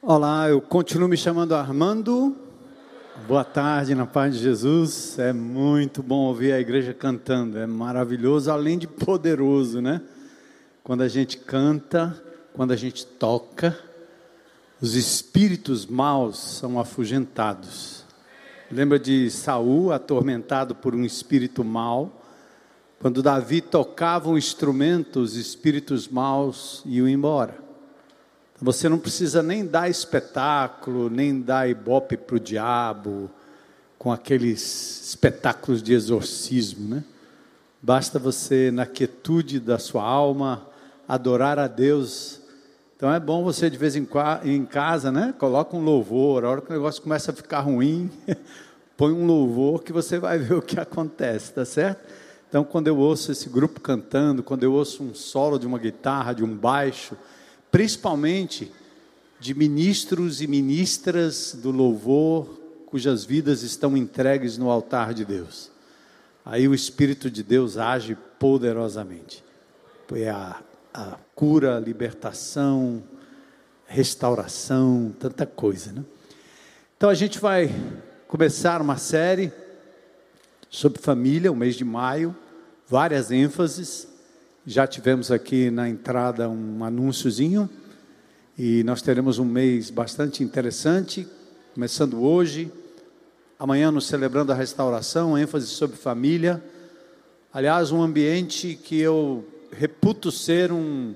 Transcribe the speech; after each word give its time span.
Olá, 0.00 0.48
eu 0.48 0.60
continuo 0.60 1.08
me 1.08 1.16
chamando 1.16 1.56
Armando. 1.56 2.36
Boa 3.26 3.42
tarde, 3.42 3.96
na 3.96 4.06
paz 4.06 4.32
de 4.32 4.40
Jesus. 4.40 5.18
É 5.18 5.32
muito 5.32 6.04
bom 6.04 6.26
ouvir 6.26 6.52
a 6.52 6.60
igreja 6.60 6.94
cantando, 6.94 7.58
é 7.58 7.66
maravilhoso, 7.66 8.48
além 8.48 8.78
de 8.78 8.86
poderoso, 8.86 9.80
né? 9.80 10.00
Quando 10.84 11.02
a 11.02 11.08
gente 11.08 11.36
canta, 11.38 12.16
quando 12.54 12.70
a 12.70 12.76
gente 12.76 13.04
toca, 13.04 13.76
os 14.80 14.94
espíritos 14.94 15.84
maus 15.84 16.38
são 16.38 16.78
afugentados. 16.78 18.04
Lembra 18.70 19.00
de 19.00 19.28
Saul 19.32 19.92
atormentado 19.92 20.76
por 20.76 20.94
um 20.94 21.04
espírito 21.04 21.64
mau? 21.64 22.22
Quando 23.00 23.20
Davi 23.20 23.60
tocava 23.60 24.30
um 24.30 24.38
instrumento, 24.38 25.18
os 25.18 25.34
espíritos 25.34 26.06
maus 26.06 26.84
iam 26.86 27.08
embora. 27.08 27.67
Você 28.60 28.88
não 28.88 28.98
precisa 28.98 29.40
nem 29.40 29.64
dar 29.64 29.88
espetáculo, 29.88 31.08
nem 31.08 31.40
dar 31.40 31.68
ibope 31.68 32.16
para 32.16 32.34
o 32.34 32.40
diabo, 32.40 33.30
com 33.96 34.10
aqueles 34.10 35.08
espetáculos 35.08 35.80
de 35.80 35.92
exorcismo, 35.92 36.88
né? 36.88 37.04
Basta 37.80 38.18
você, 38.18 38.72
na 38.72 38.84
quietude 38.84 39.60
da 39.60 39.78
sua 39.78 40.02
alma, 40.02 40.66
adorar 41.06 41.56
a 41.60 41.68
Deus. 41.68 42.40
Então 42.96 43.14
é 43.14 43.20
bom 43.20 43.44
você, 43.44 43.70
de 43.70 43.78
vez 43.78 43.94
em 43.94 44.08
em 44.42 44.66
casa, 44.66 45.12
né? 45.12 45.32
Coloca 45.38 45.76
um 45.76 45.84
louvor, 45.84 46.44
a 46.44 46.50
hora 46.50 46.60
que 46.60 46.70
o 46.70 46.72
negócio 46.72 47.00
começa 47.00 47.30
a 47.30 47.34
ficar 47.34 47.60
ruim, 47.60 48.10
põe 48.96 49.12
um 49.12 49.24
louvor 49.24 49.84
que 49.84 49.92
você 49.92 50.18
vai 50.18 50.36
ver 50.36 50.54
o 50.54 50.62
que 50.62 50.80
acontece, 50.80 51.52
tá 51.52 51.64
certo? 51.64 52.00
Então, 52.48 52.64
quando 52.64 52.88
eu 52.88 52.98
ouço 52.98 53.30
esse 53.30 53.48
grupo 53.48 53.80
cantando, 53.80 54.42
quando 54.42 54.64
eu 54.64 54.72
ouço 54.72 55.04
um 55.04 55.14
solo 55.14 55.60
de 55.60 55.66
uma 55.66 55.78
guitarra, 55.78 56.32
de 56.32 56.42
um 56.42 56.56
baixo, 56.56 57.16
principalmente 57.70 58.72
de 59.40 59.54
ministros 59.54 60.40
e 60.40 60.46
ministras 60.46 61.54
do 61.54 61.70
louvor 61.70 62.58
cujas 62.86 63.24
vidas 63.24 63.62
estão 63.62 63.96
entregues 63.96 64.56
no 64.56 64.70
altar 64.70 65.12
de 65.12 65.24
Deus. 65.24 65.70
Aí 66.44 66.66
o 66.66 66.74
Espírito 66.74 67.30
de 67.30 67.42
Deus 67.42 67.76
age 67.76 68.16
poderosamente. 68.38 69.44
É 70.14 70.30
a, 70.30 70.62
a 70.94 71.18
cura, 71.34 71.76
a 71.76 71.80
libertação, 71.80 73.02
restauração, 73.86 75.14
tanta 75.18 75.44
coisa, 75.44 75.92
né? 75.92 76.02
Então 76.96 77.10
a 77.10 77.14
gente 77.14 77.38
vai 77.38 77.70
começar 78.26 78.80
uma 78.80 78.96
série 78.96 79.52
sobre 80.70 81.00
família, 81.00 81.52
o 81.52 81.56
mês 81.56 81.76
de 81.76 81.84
maio, 81.84 82.34
várias 82.86 83.30
ênfases. 83.30 84.08
Já 84.70 84.86
tivemos 84.86 85.30
aqui 85.30 85.70
na 85.70 85.88
entrada 85.88 86.46
um 86.46 86.84
anúnciozinho 86.84 87.70
e 88.58 88.82
nós 88.82 89.00
teremos 89.00 89.38
um 89.38 89.44
mês 89.46 89.88
bastante 89.88 90.44
interessante, 90.44 91.26
começando 91.72 92.22
hoje, 92.22 92.70
amanhã 93.58 93.90
nos 93.90 94.06
celebrando 94.06 94.52
a 94.52 94.54
restauração, 94.54 95.38
ênfase 95.38 95.68
sobre 95.68 95.96
família. 95.96 96.62
Aliás, 97.50 97.90
um 97.90 98.02
ambiente 98.02 98.74
que 98.74 99.00
eu 99.00 99.42
reputo 99.72 100.30
ser 100.30 100.70
um, 100.70 101.14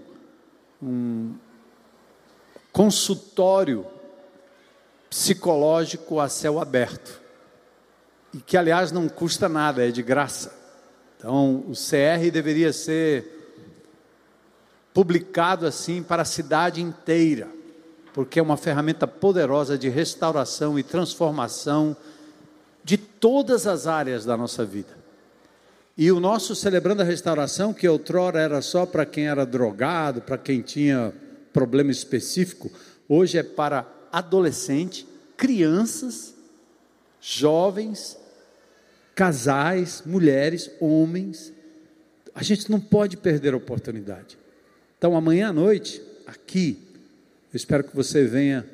um 0.83 1.35
consultório 2.73 3.85
psicológico 5.11 6.21
a 6.21 6.29
céu 6.31 6.59
aberto. 6.59 7.21
E 8.33 8.39
que, 8.39 8.57
aliás, 8.57 8.91
não 8.91 9.11
custa 9.11 9.47
nada, 9.47 9.87
é 9.87 9.91
de 9.91 10.03
graça. 10.03 10.59
Então, 11.19 11.67
o 11.69 11.73
CR 11.73 12.31
deveria 12.33 12.73
ser 12.73 13.42
publicado 14.95 15.67
assim 15.67 16.03
para 16.03 16.23
a 16.23 16.27
cidade 16.27 16.83
inteira, 16.83 17.49
porque 18.13 18.39
é 18.39 18.43
uma 18.43 18.57
ferramenta 18.57 19.07
poderosa 19.07 19.79
de 19.79 19.89
restauração 19.89 20.79
e 20.79 20.83
transformação 20.83 21.97
de 22.85 22.97
todas 22.97 23.67
as 23.67 23.87
áreas 23.87 24.25
da 24.25 24.37
nossa 24.37 24.65
vida. 24.65 25.03
E 25.97 26.11
o 26.11 26.21
nosso 26.21 26.55
Celebrando 26.55 27.03
a 27.03 27.05
Restauração, 27.05 27.73
que 27.73 27.87
outrora 27.87 28.41
era 28.41 28.63
só 28.63 28.87
para 28.87 29.05
quem 29.05 29.29
era 29.29 29.45
drogado, 29.45 30.23
para 30.23 30.39
quem 30.39 30.63
tinha 30.63 31.13
problema 31.53 31.91
específico, 31.91 32.71
hoje 33.09 33.39
é 33.39 33.43
para 33.43 33.87
adolescente, 34.11 35.07
crianças, 35.37 36.35
jovens, 37.21 38.19
casais, 39.15 40.03
mulheres, 40.05 40.71
homens. 40.81 41.53
A 42.35 42.43
gente 42.43 42.71
não 42.71 42.81
pode 42.81 43.17
perder 43.17 43.53
a 43.53 43.59
oportunidade. 43.59 44.42
Então, 45.03 45.17
amanhã 45.17 45.49
à 45.49 45.53
noite, 45.53 46.01
aqui, 46.29 46.79
eu 47.53 47.57
espero 47.57 47.83
que 47.83 47.93
você 47.93 48.25
venha, 48.25 48.65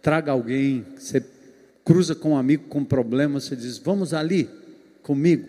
traga 0.00 0.32
alguém, 0.32 0.86
você 0.96 1.22
cruza 1.84 2.14
com 2.14 2.30
um 2.30 2.36
amigo 2.38 2.64
com 2.68 2.78
um 2.78 2.84
problema, 2.86 3.38
você 3.38 3.54
diz: 3.54 3.76
Vamos 3.76 4.14
ali 4.14 4.48
comigo. 5.02 5.46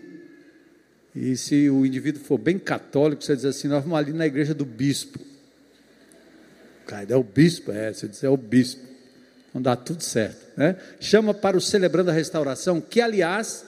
E 1.16 1.34
se 1.34 1.70
o 1.70 1.86
indivíduo 1.86 2.22
for 2.22 2.36
bem 2.36 2.58
católico, 2.58 3.24
você 3.24 3.34
diz 3.34 3.46
assim: 3.46 3.68
Nós 3.68 3.82
vamos 3.82 3.98
ali 3.98 4.12
na 4.12 4.26
igreja 4.26 4.52
do 4.52 4.66
bispo. 4.66 5.18
Cara, 6.86 7.06
é 7.08 7.16
o 7.16 7.24
bispo? 7.24 7.72
É, 7.72 7.90
você 7.90 8.06
diz: 8.06 8.22
É 8.22 8.28
o 8.28 8.36
bispo. 8.36 8.82
Não 9.54 9.62
dá 9.62 9.74
tudo 9.74 10.02
certo. 10.02 10.46
Né? 10.58 10.76
Chama 11.00 11.32
para 11.32 11.56
o 11.56 11.60
Celebrando 11.60 12.10
a 12.10 12.12
Restauração, 12.12 12.82
que 12.82 13.00
aliás, 13.00 13.64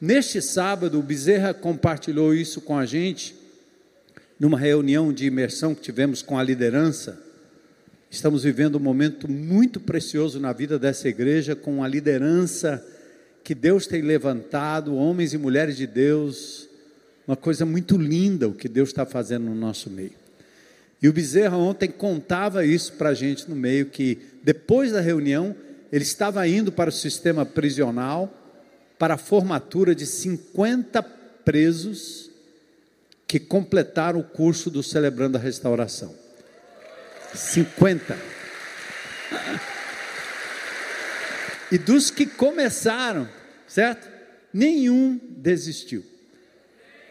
neste 0.00 0.42
sábado, 0.42 0.98
o 0.98 1.02
Bezerra 1.02 1.54
compartilhou 1.54 2.34
isso 2.34 2.60
com 2.60 2.76
a 2.76 2.84
gente 2.84 3.45
numa 4.38 4.58
reunião 4.58 5.12
de 5.12 5.26
imersão 5.26 5.74
que 5.74 5.80
tivemos 5.80 6.22
com 6.22 6.38
a 6.38 6.42
liderança, 6.42 7.18
estamos 8.10 8.44
vivendo 8.44 8.76
um 8.76 8.80
momento 8.80 9.30
muito 9.30 9.80
precioso 9.80 10.38
na 10.38 10.52
vida 10.52 10.78
dessa 10.78 11.08
igreja, 11.08 11.56
com 11.56 11.82
a 11.82 11.88
liderança 11.88 12.84
que 13.42 13.54
Deus 13.54 13.86
tem 13.86 14.02
levantado, 14.02 14.94
homens 14.94 15.32
e 15.32 15.38
mulheres 15.38 15.76
de 15.76 15.86
Deus, 15.86 16.68
uma 17.26 17.36
coisa 17.36 17.64
muito 17.64 17.96
linda 17.96 18.48
o 18.48 18.54
que 18.54 18.68
Deus 18.68 18.90
está 18.90 19.06
fazendo 19.06 19.44
no 19.44 19.54
nosso 19.54 19.88
meio. 19.88 20.12
E 21.00 21.08
o 21.08 21.12
Bezerra 21.12 21.56
ontem 21.56 21.88
contava 21.88 22.64
isso 22.64 22.92
para 22.94 23.10
a 23.10 23.14
gente 23.14 23.48
no 23.48 23.56
meio, 23.56 23.86
que 23.86 24.18
depois 24.42 24.92
da 24.92 25.00
reunião, 25.00 25.54
ele 25.92 26.04
estava 26.04 26.46
indo 26.46 26.72
para 26.72 26.90
o 26.90 26.92
sistema 26.92 27.44
prisional, 27.44 28.32
para 28.98 29.14
a 29.14 29.18
formatura 29.18 29.94
de 29.94 30.06
50 30.06 31.02
presos 31.44 32.30
que 33.26 33.40
completaram 33.40 34.20
o 34.20 34.24
curso 34.24 34.70
do 34.70 34.82
Celebrando 34.82 35.36
a 35.36 35.40
Restauração. 35.40 36.14
50. 37.34 38.16
E 41.70 41.78
dos 41.78 42.10
que 42.10 42.26
começaram, 42.26 43.28
certo? 43.66 44.08
Nenhum 44.52 45.20
desistiu. 45.28 46.04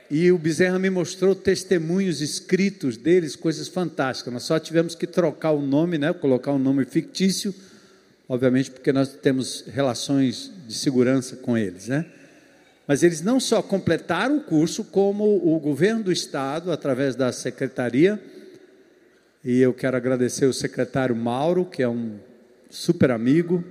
E 0.10 0.32
o 0.32 0.38
Bezerra 0.38 0.80
me 0.80 0.90
mostrou 0.90 1.36
testemunhos 1.36 2.22
escritos 2.22 2.96
deles, 2.96 3.36
coisas 3.36 3.68
fantásticas. 3.68 4.32
Nós 4.32 4.44
só 4.44 4.60
tivemos 4.60 4.96
que 4.96 5.08
trocar 5.08 5.52
o 5.52 5.62
nome, 5.62 5.98
né? 5.98 6.14
Colocar 6.14 6.54
um 6.54 6.60
nome 6.60 6.86
fictício, 6.86 7.54
obviamente, 8.30 8.72
porque 8.72 8.94
nós 8.94 9.10
temos 9.10 9.66
relações 9.68 10.52
de 10.68 10.76
segurança 10.76 11.36
com 11.38 11.58
eles, 11.58 11.88
né? 11.88 12.06
Mas 12.88 13.02
eles 13.02 13.22
não 13.22 13.40
só 13.40 13.62
completaram 13.62 14.38
o 14.38 14.42
curso, 14.42 14.84
como 14.84 15.24
o 15.24 15.60
governo 15.60 16.04
do 16.04 16.12
estado, 16.12 16.72
através 16.72 17.16
da 17.16 17.32
secretaria, 17.32 18.22
e 19.44 19.60
eu 19.60 19.74
quero 19.74 19.98
agradecer 19.98 20.46
o 20.46 20.54
secretário 20.54 21.16
Mauro, 21.16 21.66
que 21.66 21.82
é 21.82 21.90
um 21.90 22.18
super 22.70 23.12
amigo, 23.12 23.64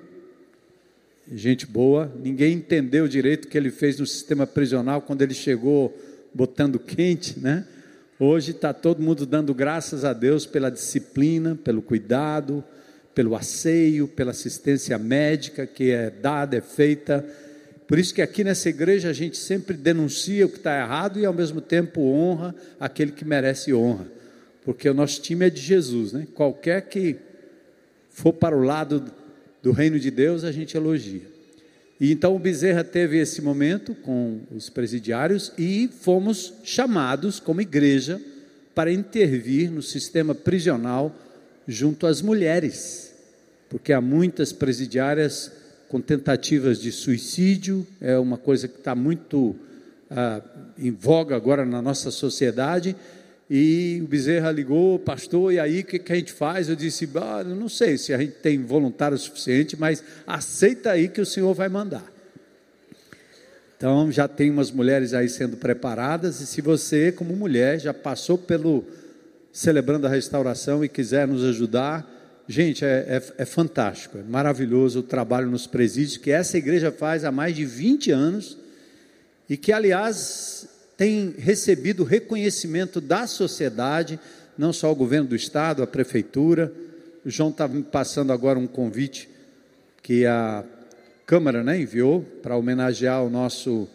gente 1.33 1.67
boa. 1.67 2.13
Ninguém 2.23 2.55
entendeu 2.55 3.09
direito 3.09 3.47
o 3.47 3.49
que 3.49 3.59
ele 3.59 3.71
fez 3.71 3.99
no 3.99 4.07
sistema 4.07 4.47
prisional 4.47 5.03
quando 5.03 5.23
ele 5.23 5.35
chegou 5.35 5.97
botando 6.33 6.79
quente, 6.79 7.39
né? 7.39 7.67
Hoje 8.19 8.53
está 8.53 8.73
todo 8.73 9.03
mundo 9.03 9.27
dando 9.27 9.53
graças 9.53 10.05
a 10.05 10.13
Deus 10.13 10.47
pela 10.47 10.71
disciplina, 10.71 11.59
pelo 11.63 11.83
cuidado, 11.83 12.63
pelo 13.13 13.35
asseio, 13.35 14.07
pela 14.07 14.31
assistência 14.31 14.97
médica 14.99 15.67
que 15.67 15.91
é 15.91 16.11
dada, 16.11 16.57
é 16.57 16.61
feita 16.61 17.25
por 17.87 17.99
isso 17.99 18.15
que 18.15 18.23
aqui 18.23 18.43
nessa 18.43 18.69
igreja 18.69 19.11
a 19.11 19.13
gente 19.13 19.37
sempre 19.37 19.77
denuncia 19.77 20.47
o 20.47 20.49
que 20.49 20.57
está 20.57 20.79
errado 20.79 21.19
e 21.21 21.27
ao 21.27 21.35
mesmo 21.35 21.61
tempo 21.61 22.01
honra 22.01 22.55
aquele 22.81 23.13
que 23.13 23.25
merece 23.25 23.75
honra. 23.75 24.07
Porque 24.65 24.89
o 24.89 24.95
nosso 24.95 25.21
time 25.21 25.47
é 25.47 25.51
de 25.51 25.61
Jesus, 25.61 26.13
né? 26.13 26.27
Qualquer 26.35 26.89
que 26.89 27.17
for 28.09 28.33
para 28.33 28.57
o 28.57 28.63
lado 28.63 29.05
do 29.63 29.73
reino 29.73 29.99
de 29.99 30.11
Deus, 30.11 30.45
a 30.45 30.53
gente 30.53 30.77
elogia. 30.77 31.23
E 32.01 32.11
então 32.11 32.35
o 32.35 32.39
Bezerra 32.39 32.83
teve 32.83 33.19
esse 33.19 33.43
momento 33.43 33.95
com 33.95 34.41
os 34.51 34.71
presidiários 34.71 35.53
e 35.59 35.89
fomos 36.01 36.55
chamados 36.65 37.39
como 37.39 37.61
igreja 37.61 38.21
para 38.75 38.93
intervir 38.93 39.71
no 39.71 39.83
sistema 39.83 40.35
prisional 40.35 41.15
junto 41.69 42.07
às 42.07 42.21
mulheres, 42.21 43.15
porque 43.69 43.93
há 43.93 44.01
muitas 44.01 44.53
presidiárias 44.53 45.53
com 45.95 46.01
tentativas 46.01 46.81
de 46.81 46.91
suicídio, 46.91 47.87
é 48.01 48.19
uma 48.19 48.37
coisa 48.37 48.67
que 48.67 48.79
está 48.79 48.97
muito 48.97 49.55
ah, 50.11 50.43
em 50.77 50.91
voga 50.91 51.37
agora 51.37 51.65
na 51.65 51.81
nossa 51.81 52.11
sociedade, 52.11 52.97
E 53.49 54.01
o 54.03 54.09
Bezerra 54.09 54.51
ligou, 54.51 54.99
pastor, 54.99 55.53
e 55.53 55.61
aí 55.61 55.83
o 55.83 55.85
que, 55.85 56.01
que, 56.01 56.13
a 56.13 56.17
gente 56.17 56.33
faz? 56.33 56.69
Eu 56.69 56.75
disse, 56.75 57.09
ah, 57.15 57.45
não 57.45 57.69
sei 57.69 57.97
se 57.97 58.13
a 58.13 58.19
gente 58.19 58.33
tem 58.33 58.61
voluntário 58.65 59.17
suficiente, 59.17 59.77
mas 59.79 60.03
aceita 60.27 60.91
aí 60.91 61.07
que 61.09 61.21
o 61.21 61.27
senhor 61.27 61.55
vai 61.55 61.69
mandar. 61.69 62.05
Então 63.77 64.11
já 64.11 64.27
tem 64.27 64.51
umas 64.51 64.73
mulheres 64.73 65.15
aí 65.15 65.29
sendo 65.29 65.57
preparadas, 65.57 66.41
e 66.41 66.47
se 66.49 66.61
você, 66.61 67.13
como 67.13 67.37
mulher, 67.37 67.79
já 67.79 67.95
passou 67.95 68.37
pelo 68.37 68.85
celebrando 69.53 70.09
a 70.09 70.11
restauração 70.11 70.85
e 70.85 70.89
quiser 70.89 71.29
nos 71.29 71.45
ajudar, 71.45 72.05
gente, 72.49 72.85
é, 72.85 73.21
é, 73.39 73.43
é 73.43 73.45
fantástico, 73.45 74.19
é 74.19 74.23
maravilhoso 74.23 75.01
o 75.01 75.03
trabalho 75.03 75.51
nos 75.51 75.67
presídios 75.67 76.17
que 76.17 76.31
essa 76.31 76.59
igreja 76.59 76.93
faz 76.93 77.25
há 77.25 77.33
mais 77.33 77.55
de 77.57 77.65
20 77.65 78.11
anos 78.11 78.59
e 79.49 79.57
que, 79.57 79.73
aliás, 79.73 80.69
tem 80.97 81.35
recebido 81.39 82.05
reconhecimento 82.05 83.01
da 83.01 83.27
sociedade, 83.27 84.19
não 84.57 84.73
só 84.73 84.91
o 84.91 84.97
governo 84.97 85.29
do 85.29 85.37
estado, 85.37 85.83
a 85.83 85.87
prefeitura. 85.87 86.73
O 87.25 87.31
João 87.31 87.51
está 87.51 87.67
me 87.67 87.83
passando 87.83 88.33
agora 88.33 88.59
um 88.59 88.67
convite 88.67 89.29
que 90.03 90.27
a 90.27 90.65
Câmara 91.27 91.65
né, 91.65 91.81
enviou 91.81 92.23
para 92.43 92.57
homenagear 92.57 93.25
o 93.25 93.31
nosso 93.31 93.89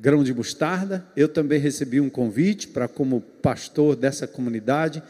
grão 0.00 0.24
de 0.24 0.34
mostarda. 0.34 1.04
Eu 1.16 1.28
também 1.28 1.60
recebi 1.60 2.00
um 2.00 2.10
convite 2.10 2.68
para, 2.68 2.88
como 2.88 3.20
pastor 3.20 3.96
dessa 3.96 4.26
comunidade, 4.26 5.02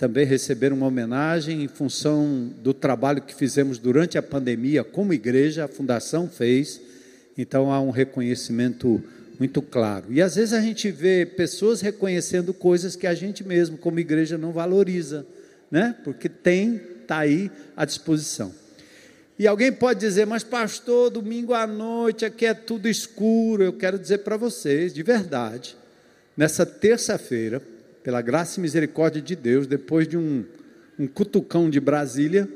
também 0.00 0.24
receber 0.24 0.72
uma 0.72 0.86
homenagem 0.86 1.62
em 1.62 1.68
função 1.68 2.50
do 2.62 2.72
trabalho 2.72 3.20
que 3.20 3.34
fizemos 3.34 3.76
durante 3.76 4.16
a 4.16 4.22
pandemia 4.22 4.82
como 4.82 5.12
igreja, 5.12 5.66
a 5.66 5.68
fundação 5.68 6.26
fez. 6.26 6.80
Então 7.36 7.70
há 7.70 7.78
um 7.82 7.90
reconhecimento 7.90 9.04
muito 9.38 9.60
claro. 9.60 10.06
E 10.08 10.22
às 10.22 10.36
vezes 10.36 10.54
a 10.54 10.60
gente 10.62 10.90
vê 10.90 11.26
pessoas 11.26 11.82
reconhecendo 11.82 12.54
coisas 12.54 12.96
que 12.96 13.06
a 13.06 13.12
gente 13.12 13.44
mesmo, 13.44 13.76
como 13.76 14.00
igreja, 14.00 14.38
não 14.38 14.52
valoriza, 14.52 15.26
né? 15.70 15.94
Porque 16.02 16.30
tem, 16.30 16.80
está 17.02 17.18
aí 17.18 17.50
à 17.76 17.84
disposição. 17.84 18.54
E 19.38 19.46
alguém 19.46 19.70
pode 19.70 20.00
dizer, 20.00 20.26
mas 20.26 20.42
pastor, 20.42 21.10
domingo 21.10 21.52
à 21.52 21.66
noite 21.66 22.24
aqui 22.24 22.46
é 22.46 22.54
tudo 22.54 22.88
escuro. 22.88 23.64
Eu 23.64 23.74
quero 23.74 23.98
dizer 23.98 24.18
para 24.18 24.38
vocês, 24.38 24.94
de 24.94 25.02
verdade, 25.02 25.76
nessa 26.34 26.64
terça-feira, 26.64 27.60
pela 28.02 28.22
graça 28.22 28.58
e 28.58 28.62
misericórdia 28.62 29.20
de 29.20 29.36
Deus, 29.36 29.66
depois 29.66 30.08
de 30.08 30.16
um, 30.16 30.44
um 30.98 31.06
cutucão 31.06 31.68
de 31.68 31.80
Brasília, 31.80 32.48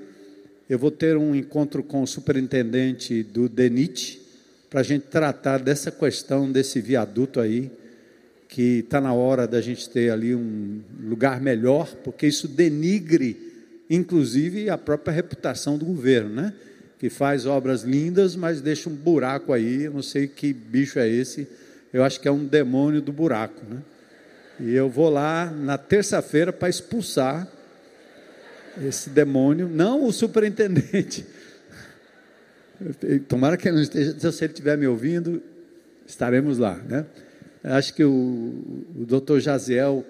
eu 0.68 0.78
vou 0.78 0.90
ter 0.90 1.16
um 1.16 1.34
encontro 1.34 1.82
com 1.82 2.02
o 2.02 2.06
superintendente 2.06 3.22
do 3.22 3.48
DENIT, 3.48 4.22
para 4.70 4.80
a 4.80 4.84
gente 4.84 5.06
tratar 5.06 5.58
dessa 5.58 5.90
questão 5.90 6.50
desse 6.50 6.80
viaduto 6.80 7.38
aí, 7.38 7.70
que 8.48 8.80
está 8.80 9.00
na 9.00 9.12
hora 9.12 9.46
da 9.46 9.60
gente 9.60 9.88
ter 9.88 10.10
ali 10.10 10.34
um 10.34 10.80
lugar 11.00 11.40
melhor, 11.40 11.94
porque 12.02 12.26
isso 12.26 12.48
denigre, 12.48 13.52
inclusive, 13.88 14.70
a 14.70 14.78
própria 14.78 15.12
reputação 15.12 15.78
do 15.78 15.84
governo, 15.84 16.30
né? 16.30 16.52
Que 16.98 17.10
faz 17.10 17.46
obras 17.46 17.82
lindas, 17.82 18.34
mas 18.34 18.60
deixa 18.60 18.88
um 18.88 18.94
buraco 18.94 19.52
aí, 19.52 19.84
eu 19.84 19.92
não 19.92 20.02
sei 20.02 20.26
que 20.26 20.52
bicho 20.52 20.98
é 20.98 21.08
esse, 21.08 21.46
eu 21.92 22.02
acho 22.02 22.20
que 22.20 22.26
é 22.26 22.32
um 22.32 22.44
demônio 22.44 23.00
do 23.00 23.12
buraco, 23.12 23.62
né? 23.68 23.82
E 24.60 24.74
eu 24.74 24.88
vou 24.88 25.10
lá 25.10 25.50
na 25.50 25.76
terça-feira 25.76 26.52
para 26.52 26.68
expulsar 26.68 27.48
esse 28.82 29.10
demônio, 29.10 29.68
não 29.68 30.04
o 30.04 30.12
superintendente, 30.12 31.26
Tomara 33.28 33.56
que 33.56 33.68
ele 33.68 33.76
não 33.76 33.82
esteja, 33.82 34.32
se 34.32 34.44
ele 34.44 34.52
estiver 34.52 34.76
me 34.76 34.86
ouvindo, 34.86 35.42
estaremos 36.06 36.58
lá, 36.58 36.74
né? 36.76 37.06
Acho 37.62 37.94
que 37.94 38.04
o, 38.04 38.10
o 38.10 39.06
doutor 39.06 39.40
Jaziel 39.40 40.04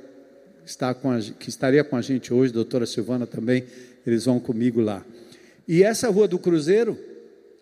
está 0.66 0.92
com 0.92 1.10
a, 1.10 1.20
que 1.20 1.48
estaria 1.48 1.84
com 1.84 1.96
a 1.96 2.02
gente 2.02 2.32
hoje, 2.32 2.50
a 2.50 2.54
doutora 2.54 2.86
Silvana 2.86 3.26
também, 3.26 3.64
eles 4.06 4.24
vão 4.24 4.40
comigo 4.40 4.80
lá. 4.80 5.04
E 5.68 5.82
essa 5.82 6.08
Rua 6.10 6.26
do 6.26 6.38
Cruzeiro 6.38 6.98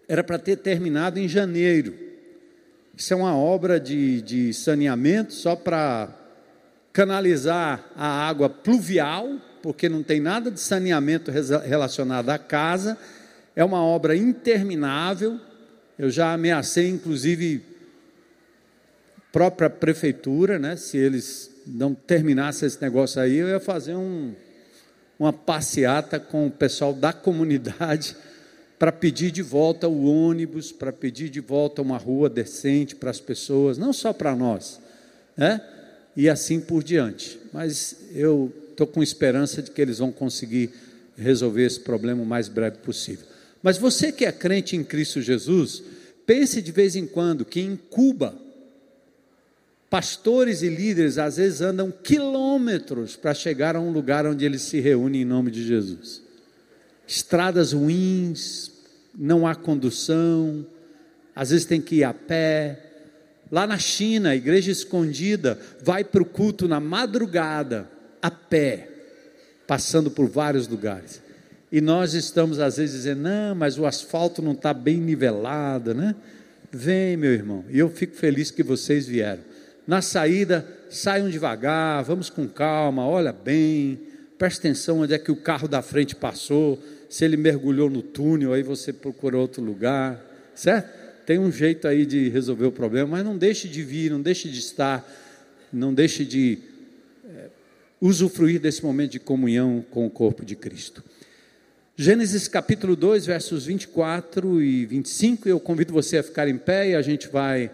era 0.08 0.24
para 0.24 0.38
ter 0.38 0.56
terminado 0.56 1.18
em 1.18 1.28
janeiro. 1.28 1.94
Isso 2.96 3.12
é 3.12 3.16
uma 3.16 3.36
obra 3.36 3.78
de, 3.78 4.22
de 4.22 4.54
saneamento 4.54 5.32
só 5.34 5.54
para 5.54 6.08
canalizar 6.92 7.84
a 7.96 8.28
água 8.28 8.50
pluvial, 8.50 9.38
porque 9.62 9.88
não 9.88 10.02
tem 10.02 10.20
nada 10.20 10.50
de 10.50 10.60
saneamento 10.60 11.30
relacionado 11.30 12.30
à 12.30 12.38
casa 12.38 12.98
é 13.54 13.64
uma 13.64 13.82
obra 13.82 14.16
interminável. 14.16 15.38
Eu 15.98 16.10
já 16.10 16.32
ameacei, 16.32 16.88
inclusive, 16.88 17.62
própria 19.30 19.70
prefeitura, 19.70 20.58
né? 20.58 20.76
Se 20.76 20.96
eles 20.96 21.50
não 21.66 21.94
terminassem 21.94 22.66
esse 22.66 22.80
negócio 22.80 23.20
aí, 23.20 23.36
eu 23.36 23.48
ia 23.48 23.60
fazer 23.60 23.94
um, 23.94 24.34
uma 25.18 25.32
passeata 25.32 26.18
com 26.18 26.46
o 26.46 26.50
pessoal 26.50 26.92
da 26.92 27.12
comunidade 27.12 28.16
para 28.78 28.90
pedir 28.90 29.30
de 29.30 29.42
volta 29.42 29.86
o 29.86 30.04
ônibus, 30.04 30.72
para 30.72 30.92
pedir 30.92 31.28
de 31.28 31.40
volta 31.40 31.82
uma 31.82 31.98
rua 31.98 32.28
decente 32.28 32.96
para 32.96 33.10
as 33.10 33.20
pessoas, 33.20 33.78
não 33.78 33.92
só 33.92 34.12
para 34.12 34.34
nós, 34.34 34.80
né? 35.36 35.60
E 36.16 36.28
assim 36.28 36.60
por 36.60 36.82
diante. 36.82 37.38
Mas 37.52 37.96
eu 38.14 38.52
estou 38.70 38.86
com 38.86 39.02
esperança 39.02 39.62
de 39.62 39.70
que 39.70 39.80
eles 39.80 39.98
vão 39.98 40.12
conseguir 40.12 40.70
resolver 41.16 41.64
esse 41.64 41.80
problema 41.80 42.22
o 42.22 42.26
mais 42.26 42.48
breve 42.48 42.78
possível. 42.78 43.26
Mas 43.62 43.78
você 43.78 44.10
que 44.10 44.24
é 44.24 44.32
crente 44.32 44.76
em 44.76 44.82
Cristo 44.82 45.20
Jesus, 45.20 45.82
pense 46.26 46.60
de 46.60 46.72
vez 46.72 46.96
em 46.96 47.06
quando 47.06 47.44
que 47.44 47.60
em 47.60 47.76
Cuba, 47.76 48.34
pastores 49.88 50.62
e 50.62 50.68
líderes 50.68 51.18
às 51.18 51.36
vezes 51.36 51.60
andam 51.60 51.90
quilômetros 51.90 53.14
para 53.14 53.34
chegar 53.34 53.76
a 53.76 53.80
um 53.80 53.92
lugar 53.92 54.26
onde 54.26 54.44
eles 54.44 54.62
se 54.62 54.80
reúnem 54.80 55.22
em 55.22 55.26
nome 55.26 55.50
de 55.50 55.64
Jesus. 55.66 56.22
Estradas 57.06 57.72
ruins, 57.72 58.72
não 59.14 59.46
há 59.46 59.54
condução, 59.54 60.66
às 61.36 61.50
vezes 61.50 61.66
tem 61.66 61.80
que 61.80 61.96
ir 61.96 62.04
a 62.04 62.14
pé. 62.14 62.91
Lá 63.52 63.66
na 63.66 63.78
China, 63.78 64.30
a 64.30 64.34
igreja 64.34 64.72
escondida 64.72 65.58
vai 65.84 66.02
para 66.02 66.22
o 66.22 66.24
culto 66.24 66.66
na 66.66 66.80
madrugada, 66.80 67.86
a 68.22 68.30
pé, 68.30 68.88
passando 69.66 70.10
por 70.10 70.26
vários 70.26 70.66
lugares. 70.66 71.20
E 71.70 71.78
nós 71.78 72.14
estamos 72.14 72.58
às 72.58 72.78
vezes 72.78 72.96
dizendo, 72.96 73.20
não, 73.24 73.54
mas 73.54 73.78
o 73.78 73.84
asfalto 73.84 74.40
não 74.40 74.52
está 74.52 74.72
bem 74.72 74.96
nivelado, 74.96 75.92
né? 75.92 76.16
Vem, 76.70 77.14
meu 77.18 77.30
irmão, 77.30 77.62
e 77.68 77.78
eu 77.78 77.90
fico 77.90 78.16
feliz 78.16 78.50
que 78.50 78.62
vocês 78.62 79.06
vieram. 79.06 79.42
Na 79.86 80.00
saída, 80.00 80.66
saiam 80.88 81.28
devagar, 81.28 82.02
vamos 82.04 82.30
com 82.30 82.48
calma, 82.48 83.06
olha 83.06 83.34
bem, 83.34 84.00
preste 84.38 84.60
atenção 84.60 85.00
onde 85.00 85.12
é 85.12 85.18
que 85.18 85.30
o 85.30 85.36
carro 85.36 85.68
da 85.68 85.82
frente 85.82 86.16
passou, 86.16 86.82
se 87.06 87.22
ele 87.22 87.36
mergulhou 87.36 87.90
no 87.90 88.00
túnel, 88.00 88.54
aí 88.54 88.62
você 88.62 88.94
procura 88.94 89.36
outro 89.36 89.62
lugar, 89.62 90.18
certo? 90.54 91.01
Tem 91.24 91.38
um 91.38 91.52
jeito 91.52 91.86
aí 91.86 92.04
de 92.04 92.28
resolver 92.28 92.66
o 92.66 92.72
problema, 92.72 93.12
mas 93.12 93.24
não 93.24 93.38
deixe 93.38 93.68
de 93.68 93.82
vir, 93.82 94.10
não 94.10 94.20
deixe 94.20 94.48
de 94.48 94.58
estar, 94.58 95.06
não 95.72 95.94
deixe 95.94 96.24
de 96.24 96.58
é, 97.24 97.48
usufruir 98.00 98.60
desse 98.60 98.82
momento 98.82 99.12
de 99.12 99.20
comunhão 99.20 99.84
com 99.90 100.06
o 100.06 100.10
corpo 100.10 100.44
de 100.44 100.56
Cristo. 100.56 101.02
Gênesis 101.96 102.48
capítulo 102.48 102.96
2, 102.96 103.26
versos 103.26 103.66
24 103.66 104.62
e 104.62 104.84
25. 104.86 105.48
Eu 105.48 105.60
convido 105.60 105.92
você 105.92 106.18
a 106.18 106.22
ficar 106.22 106.48
em 106.48 106.58
pé 106.58 106.90
e 106.90 106.94
a 106.96 107.02
gente 107.02 107.28
vai 107.28 107.70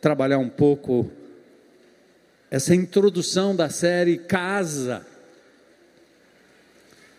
trabalhar 0.00 0.38
um 0.38 0.48
pouco 0.48 1.10
essa 2.50 2.74
introdução 2.74 3.54
da 3.54 3.68
série 3.68 4.16
Casa, 4.16 5.06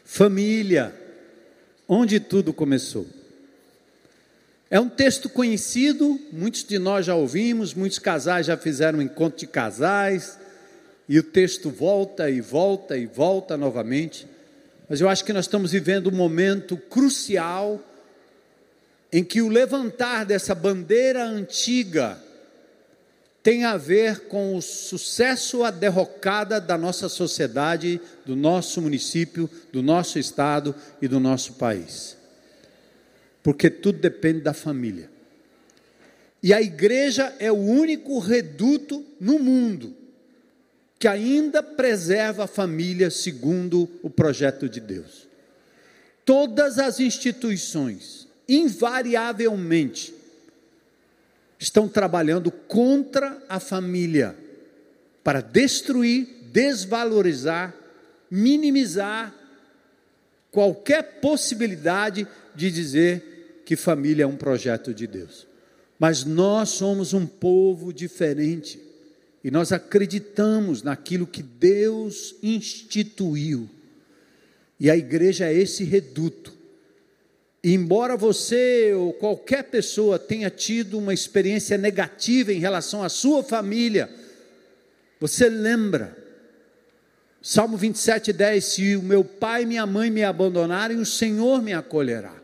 Família, 0.04 0.94
onde 1.88 2.20
tudo 2.20 2.52
começou. 2.52 3.06
É 4.72 4.80
um 4.80 4.88
texto 4.88 5.28
conhecido, 5.28 6.20
muitos 6.32 6.64
de 6.64 6.78
nós 6.78 7.08
já 7.08 7.16
ouvimos, 7.16 7.74
muitos 7.74 7.98
casais 7.98 8.46
já 8.46 8.56
fizeram 8.56 9.00
um 9.00 9.02
encontro 9.02 9.40
de 9.40 9.48
casais, 9.48 10.38
e 11.08 11.18
o 11.18 11.24
texto 11.24 11.72
volta 11.72 12.30
e 12.30 12.40
volta 12.40 12.96
e 12.96 13.08
volta 13.08 13.58
novamente. 13.58 14.28
Mas 14.88 15.02
eu 15.02 15.10
acho 15.10 15.26
que 15.26 15.34
nós 15.34 15.46
estamos 15.46 15.72
vivendo 15.72 16.08
um 16.08 16.16
momento 16.16 16.78
crucial 16.78 17.84
em 19.12 19.24
que 19.24 19.42
o 19.42 19.50
levantar 19.50 20.24
dessa 20.24 20.54
bandeira 20.54 21.24
antiga 21.24 22.22
tem 23.42 23.64
a 23.64 23.76
ver 23.76 24.28
com 24.28 24.56
o 24.56 24.62
sucesso 24.62 25.64
a 25.64 25.72
derrocada 25.72 26.62
da 26.62 26.78
nossa 26.78 27.10
sociedade, 27.10 28.00
do 28.24 28.36
nosso 28.36 28.80
município, 28.80 29.50
do 29.74 29.82
nosso 29.82 30.20
estado 30.20 30.76
e 31.02 31.08
do 31.08 31.20
nosso 31.20 31.54
país. 31.54 32.19
Porque 33.42 33.70
tudo 33.70 34.00
depende 34.00 34.42
da 34.42 34.54
família. 34.54 35.10
E 36.42 36.54
a 36.54 36.62
igreja 36.62 37.36
é 37.40 37.52
o 37.52 37.58
único 37.58 38.20
reduto 38.20 39.06
no 39.20 39.40
mundo 39.40 39.96
que 40.98 41.08
ainda 41.08 41.64
preserva 41.64 42.44
a 42.44 42.48
família 42.48 43.10
segundo 43.10 43.90
o 44.04 44.10
projeto 44.10 44.68
de 44.68 44.82
Deus. 44.82 45.28
Todas 46.26 46.78
as 46.78 47.00
instituições, 47.00 48.28
invariavelmente, 48.48 50.14
estão 51.58 51.88
trabalhando 51.88 52.52
contra 52.52 53.42
a 53.48 53.60
família, 53.60 54.36
para 55.24 55.42
destruir, 55.42 56.28
desvalorizar, 56.52 57.74
minimizar 58.30 59.34
qualquer 60.52 61.20
possibilidade 61.20 62.28
de 62.60 62.70
dizer 62.70 63.62
que 63.66 63.76
família 63.76 64.24
é 64.24 64.28
um 64.28 64.36
projeto 64.36 64.94
de 64.94 65.08
Deus. 65.08 65.48
Mas 65.98 66.26
nós 66.26 66.70
somos 66.70 67.14
um 67.14 67.26
povo 67.26 67.94
diferente 67.94 68.80
e 69.44 69.50
nós 69.50 69.72
acreditamos 69.72 70.84
naquilo 70.84 71.26
que 71.26 71.42
Deus 71.42 72.36
instituiu. 72.44 73.70
E 74.78 74.90
a 74.90 74.98
igreja 74.98 75.46
é 75.46 75.54
esse 75.54 75.84
reduto. 75.84 76.54
E 77.64 77.74
embora 77.74 78.18
você 78.18 78.94
ou 78.94 79.14
qualquer 79.14 79.64
pessoa 79.64 80.20
tenha 80.20 80.50
tido 80.50 80.98
uma 80.98 81.14
experiência 81.14 81.78
negativa 81.78 82.54
em 82.54 82.60
relação 82.60 83.04
à 83.04 83.10
sua 83.10 83.44
família, 83.44 84.10
você 85.20 85.50
lembra 85.50 86.18
Salmo 87.42 87.78
27, 87.78 88.34
10: 88.34 88.64
Se 88.64 88.96
o 88.96 89.02
meu 89.02 89.24
pai 89.24 89.64
e 89.64 89.66
minha 89.66 89.86
mãe 89.86 90.10
me 90.10 90.24
abandonarem, 90.24 90.98
o 90.98 91.06
Senhor 91.06 91.62
me 91.62 91.74
acolherá. 91.74 92.40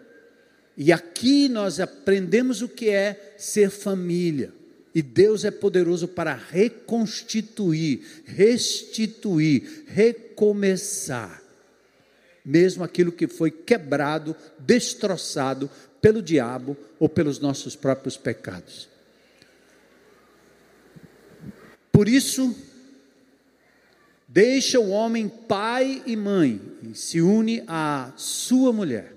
E 0.78 0.92
aqui 0.92 1.48
nós 1.48 1.80
aprendemos 1.80 2.62
o 2.62 2.68
que 2.68 2.90
é 2.90 3.36
ser 3.38 3.70
família. 3.70 4.54
E 4.94 5.02
Deus 5.02 5.44
é 5.44 5.52
poderoso 5.52 6.08
para 6.08 6.34
reconstituir, 6.34 8.24
restituir, 8.26 9.84
recomeçar, 9.88 11.42
mesmo 12.46 12.84
aquilo 12.84 13.12
que 13.12 13.28
foi 13.28 13.52
quebrado, 13.52 14.36
destroçado 14.58 15.70
pelo 16.02 16.22
diabo 16.22 16.78
ou 16.98 17.10
pelos 17.10 17.40
nossos 17.40 17.76
próprios 17.76 18.16
pecados. 18.16 18.88
Por 21.92 22.08
isso, 22.08 22.56
Deixa 24.36 24.82
o 24.82 24.90
homem 24.90 25.30
pai 25.30 26.04
e 26.06 26.14
mãe 26.14 26.60
e 26.84 26.94
se 26.94 27.22
une 27.22 27.64
à 27.70 28.12
sua 28.18 28.74
mulher, 28.74 29.15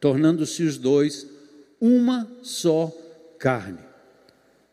tornando-se 0.00 0.62
os 0.62 0.78
dois 0.78 1.26
uma 1.80 2.28
só 2.42 2.92
carne. 3.38 3.78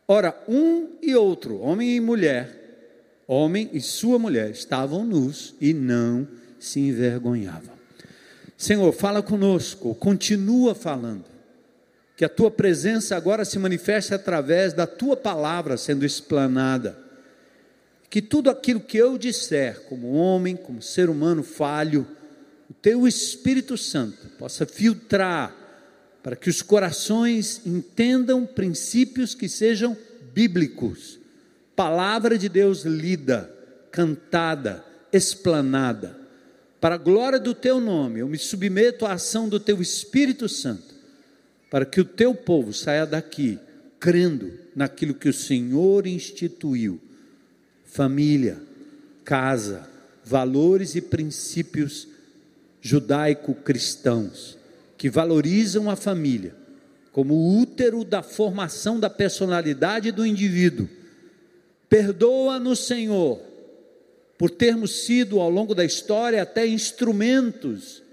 Ora, 0.07 0.35
um 0.47 0.89
e 1.01 1.15
outro, 1.15 1.59
homem 1.59 1.95
e 1.95 1.99
mulher, 1.99 3.23
homem 3.27 3.69
e 3.73 3.81
sua 3.81 4.19
mulher, 4.19 4.51
estavam 4.51 5.03
nus 5.03 5.55
e 5.59 5.73
não 5.73 6.27
se 6.59 6.79
envergonhavam. 6.79 7.75
Senhor, 8.57 8.91
fala 8.93 9.21
conosco, 9.21 9.93
continua 9.95 10.73
falando. 10.75 11.25
Que 12.15 12.23
a 12.23 12.29
tua 12.29 12.49
presença 12.49 13.15
agora 13.15 13.43
se 13.43 13.59
manifeste 13.59 14.13
através 14.13 14.73
da 14.73 14.87
tua 14.87 15.17
palavra 15.17 15.75
sendo 15.75 16.05
explanada 16.05 17.05
que 18.15 18.21
tudo 18.21 18.49
aquilo 18.49 18.79
que 18.79 18.97
eu 18.97 19.17
disser, 19.17 19.81
como 19.89 20.13
homem, 20.13 20.55
como 20.55 20.81
ser 20.81 21.09
humano 21.09 21.43
falho, 21.43 22.07
teu 22.85 23.07
Espírito 23.07 23.75
Santo 23.79 24.27
possa 24.37 24.63
filtrar 24.63 25.55
para 26.21 26.35
que 26.35 26.51
os 26.51 26.61
corações 26.61 27.59
entendam 27.65 28.45
princípios 28.45 29.33
que 29.33 29.49
sejam 29.49 29.97
bíblicos. 30.35 31.17
Palavra 31.75 32.37
de 32.37 32.47
Deus 32.47 32.83
lida, 32.83 33.51
cantada, 33.91 34.85
explanada. 35.11 36.15
Para 36.79 36.93
a 36.93 36.99
glória 36.99 37.39
do 37.39 37.55
teu 37.55 37.79
nome, 37.79 38.19
eu 38.19 38.27
me 38.27 38.37
submeto 38.37 39.03
à 39.07 39.13
ação 39.13 39.49
do 39.49 39.59
teu 39.59 39.81
Espírito 39.81 40.47
Santo, 40.47 40.93
para 41.71 41.87
que 41.87 41.99
o 41.99 42.05
teu 42.05 42.35
povo 42.35 42.71
saia 42.71 43.07
daqui 43.07 43.57
crendo 43.99 44.53
naquilo 44.75 45.15
que 45.15 45.27
o 45.27 45.33
Senhor 45.33 46.05
instituiu 46.05 47.01
família, 47.83 48.61
casa, 49.23 49.89
valores 50.23 50.93
e 50.93 51.01
princípios 51.01 52.13
judaico-cristãos 52.85 54.59
que 54.95 55.09
valorizam 55.09 55.89
a 55.89 55.95
família 55.95 56.55
como 57.11 57.59
útero 57.59 58.03
da 58.03 58.21
formação 58.21 58.99
da 58.99 59.09
personalidade 59.09 60.11
do 60.11 60.23
indivíduo. 60.23 60.87
Perdoa-nos, 61.89 62.85
Senhor, 62.85 63.41
por 64.37 64.51
termos 64.51 65.03
sido 65.03 65.39
ao 65.39 65.49
longo 65.49 65.73
da 65.73 65.83
história 65.83 66.43
até 66.43 66.67
instrumentos 66.67 68.03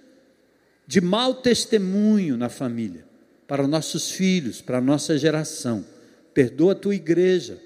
de 0.86 1.02
mau 1.02 1.34
testemunho 1.34 2.38
na 2.38 2.48
família, 2.48 3.04
para 3.46 3.66
nossos 3.66 4.10
filhos, 4.10 4.62
para 4.62 4.78
a 4.78 4.80
nossa 4.80 5.18
geração. 5.18 5.84
Perdoa 6.32 6.72
a 6.72 6.76
tua 6.76 6.94
igreja, 6.94 7.60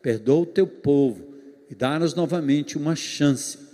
perdoa 0.00 0.40
o 0.40 0.46
teu 0.46 0.66
povo 0.66 1.34
e 1.68 1.74
dá-nos 1.74 2.14
novamente 2.14 2.78
uma 2.78 2.96
chance 2.96 3.65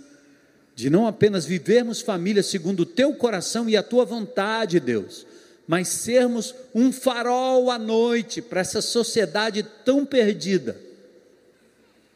de 0.75 0.89
não 0.89 1.05
apenas 1.05 1.45
vivermos 1.45 2.01
família 2.01 2.41
segundo 2.41 2.81
o 2.81 2.85
teu 2.85 3.13
coração 3.13 3.69
e 3.69 3.77
a 3.77 3.83
tua 3.83 4.05
vontade, 4.05 4.79
Deus, 4.79 5.25
mas 5.67 5.87
sermos 5.87 6.55
um 6.73 6.91
farol 6.91 7.69
à 7.69 7.77
noite 7.77 8.41
para 8.41 8.61
essa 8.61 8.81
sociedade 8.81 9.63
tão 9.83 10.05
perdida. 10.05 10.77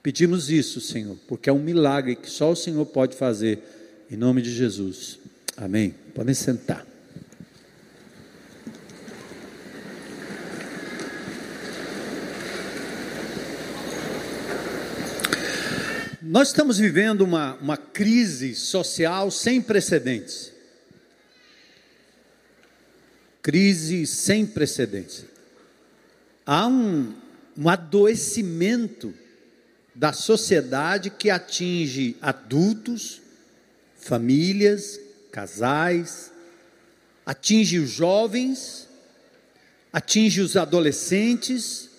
Pedimos 0.02 0.50
isso, 0.50 0.80
Senhor, 0.80 1.18
porque 1.28 1.50
é 1.50 1.54
um 1.54 1.60
milagre 1.60 2.16
que 2.16 2.30
só 2.30 2.52
o 2.52 2.56
Senhor 2.56 2.86
pode 2.86 3.16
fazer, 3.16 3.60
em 4.10 4.16
nome 4.16 4.42
de 4.42 4.52
Jesus. 4.54 5.20
Amém. 5.58 5.94
Podem 6.16 6.34
sentar. 6.34 6.87
Nós 16.30 16.50
estamos 16.50 16.78
vivendo 16.78 17.22
uma, 17.22 17.54
uma 17.56 17.78
crise 17.78 18.54
social 18.54 19.32
sem 19.32 19.62
precedentes. 19.62 20.52
Crise 23.42 24.06
sem 24.06 24.46
precedentes. 24.46 25.24
Há 26.46 26.68
um, 26.68 27.16
um 27.58 27.70
adoecimento 27.70 29.14
da 29.96 30.12
sociedade 30.12 31.10
que 31.12 31.30
atinge 31.30 32.18
adultos, 32.22 33.22
famílias, 33.98 35.00
casais, 35.32 36.30
atinge 37.26 37.80
os 37.80 37.90
jovens, 37.90 38.90
atinge 39.94 40.42
os 40.42 40.58
adolescentes, 40.58 41.90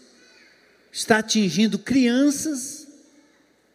está 0.93 1.21
atingindo 1.21 1.79
crianças 1.79 2.88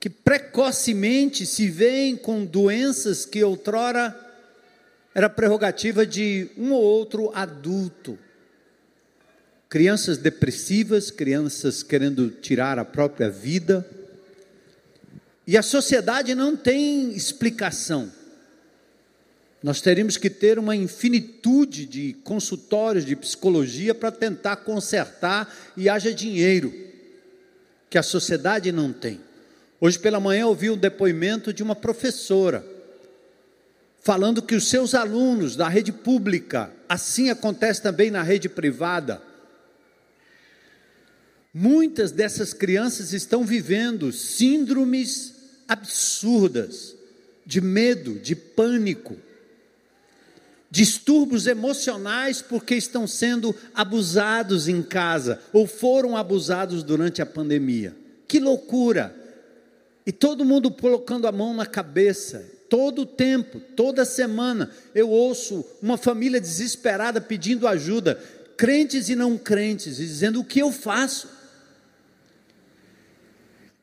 que 0.04 0.10
precocemente 0.10 1.46
se 1.46 1.70
veem 1.70 2.18
com 2.18 2.44
doenças 2.44 3.26
que 3.26 3.42
outrora 3.42 4.14
era 5.16 5.30
prerrogativa 5.30 6.06
de 6.06 6.50
um 6.58 6.74
ou 6.74 6.84
outro 6.84 7.32
adulto. 7.34 8.20
Crianças 9.70 10.18
depressivas, 10.18 11.10
crianças 11.10 11.82
querendo 11.84 12.30
tirar 12.30 12.78
a 12.78 12.84
própria 12.84 13.30
vida. 13.30 13.90
E 15.48 15.58
a 15.58 15.62
sociedade 15.62 16.36
não 16.36 16.58
tem 16.58 17.14
explicação. 17.14 18.12
Nós 19.64 19.80
teríamos 19.80 20.18
que 20.18 20.30
ter 20.30 20.60
uma 20.60 20.76
infinitude 20.76 21.86
de 21.86 22.12
consultórios 22.26 23.06
de 23.06 23.16
psicologia 23.16 23.96
para 23.96 24.12
tentar 24.12 24.58
consertar 24.58 25.72
e 25.78 25.88
haja 25.88 26.14
dinheiro, 26.14 26.74
que 27.90 27.98
a 27.98 28.04
sociedade 28.04 28.70
não 28.70 28.92
tem. 28.92 29.22
Hoje 29.86 30.00
pela 30.00 30.18
manhã 30.18 30.48
ouvi 30.48 30.70
um 30.70 30.78
depoimento 30.78 31.52
de 31.52 31.62
uma 31.62 31.75
professora, 31.75 32.66
falando 34.02 34.42
que 34.42 34.56
os 34.56 34.70
seus 34.70 34.96
alunos 34.96 35.58
da 35.58 35.68
rede 35.68 35.92
pública, 35.92 36.72
assim 36.88 37.30
acontece 37.30 37.82
também 37.82 38.10
na 38.10 38.24
rede 38.24 38.48
privada, 38.48 39.22
muitas 41.54 42.12
dessas 42.12 42.54
crianças 42.54 43.12
estão 43.12 43.44
vivendo 43.44 44.10
síndromes 44.13 45.34
absurdas, 45.68 46.96
de 47.46 47.60
medo, 47.60 48.13
de 48.13 48.38
pânico, 48.38 49.18
distúrbios 50.72 51.46
emocionais 51.46 52.42
porque 52.42 52.75
estão 52.75 53.06
sendo 53.06 53.54
abusados 53.75 54.70
em 54.70 54.82
casa 54.82 55.42
ou 55.52 55.68
foram 55.68 56.16
abusados 56.16 56.84
durante 56.84 57.22
a 57.22 57.25
pandemia. 57.25 57.94
Que 58.30 58.40
loucura! 58.40 59.23
E 60.06 60.12
todo 60.12 60.44
mundo 60.44 60.70
colocando 60.70 61.28
a 61.28 61.32
mão 61.32 61.54
na 61.54 61.66
cabeça, 61.66 62.46
todo 62.70 63.04
o 63.04 63.06
tempo, 63.06 63.60
toda 63.76 64.04
semana, 64.04 64.70
eu 64.94 65.10
ouço 65.10 65.66
uma 65.82 65.98
família 65.98 66.42
desesperada 66.42 67.22
pedindo 67.22 67.68
ajuda, 67.68 68.22
crentes 68.58 69.10
e 69.10 69.16
não 69.16 69.38
crentes, 69.38 70.00
e 70.00 70.06
dizendo: 70.06 70.42
o 70.42 70.46
que 70.46 70.60
eu 70.60 70.72
faço? 70.72 71.30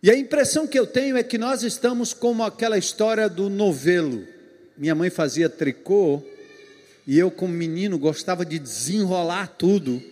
E 0.02 0.10
a 0.10 0.16
impressão 0.16 0.66
que 0.66 0.78
eu 0.78 0.86
tenho 0.86 1.16
é 1.16 1.22
que 1.22 1.38
nós 1.38 1.62
estamos 1.62 2.12
como 2.12 2.42
aquela 2.42 2.78
história 2.78 3.28
do 3.28 3.48
novelo. 3.50 4.26
Minha 4.76 4.94
mãe 4.94 5.10
fazia 5.10 5.48
tricô, 5.48 6.22
e 7.06 7.18
eu, 7.18 7.30
como 7.30 7.52
menino, 7.52 7.98
gostava 7.98 8.44
de 8.44 8.58
desenrolar 8.58 9.54
tudo 9.58 10.02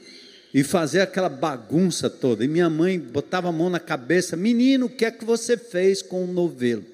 e 0.52 0.64
fazer 0.64 1.00
aquela 1.00 1.28
bagunça 1.28 2.08
toda. 2.08 2.44
E 2.44 2.48
minha 2.48 2.70
mãe 2.70 2.98
botava 2.98 3.48
a 3.48 3.52
mão 3.52 3.68
na 3.68 3.80
cabeça: 3.80 4.36
Menino, 4.36 4.86
o 4.86 4.90
que 4.90 5.04
é 5.04 5.10
que 5.10 5.24
você 5.24 5.56
fez 5.56 6.02
com 6.02 6.24
o 6.24 6.32
novelo? 6.32 6.84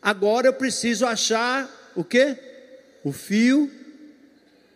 Agora 0.00 0.46
eu 0.46 0.52
preciso 0.52 1.04
achar 1.06 1.68
o 1.94 2.04
quê? 2.04 2.36
O 3.04 3.12
fio 3.12 3.70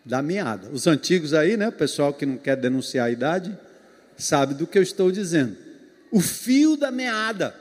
da 0.05 0.21
meada. 0.21 0.69
Os 0.69 0.85
antigos 0.85 1.33
aí, 1.33 1.55
né, 1.55 1.71
pessoal 1.71 2.13
que 2.13 2.25
não 2.25 2.37
quer 2.37 2.57
denunciar 2.57 3.07
a 3.07 3.11
idade, 3.11 3.57
sabe 4.17 4.53
do 4.53 4.67
que 4.67 4.77
eu 4.77 4.83
estou 4.83 5.11
dizendo. 5.11 5.57
O 6.11 6.19
fio 6.19 6.75
da 6.75 6.91
meada. 6.91 7.55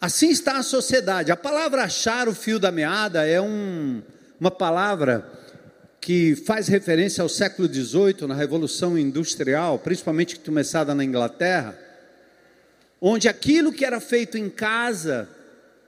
Assim 0.00 0.30
está 0.30 0.58
a 0.58 0.62
sociedade. 0.62 1.30
A 1.30 1.36
palavra 1.36 1.84
achar 1.84 2.28
o 2.28 2.34
fio 2.34 2.58
da 2.58 2.70
meada 2.70 3.26
é 3.26 3.40
um, 3.40 4.02
uma 4.40 4.50
palavra 4.50 5.35
que 6.06 6.36
faz 6.36 6.68
referência 6.68 7.20
ao 7.20 7.28
século 7.28 7.66
XVIII, 7.66 8.28
na 8.28 8.34
Revolução 8.36 8.96
Industrial, 8.96 9.76
principalmente 9.76 10.38
começada 10.38 10.94
na 10.94 11.02
Inglaterra, 11.02 11.76
onde 13.00 13.26
aquilo 13.26 13.72
que 13.72 13.84
era 13.84 13.98
feito 13.98 14.38
em 14.38 14.48
casa, 14.48 15.28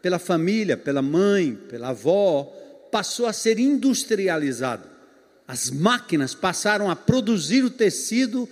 pela 0.02 0.18
família, 0.18 0.76
pela 0.76 1.00
mãe, 1.00 1.54
pela 1.54 1.90
avó, 1.90 2.52
passou 2.90 3.26
a 3.26 3.32
ser 3.32 3.60
industrializado. 3.60 4.88
As 5.46 5.70
máquinas 5.70 6.34
passaram 6.34 6.90
a 6.90 6.96
produzir 6.96 7.62
o 7.62 7.70
tecido 7.70 8.48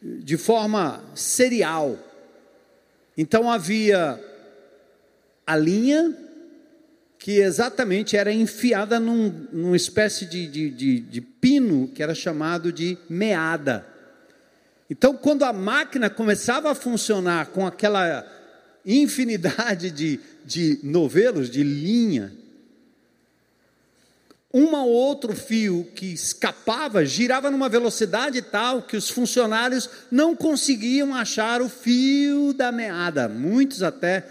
de 0.00 0.38
forma 0.38 1.04
serial. 1.14 1.98
Então 3.18 3.52
havia 3.52 4.18
a 5.46 5.56
linha 5.58 6.16
que 7.26 7.40
exatamente 7.40 8.16
era 8.16 8.32
enfiada 8.32 9.00
num, 9.00 9.48
numa 9.50 9.74
espécie 9.74 10.26
de, 10.26 10.46
de, 10.46 10.70
de, 10.70 11.00
de 11.00 11.20
pino 11.20 11.88
que 11.88 12.00
era 12.00 12.14
chamado 12.14 12.72
de 12.72 12.96
meada. 13.10 13.84
Então, 14.88 15.16
quando 15.16 15.42
a 15.42 15.52
máquina 15.52 16.08
começava 16.08 16.70
a 16.70 16.74
funcionar 16.76 17.46
com 17.46 17.66
aquela 17.66 18.24
infinidade 18.86 19.90
de, 19.90 20.20
de 20.44 20.78
novelos, 20.84 21.50
de 21.50 21.64
linha, 21.64 22.32
um 24.54 24.72
ou 24.76 24.88
outro 24.88 25.34
fio 25.34 25.90
que 25.96 26.06
escapava 26.06 27.04
girava 27.04 27.50
numa 27.50 27.68
velocidade 27.68 28.40
tal 28.40 28.82
que 28.82 28.96
os 28.96 29.10
funcionários 29.10 29.90
não 30.12 30.36
conseguiam 30.36 31.12
achar 31.12 31.60
o 31.60 31.68
fio 31.68 32.52
da 32.52 32.70
meada. 32.70 33.28
Muitos 33.28 33.82
até 33.82 34.24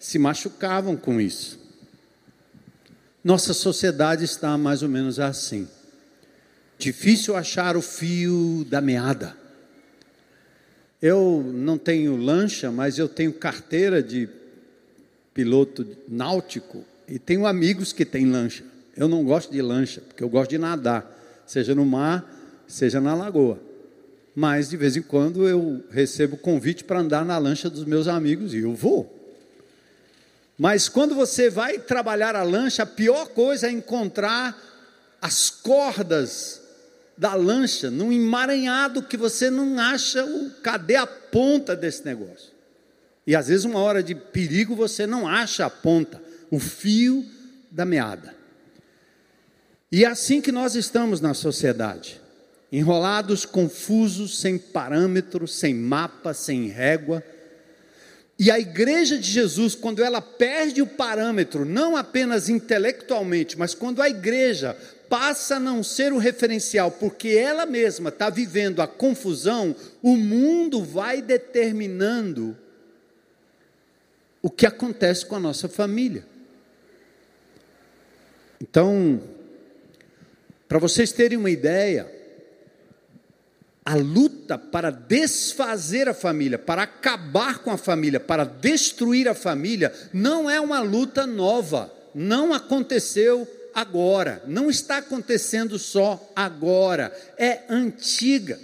se 0.00 0.18
machucavam 0.18 0.96
com 0.96 1.20
isso. 1.20 1.61
Nossa 3.24 3.54
sociedade 3.54 4.24
está 4.24 4.58
mais 4.58 4.82
ou 4.82 4.88
menos 4.88 5.20
assim. 5.20 5.68
Difícil 6.76 7.36
achar 7.36 7.76
o 7.76 7.82
fio 7.82 8.66
da 8.68 8.80
meada. 8.80 9.36
Eu 11.00 11.44
não 11.54 11.78
tenho 11.78 12.16
lancha, 12.16 12.72
mas 12.72 12.98
eu 12.98 13.08
tenho 13.08 13.32
carteira 13.32 14.02
de 14.02 14.28
piloto 15.32 15.86
náutico 16.08 16.84
e 17.06 17.18
tenho 17.18 17.46
amigos 17.46 17.92
que 17.92 18.04
têm 18.04 18.26
lancha. 18.26 18.64
Eu 18.96 19.08
não 19.08 19.24
gosto 19.24 19.52
de 19.52 19.62
lancha, 19.62 20.00
porque 20.00 20.22
eu 20.22 20.28
gosto 20.28 20.50
de 20.50 20.58
nadar, 20.58 21.44
seja 21.46 21.74
no 21.74 21.86
mar, 21.86 22.28
seja 22.66 23.00
na 23.00 23.14
lagoa. 23.14 23.60
Mas 24.34 24.70
de 24.70 24.76
vez 24.76 24.96
em 24.96 25.02
quando 25.02 25.48
eu 25.48 25.84
recebo 25.90 26.36
convite 26.36 26.82
para 26.82 27.00
andar 27.00 27.24
na 27.24 27.38
lancha 27.38 27.70
dos 27.70 27.84
meus 27.84 28.08
amigos 28.08 28.52
e 28.52 28.58
eu 28.58 28.74
vou. 28.74 29.21
Mas 30.62 30.88
quando 30.88 31.16
você 31.16 31.50
vai 31.50 31.76
trabalhar 31.76 32.36
a 32.36 32.44
lancha, 32.44 32.84
a 32.84 32.86
pior 32.86 33.30
coisa 33.30 33.66
é 33.66 33.72
encontrar 33.72 34.56
as 35.20 35.50
cordas 35.50 36.62
da 37.18 37.34
lancha 37.34 37.90
num 37.90 38.12
emaranhado 38.12 39.02
que 39.02 39.16
você 39.16 39.50
não 39.50 39.76
acha 39.76 40.24
o 40.24 40.50
cadê 40.62 40.94
a 40.94 41.04
ponta 41.04 41.74
desse 41.74 42.04
negócio. 42.04 42.52
E 43.26 43.34
às 43.34 43.48
vezes 43.48 43.64
uma 43.64 43.80
hora 43.80 44.04
de 44.04 44.14
perigo 44.14 44.76
você 44.76 45.04
não 45.04 45.26
acha 45.26 45.66
a 45.66 45.70
ponta, 45.70 46.22
o 46.48 46.60
fio 46.60 47.26
da 47.68 47.84
meada. 47.84 48.32
E 49.90 50.04
é 50.04 50.06
assim 50.06 50.40
que 50.40 50.52
nós 50.52 50.76
estamos 50.76 51.20
na 51.20 51.34
sociedade, 51.34 52.20
enrolados, 52.70 53.44
confusos, 53.44 54.38
sem 54.38 54.58
parâmetros, 54.58 55.56
sem 55.56 55.74
mapa, 55.74 56.32
sem 56.32 56.68
régua, 56.68 57.20
e 58.38 58.50
a 58.50 58.58
igreja 58.58 59.18
de 59.18 59.30
Jesus, 59.30 59.74
quando 59.74 60.02
ela 60.02 60.20
perde 60.20 60.82
o 60.82 60.86
parâmetro, 60.86 61.64
não 61.64 61.96
apenas 61.96 62.48
intelectualmente, 62.48 63.58
mas 63.58 63.74
quando 63.74 64.02
a 64.02 64.08
igreja 64.08 64.76
passa 65.08 65.56
a 65.56 65.60
não 65.60 65.82
ser 65.82 66.12
o 66.12 66.18
referencial, 66.18 66.90
porque 66.90 67.28
ela 67.28 67.66
mesma 67.66 68.08
está 68.08 68.30
vivendo 68.30 68.80
a 68.80 68.86
confusão, 68.86 69.76
o 70.02 70.16
mundo 70.16 70.82
vai 70.82 71.20
determinando 71.20 72.56
o 74.40 74.50
que 74.50 74.66
acontece 74.66 75.24
com 75.24 75.36
a 75.36 75.40
nossa 75.40 75.68
família. 75.68 76.26
Então, 78.60 79.22
para 80.66 80.78
vocês 80.78 81.12
terem 81.12 81.36
uma 81.36 81.50
ideia, 81.50 82.10
a 83.84 83.94
luta 83.94 84.56
para 84.56 84.90
desfazer 84.90 86.08
a 86.08 86.14
família, 86.14 86.58
para 86.58 86.82
acabar 86.82 87.58
com 87.58 87.70
a 87.70 87.76
família, 87.76 88.20
para 88.20 88.44
destruir 88.44 89.28
a 89.28 89.34
família, 89.34 89.92
não 90.12 90.48
é 90.48 90.60
uma 90.60 90.80
luta 90.80 91.26
nova, 91.26 91.92
não 92.14 92.52
aconteceu 92.52 93.48
agora, 93.74 94.42
não 94.46 94.70
está 94.70 94.98
acontecendo 94.98 95.78
só 95.78 96.30
agora, 96.36 97.12
é 97.36 97.62
antiga. 97.68 98.58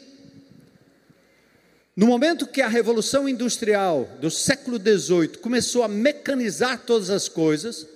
No 1.96 2.06
momento 2.06 2.46
que 2.46 2.62
a 2.62 2.68
Revolução 2.68 3.28
Industrial 3.28 4.08
do 4.20 4.30
século 4.30 4.78
XVIII 4.78 5.38
começou 5.38 5.82
a 5.82 5.88
mecanizar 5.88 6.78
todas 6.86 7.10
as 7.10 7.28
coisas, 7.28 7.88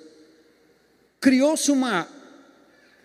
criou-se 1.20 1.70
uma 1.70 2.08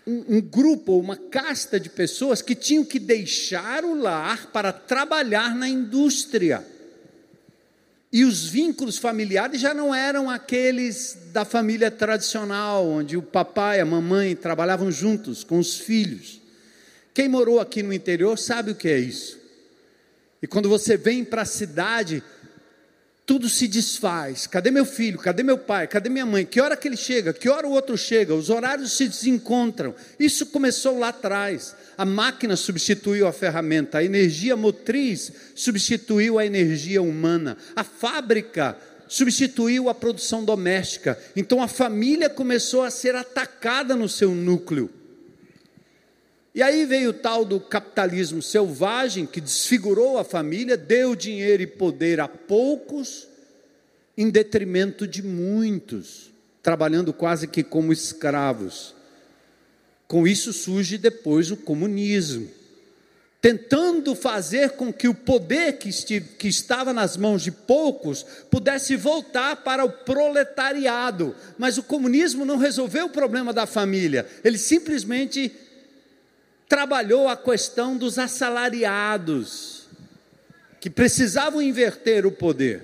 um, 0.07 0.37
um 0.37 0.41
grupo, 0.41 0.97
uma 0.97 1.17
casta 1.17 1.77
de 1.77 1.89
pessoas 1.89 2.41
que 2.41 2.55
tinham 2.55 2.85
que 2.85 2.97
deixar 2.97 3.83
o 3.83 3.93
lar 3.93 4.47
para 4.53 4.71
trabalhar 4.71 5.53
na 5.53 5.67
indústria. 5.67 6.65
E 8.11 8.23
os 8.23 8.47
vínculos 8.47 8.97
familiares 8.97 9.59
já 9.59 9.73
não 9.73 9.93
eram 9.93 10.29
aqueles 10.29 11.17
da 11.33 11.43
família 11.43 11.91
tradicional, 11.91 12.87
onde 12.87 13.17
o 13.17 13.21
papai 13.21 13.79
e 13.79 13.81
a 13.81 13.85
mamãe 13.85 14.33
trabalhavam 14.33 14.89
juntos 14.89 15.43
com 15.43 15.59
os 15.59 15.77
filhos. 15.77 16.39
Quem 17.13 17.27
morou 17.27 17.59
aqui 17.59 17.83
no 17.83 17.91
interior 17.91 18.37
sabe 18.37 18.71
o 18.71 18.75
que 18.75 18.87
é 18.87 18.97
isso. 18.97 19.37
E 20.41 20.47
quando 20.47 20.69
você 20.69 20.95
vem 20.95 21.25
para 21.25 21.41
a 21.41 21.45
cidade, 21.45 22.23
tudo 23.27 23.49
se 23.49 23.67
desfaz. 23.67 24.47
Cadê 24.47 24.71
meu 24.71 24.85
filho? 24.85 25.19
Cadê 25.19 25.43
meu 25.43 25.57
pai? 25.57 25.85
Cadê 25.85 26.07
minha 26.07 26.25
mãe? 26.25 26.45
Que 26.45 26.61
hora 26.61 26.77
que 26.77 26.87
ele 26.87 26.95
chega? 26.95 27.33
Que 27.33 27.49
hora 27.49 27.67
o 27.67 27.71
outro 27.71 27.97
chega? 27.97 28.33
Os 28.33 28.49
horários 28.49 28.93
se 28.93 29.05
desencontram. 29.05 29.93
Isso 30.17 30.45
começou 30.45 30.97
lá 30.97 31.09
atrás. 31.09 31.75
A 31.97 32.05
máquina 32.05 32.55
substituiu 32.55 33.27
a 33.27 33.33
ferramenta, 33.33 33.97
a 33.97 34.03
energia 34.03 34.55
motriz 34.55 35.29
substituiu 35.53 36.39
a 36.39 36.45
energia 36.45 37.01
humana, 37.01 37.57
a 37.75 37.83
fábrica 37.83 38.77
substituiu 39.09 39.89
a 39.89 39.93
produção 39.93 40.45
doméstica. 40.45 41.19
Então 41.35 41.61
a 41.61 41.67
família 41.67 42.29
começou 42.29 42.83
a 42.83 42.89
ser 42.89 43.13
atacada 43.13 43.93
no 43.93 44.07
seu 44.07 44.33
núcleo. 44.33 44.89
E 46.57 46.61
aí 46.63 46.85
veio 46.85 47.11
o 47.11 47.13
tal 47.13 47.45
do 47.45 47.59
capitalismo 47.59 48.41
selvagem 48.41 49.27
que 49.27 49.39
desfigurou 49.39 50.17
a 50.17 50.23
família, 50.23 50.75
deu 50.75 51.15
dinheiro 51.15 51.61
e 51.61 51.67
poder 51.67 52.19
a 52.19 52.27
poucos, 52.27 53.27
em 54.17 54.27
detrimento 54.31 55.05
de 55.05 55.21
muitos, 55.21 56.31
trabalhando 56.63 57.13
quase 57.13 57.47
que 57.47 57.61
como 57.61 57.93
escravos. 57.93 58.95
Com 60.07 60.25
isso 60.25 60.51
surge 60.51 60.97
depois 60.97 61.51
o 61.51 61.57
comunismo, 61.57 62.49
tentando 63.39 64.15
fazer 64.15 64.71
com 64.71 64.91
que 64.91 65.07
o 65.07 65.13
poder 65.13 65.73
que, 65.73 65.91
que 66.21 66.47
estava 66.47 66.91
nas 66.91 67.15
mãos 67.15 67.43
de 67.43 67.51
poucos 67.51 68.25
pudesse 68.49 68.95
voltar 68.95 69.57
para 69.57 69.85
o 69.85 69.91
proletariado. 69.91 71.35
Mas 71.55 71.77
o 71.77 71.83
comunismo 71.83 72.43
não 72.43 72.57
resolveu 72.57 73.05
o 73.05 73.11
problema 73.11 73.53
da 73.53 73.67
família, 73.67 74.25
ele 74.43 74.57
simplesmente 74.57 75.53
trabalhou 76.67 77.27
a 77.27 77.37
questão 77.37 77.97
dos 77.97 78.19
assalariados, 78.19 79.87
que 80.79 80.89
precisavam 80.89 81.61
inverter 81.61 82.25
o 82.25 82.31
poder. 82.31 82.81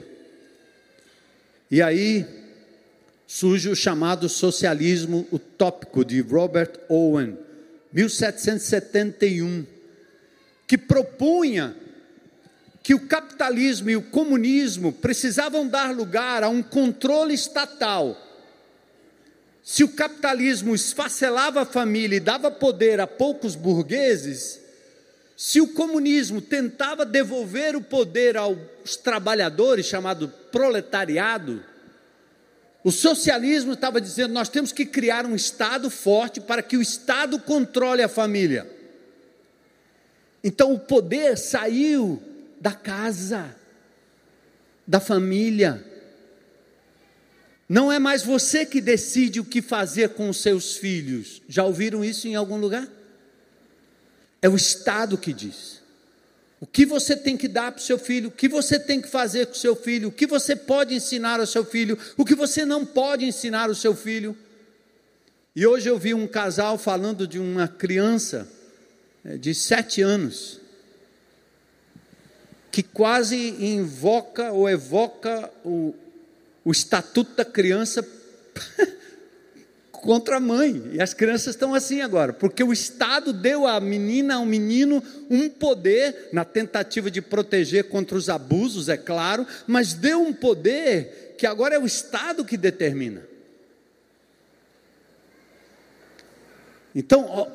E 1.69 1.81
aí 1.81 2.25
surge 3.27 3.69
o 3.69 3.75
chamado 3.75 4.29
socialismo 4.29 5.27
utópico 5.31 6.05
de 6.05 6.21
Robert 6.21 6.71
Owen, 6.87 7.37
1771, 7.91 9.65
que 10.67 10.77
propunha 10.77 11.75
que 12.81 12.93
o 12.93 13.07
capitalismo 13.07 13.89
e 13.89 13.95
o 13.95 14.01
comunismo 14.01 14.91
precisavam 14.91 15.67
dar 15.67 15.93
lugar 15.93 16.43
a 16.43 16.49
um 16.49 16.61
controle 16.61 17.33
estatal 17.33 18.17
se 19.63 19.83
o 19.83 19.93
capitalismo 19.93 20.75
esfacelava 20.75 21.61
a 21.61 21.65
família 21.65 22.17
e 22.17 22.19
dava 22.19 22.51
poder 22.51 22.99
a 22.99 23.07
poucos 23.07 23.55
burgueses, 23.55 24.59
se 25.37 25.61
o 25.61 25.69
comunismo 25.69 26.41
tentava 26.41 27.05
devolver 27.05 27.75
o 27.75 27.81
poder 27.81 28.37
aos 28.37 28.97
trabalhadores, 29.01 29.85
chamado 29.85 30.27
proletariado, 30.51 31.63
O 32.83 32.91
socialismo 32.91 33.73
estava 33.73 34.01
dizendo: 34.01 34.33
nós 34.33 34.49
temos 34.49 34.71
que 34.71 34.85
criar 34.85 35.25
um 35.25 35.35
Estado 35.35 35.89
forte 35.89 36.41
para 36.41 36.61
que 36.61 36.75
o 36.75 36.81
Estado 36.81 37.39
controle 37.39 38.03
a 38.03 38.09
família. 38.09 38.69
Então 40.43 40.73
o 40.73 40.79
poder 40.79 41.37
saiu 41.37 42.21
da 42.59 42.73
casa, 42.73 43.55
da 44.85 44.99
família. 44.99 45.92
Não 47.73 47.91
é 47.91 47.97
mais 47.97 48.21
você 48.21 48.67
que 48.67 48.79
decide 48.79 49.39
o 49.39 49.43
que 49.43 49.59
fazer 49.59 50.09
com 50.09 50.29
os 50.29 50.37
seus 50.37 50.77
filhos. 50.77 51.41
Já 51.49 51.63
ouviram 51.63 52.05
isso 52.05 52.27
em 52.27 52.35
algum 52.35 52.57
lugar? 52.57 52.87
É 54.43 54.47
o 54.47 54.55
Estado 54.55 55.17
que 55.17 55.33
diz. 55.33 55.81
O 56.61 56.67
que 56.67 56.85
você 56.85 57.15
tem 57.17 57.35
que 57.35 57.47
dar 57.47 57.71
para 57.71 57.79
o 57.79 57.83
seu 57.83 57.97
filho, 57.97 58.29
o 58.29 58.31
que 58.31 58.47
você 58.47 58.79
tem 58.79 59.01
que 59.01 59.07
fazer 59.07 59.47
com 59.47 59.53
o 59.53 59.57
seu 59.57 59.75
filho, 59.75 60.09
o 60.09 60.11
que 60.11 60.27
você 60.27 60.55
pode 60.55 60.93
ensinar 60.93 61.39
ao 61.39 61.47
seu 61.47 61.65
filho, 61.65 61.97
o 62.15 62.23
que 62.23 62.35
você 62.35 62.63
não 62.63 62.85
pode 62.85 63.25
ensinar 63.25 63.69
ao 63.69 63.75
seu 63.75 63.95
filho. 63.95 64.37
E 65.55 65.65
hoje 65.65 65.89
eu 65.89 65.97
vi 65.97 66.13
um 66.13 66.27
casal 66.27 66.77
falando 66.77 67.27
de 67.27 67.39
uma 67.39 67.67
criança 67.67 68.47
é, 69.25 69.35
de 69.35 69.55
sete 69.55 69.99
anos, 69.99 70.61
que 72.71 72.83
quase 72.83 73.35
invoca 73.59 74.51
ou 74.51 74.69
evoca 74.69 75.51
o, 75.65 75.95
o 76.65 76.71
estatuto 76.71 77.35
da 77.35 77.45
criança 77.45 78.07
contra 79.91 80.37
a 80.37 80.39
mãe. 80.39 80.91
E 80.93 81.01
as 81.01 81.13
crianças 81.13 81.55
estão 81.55 81.73
assim 81.73 82.01
agora, 82.01 82.33
porque 82.33 82.63
o 82.63 82.73
Estado 82.73 83.31
deu 83.31 83.65
à 83.65 83.79
menina, 83.79 84.35
ao 84.35 84.45
menino, 84.45 85.01
um 85.29 85.49
poder 85.49 86.29
na 86.31 86.43
tentativa 86.43 87.09
de 87.09 87.21
proteger 87.21 87.85
contra 87.85 88.17
os 88.17 88.29
abusos, 88.29 88.89
é 88.89 88.97
claro, 88.97 89.47
mas 89.65 89.93
deu 89.93 90.21
um 90.21 90.33
poder 90.33 91.35
que 91.37 91.47
agora 91.47 91.75
é 91.75 91.79
o 91.79 91.85
Estado 91.85 92.45
que 92.45 92.57
determina. 92.57 93.23
Então, 96.95 97.25
ó, 97.27 97.47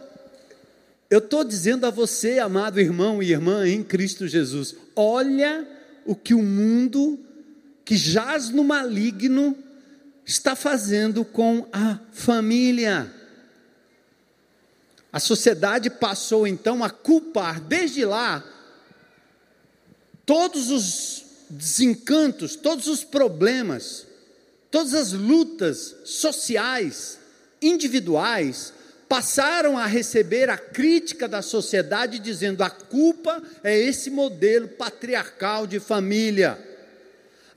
eu 1.11 1.18
estou 1.21 1.44
dizendo 1.44 1.87
a 1.87 1.90
você, 1.90 2.38
amado 2.38 2.81
irmão 2.81 3.23
e 3.23 3.31
irmã 3.31 3.68
em 3.68 3.83
Cristo 3.83 4.27
Jesus, 4.27 4.75
olha 4.97 5.66
o 6.05 6.14
que 6.14 6.35
o 6.35 6.42
mundo 6.42 7.18
que 7.88 7.96
jaz 7.96 8.51
no 8.51 8.62
maligno 8.62 9.57
está 10.22 10.55
fazendo 10.55 11.24
com 11.24 11.66
a 11.72 11.98
família. 12.12 13.11
A 15.11 15.18
sociedade 15.18 15.88
passou 15.88 16.46
então 16.46 16.85
a 16.85 16.90
culpar 16.90 17.62
desde 17.62 18.05
lá 18.05 18.44
todos 20.27 20.70
os 20.70 21.24
desencantos, 21.48 22.57
todos 22.57 22.88
os 22.88 23.05
problemas, 23.05 24.07
todas 24.70 24.92
as 24.92 25.12
lutas 25.12 25.96
sociais, 26.05 27.18
individuais, 27.62 28.74
passaram 29.09 29.79
a 29.79 29.87
receber 29.87 30.51
a 30.51 30.59
crítica 30.59 31.27
da 31.27 31.40
sociedade 31.40 32.18
dizendo 32.18 32.62
a 32.62 32.68
culpa 32.68 33.42
é 33.64 33.74
esse 33.79 34.11
modelo 34.11 34.68
patriarcal 34.68 35.66
de 35.66 35.81
família. 35.81 36.67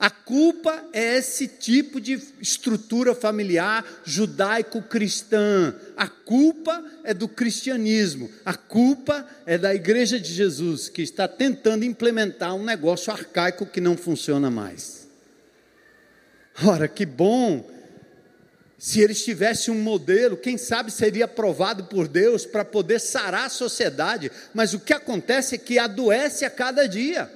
A 0.02 0.10
culpa 0.10 0.84
é 0.92 1.16
esse 1.18 1.46
tipo 1.46 2.00
de 2.00 2.20
estrutura 2.40 3.14
familiar 3.14 3.86
judaico-cristã. 4.04 5.76
A 5.96 6.08
culpa 6.08 6.84
é 7.04 7.14
do 7.14 7.28
cristianismo. 7.28 8.28
A 8.44 8.54
culpa 8.54 9.24
é 9.46 9.56
da 9.56 9.72
igreja 9.72 10.18
de 10.18 10.34
Jesus, 10.34 10.88
que 10.88 11.02
está 11.02 11.28
tentando 11.28 11.84
implementar 11.84 12.52
um 12.52 12.64
negócio 12.64 13.12
arcaico 13.12 13.64
que 13.64 13.80
não 13.80 13.96
funciona 13.96 14.50
mais. 14.50 15.06
Ora, 16.64 16.88
que 16.88 17.06
bom 17.06 17.64
se 18.76 19.00
eles 19.00 19.24
tivessem 19.24 19.72
um 19.72 19.80
modelo, 19.80 20.36
quem 20.36 20.58
sabe 20.58 20.90
seria 20.90 21.26
aprovado 21.26 21.84
por 21.84 22.08
Deus 22.08 22.44
para 22.44 22.64
poder 22.64 22.98
sarar 22.98 23.46
a 23.46 23.48
sociedade, 23.48 24.32
mas 24.52 24.74
o 24.74 24.80
que 24.80 24.92
acontece 24.92 25.54
é 25.54 25.58
que 25.58 25.78
adoece 25.78 26.44
a 26.44 26.50
cada 26.50 26.88
dia. 26.88 27.30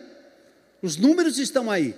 Os 0.82 0.96
números 0.96 1.38
estão 1.38 1.70
aí: 1.70 1.94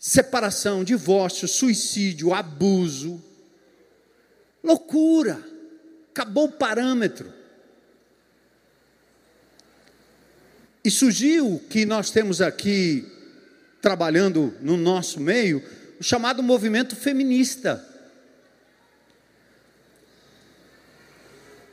separação, 0.00 0.82
divórcio, 0.82 1.46
suicídio, 1.46 2.32
abuso, 2.32 3.22
loucura, 4.64 5.38
acabou 6.10 6.46
o 6.46 6.52
parâmetro. 6.52 7.30
E 10.82 10.90
surgiu 10.90 11.62
que 11.68 11.84
nós 11.84 12.10
temos 12.10 12.40
aqui, 12.40 13.06
trabalhando 13.82 14.54
no 14.62 14.78
nosso 14.78 15.20
meio, 15.20 15.62
o 16.00 16.02
chamado 16.02 16.42
movimento 16.42 16.96
feminista. 16.96 17.86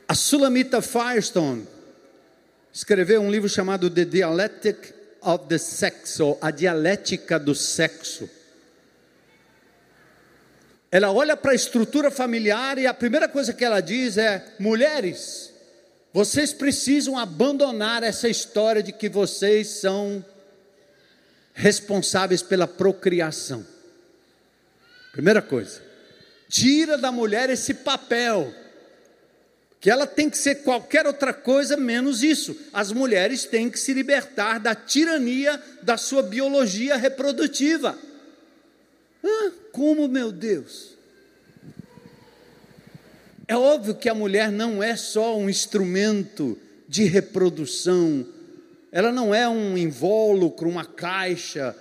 A 0.06 0.14
Sulamita 0.14 0.82
Firestone 0.82 1.66
escreveu 2.70 3.22
um 3.22 3.30
livro 3.30 3.48
chamado 3.48 3.88
The 3.88 4.04
Dialectic 4.04 4.97
of 5.28 5.46
the 5.46 5.58
Sex, 5.58 6.18
ou 6.20 6.38
A 6.40 6.50
Dialética 6.50 7.38
do 7.38 7.54
Sexo. 7.54 8.28
Ela 10.90 11.12
olha 11.12 11.36
para 11.36 11.52
a 11.52 11.54
estrutura 11.54 12.10
familiar 12.10 12.78
e 12.78 12.86
a 12.86 12.94
primeira 12.94 13.28
coisa 13.28 13.52
que 13.52 13.62
ela 13.62 13.80
diz 13.80 14.16
é: 14.16 14.54
mulheres, 14.58 15.52
vocês 16.14 16.54
precisam 16.54 17.18
abandonar 17.18 18.02
essa 18.02 18.26
história 18.26 18.82
de 18.82 18.90
que 18.90 19.08
vocês 19.08 19.68
são 19.68 20.24
responsáveis 21.52 22.40
pela 22.40 22.66
procriação. 22.66 23.66
Primeira 25.12 25.42
coisa, 25.42 25.82
tira 26.48 26.96
da 26.96 27.12
mulher 27.12 27.50
esse 27.50 27.74
papel 27.74 28.54
que 29.80 29.90
ela 29.90 30.06
tem 30.06 30.28
que 30.28 30.36
ser 30.36 30.56
qualquer 30.56 31.06
outra 31.06 31.32
coisa 31.32 31.76
menos 31.76 32.22
isso. 32.22 32.56
As 32.72 32.90
mulheres 32.90 33.44
têm 33.44 33.70
que 33.70 33.78
se 33.78 33.92
libertar 33.92 34.58
da 34.58 34.74
tirania 34.74 35.60
da 35.82 35.96
sua 35.96 36.22
biologia 36.22 36.96
reprodutiva. 36.96 37.96
Ah, 39.24 39.50
como, 39.72 40.08
meu 40.08 40.32
Deus? 40.32 40.96
É 43.46 43.56
óbvio 43.56 43.94
que 43.94 44.08
a 44.08 44.14
mulher 44.14 44.50
não 44.50 44.82
é 44.82 44.96
só 44.96 45.36
um 45.38 45.48
instrumento 45.48 46.58
de 46.88 47.04
reprodução, 47.04 48.26
ela 48.90 49.12
não 49.12 49.34
é 49.34 49.48
um 49.48 49.76
invólucro, 49.76 50.68
uma 50.68 50.84
caixa, 50.84 51.76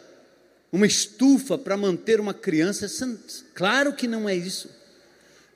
uma 0.72 0.86
estufa 0.86 1.58
para 1.58 1.78
manter 1.78 2.20
uma 2.20 2.34
criança. 2.34 2.88
Claro 3.54 3.94
que 3.94 4.08
não 4.08 4.30
é 4.30 4.36
isso. 4.36 4.70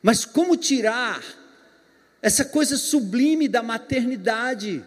Mas 0.01 0.25
como 0.25 0.57
tirar 0.57 1.21
essa 2.21 2.45
coisa 2.45 2.77
sublime 2.77 3.47
da 3.47 3.63
maternidade, 3.63 4.85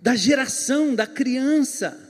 da 0.00 0.16
geração, 0.16 0.94
da 0.94 1.06
criança, 1.06 2.08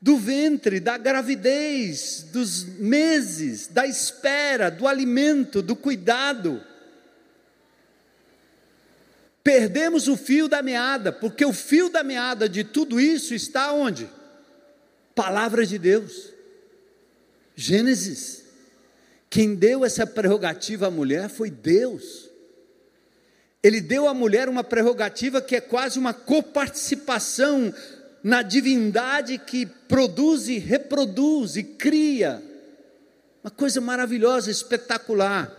do 0.00 0.16
ventre, 0.16 0.80
da 0.80 0.98
gravidez, 0.98 2.26
dos 2.32 2.64
meses, 2.64 3.68
da 3.68 3.86
espera, 3.86 4.70
do 4.70 4.88
alimento, 4.88 5.62
do 5.62 5.76
cuidado. 5.76 6.60
Perdemos 9.44 10.08
o 10.08 10.16
fio 10.16 10.48
da 10.48 10.60
meada, 10.60 11.12
porque 11.12 11.44
o 11.44 11.52
fio 11.52 11.88
da 11.88 12.02
meada 12.02 12.48
de 12.48 12.64
tudo 12.64 13.00
isso 13.00 13.34
está 13.34 13.72
onde? 13.72 14.08
Palavra 15.14 15.64
de 15.64 15.78
Deus. 15.78 16.32
Gênesis. 17.54 18.42
Quem 19.30 19.54
deu 19.54 19.84
essa 19.84 20.06
prerrogativa 20.06 20.88
à 20.88 20.90
mulher 20.90 21.28
foi 21.28 21.50
Deus. 21.50 22.21
Ele 23.62 23.80
deu 23.80 24.08
à 24.08 24.14
mulher 24.14 24.48
uma 24.48 24.64
prerrogativa 24.64 25.40
que 25.40 25.54
é 25.54 25.60
quase 25.60 25.98
uma 25.98 26.12
coparticipação 26.12 27.72
na 28.22 28.42
divindade 28.42 29.38
que 29.38 29.66
produz 29.66 30.48
e 30.48 30.58
reproduz 30.58 31.56
e 31.56 31.62
cria. 31.62 32.42
Uma 33.42 33.50
coisa 33.50 33.80
maravilhosa, 33.80 34.50
espetacular. 34.50 35.58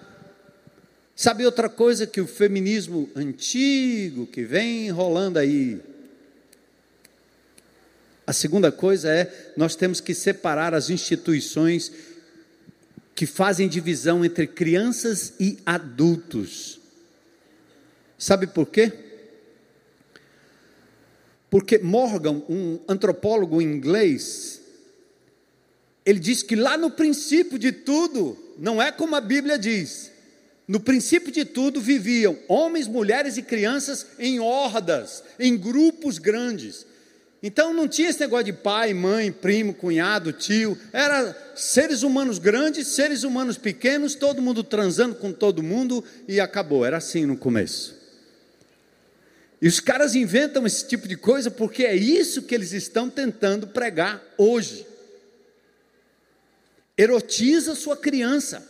Sabe 1.16 1.46
outra 1.46 1.70
coisa 1.70 2.08
que 2.08 2.20
o 2.20 2.28
feminismo 2.28 3.10
antigo 3.16 4.26
que 4.26 4.44
vem 4.44 4.90
rolando 4.90 5.40
aí? 5.40 5.80
A 8.26 8.34
segunda 8.34 8.72
coisa 8.72 9.10
é 9.10 9.54
nós 9.56 9.76
temos 9.76 10.02
que 10.02 10.14
separar 10.14 10.74
as 10.74 10.90
instituições 10.90 11.92
que 13.14 13.26
fazem 13.26 13.68
divisão 13.68 14.26
entre 14.26 14.48
crianças 14.48 15.34
e 15.40 15.58
adultos. 15.66 16.83
Sabe 18.24 18.48
por 18.48 18.68
quê? 18.68 18.90
Porque 21.50 21.78
Morgan, 21.78 22.42
um 22.48 22.80
antropólogo 22.88 23.62
inglês, 23.62 24.62
ele 26.06 26.20
diz 26.20 26.42
que 26.42 26.56
lá 26.56 26.78
no 26.78 26.90
princípio 26.90 27.60
de 27.60 27.74
tudo, 27.74 28.38
não 28.58 28.82
é 28.82 28.94
como 28.94 29.14
a 29.14 29.20
Bíblia 29.20 29.60
diz, 29.60 30.10
no 30.66 30.80
princípio 30.80 31.34
de 31.34 31.44
tudo 31.44 31.82
viviam 31.82 32.40
homens, 32.48 32.88
mulheres 32.88 33.36
e 33.36 33.42
crianças 33.42 34.08
em 34.18 34.40
hordas, 34.40 35.22
em 35.38 35.58
grupos 35.58 36.18
grandes. 36.18 36.86
Então 37.44 37.74
não 37.74 37.90
tinha 37.90 38.10
esse 38.10 38.22
negócio 38.22 38.46
de 38.46 38.54
pai, 38.54 38.94
mãe, 38.94 39.34
primo, 39.34 39.74
cunhado, 39.74 40.32
tio. 40.32 40.78
Era 40.94 41.54
seres 41.58 42.04
humanos 42.04 42.40
grandes, 42.40 42.88
seres 42.88 43.24
humanos 43.24 43.58
pequenos, 43.58 44.16
todo 44.16 44.42
mundo 44.42 44.64
transando 44.64 45.16
com 45.16 45.34
todo 45.34 45.62
mundo 45.62 46.02
e 46.26 46.40
acabou. 46.40 46.86
Era 46.86 46.96
assim 46.96 47.26
no 47.26 47.36
começo. 47.36 48.02
E 49.64 49.68
os 49.70 49.80
caras 49.80 50.14
inventam 50.14 50.68
esse 50.68 50.86
tipo 50.86 51.08
de 51.08 51.16
coisa 51.16 51.50
porque 51.50 51.86
é 51.86 51.96
isso 51.96 52.42
que 52.42 52.54
eles 52.54 52.74
estão 52.74 53.10
tentando 53.10 53.66
pregar 53.66 54.22
hoje. 54.38 54.86
Erotiza 56.98 57.74
sua 57.74 57.96
criança. 57.96 58.62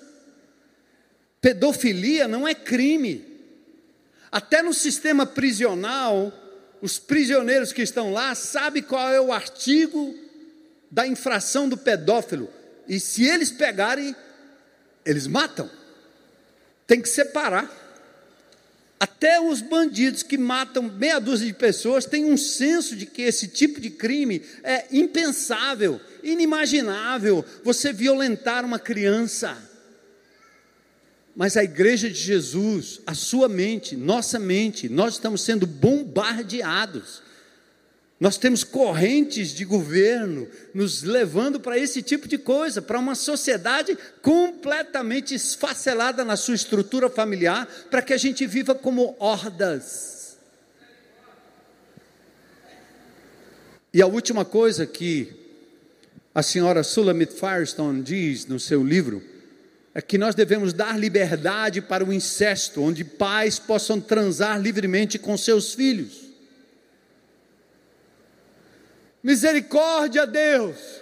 Pedofilia 1.41 2.27
não 2.27 2.47
é 2.47 2.53
crime. 2.53 3.25
Até 4.31 4.61
no 4.61 4.71
sistema 4.71 5.25
prisional, 5.25 6.31
os 6.79 6.99
prisioneiros 6.99 7.73
que 7.73 7.81
estão 7.81 8.13
lá 8.13 8.35
sabem 8.35 8.83
qual 8.83 9.11
é 9.11 9.19
o 9.19 9.33
artigo 9.33 10.15
da 10.91 11.07
infração 11.07 11.67
do 11.67 11.75
pedófilo. 11.75 12.47
E 12.87 12.99
se 12.99 13.25
eles 13.25 13.49
pegarem, 13.49 14.15
eles 15.03 15.25
matam. 15.25 15.67
Tem 16.85 17.01
que 17.01 17.09
separar. 17.09 17.82
Até 19.03 19.37
os 19.37 19.59
bandidos 19.59 20.23
que 20.23 20.37
matam 20.37 20.83
meia 20.83 21.19
dúzia 21.19 21.45
de 21.45 21.53
pessoas 21.53 22.05
têm 22.05 22.23
um 22.23 22.37
senso 22.37 22.95
de 22.95 23.05
que 23.05 23.21
esse 23.21 23.49
tipo 23.49 23.81
de 23.81 23.89
crime 23.89 24.41
é 24.63 24.85
impensável, 24.93 25.99
inimaginável. 26.23 27.43
Você 27.65 27.91
violentar 27.91 28.63
uma 28.63 28.79
criança. 28.79 29.57
Mas 31.35 31.57
a 31.57 31.65
igreja 31.65 32.09
de 32.09 32.17
Jesus, 32.17 33.01
a 33.05 33.13
sua 33.13 33.49
mente, 33.49 33.97
nossa 33.97 34.39
mente, 34.39 34.87
nós 34.87 35.15
estamos 35.15 35.41
sendo 35.41 35.67
bombardeados. 35.67 37.21
Nós 38.23 38.37
temos 38.37 38.63
correntes 38.63 39.49
de 39.49 39.65
governo 39.65 40.47
nos 40.73 41.03
levando 41.03 41.59
para 41.59 41.77
esse 41.77 42.01
tipo 42.01 42.25
de 42.25 42.37
coisa, 42.37 42.81
para 42.81 42.97
uma 42.97 43.15
sociedade 43.15 43.97
completamente 44.21 45.35
esfacelada 45.35 46.23
na 46.23 46.37
sua 46.37 46.55
estrutura 46.55 47.09
familiar, 47.09 47.67
para 47.91 48.01
que 48.01 48.13
a 48.13 48.17
gente 48.17 48.47
viva 48.47 48.73
como 48.73 49.13
hordas. 49.19 50.37
E 53.93 54.01
a 54.01 54.07
última 54.07 54.45
coisa 54.45 54.87
que 54.87 55.33
a 56.33 56.41
senhora 56.41 56.81
Sulamit 56.81 57.33
Firestone 57.33 58.01
diz 58.01 58.45
no 58.45 58.57
seu 58.57 58.81
livro, 58.85 59.21
é 59.93 60.01
que 60.01 60.17
nós 60.17 60.33
devemos 60.33 60.71
dar 60.71 60.97
liberdade 60.97 61.81
para 61.81 62.05
o 62.05 62.13
incesto, 62.13 62.83
onde 62.83 63.03
pais 63.03 63.59
possam 63.59 63.99
transar 63.99 64.57
livremente 64.61 65.19
com 65.19 65.37
seus 65.37 65.73
filhos. 65.73 66.22
Misericórdia, 69.23 70.27
Deus! 70.27 71.01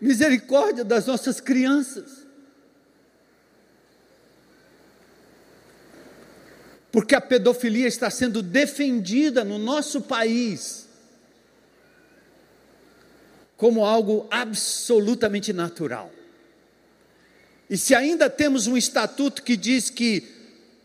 Misericórdia 0.00 0.84
das 0.84 1.06
nossas 1.06 1.40
crianças. 1.40 2.22
porque 6.92 7.14
a 7.14 7.20
pedofilia 7.22 7.88
está 7.88 8.10
sendo 8.10 8.42
defendida 8.42 9.42
no 9.42 9.58
nosso 9.58 10.02
país 10.02 10.86
como 13.56 13.86
algo 13.86 14.28
absolutamente 14.30 15.52
natural. 15.54 16.10
E 17.68 17.76
se 17.76 17.94
ainda 17.94 18.28
temos 18.28 18.66
um 18.66 18.76
estatuto 18.76 19.42
que 19.42 19.56
diz 19.56 19.88
que 19.88 20.26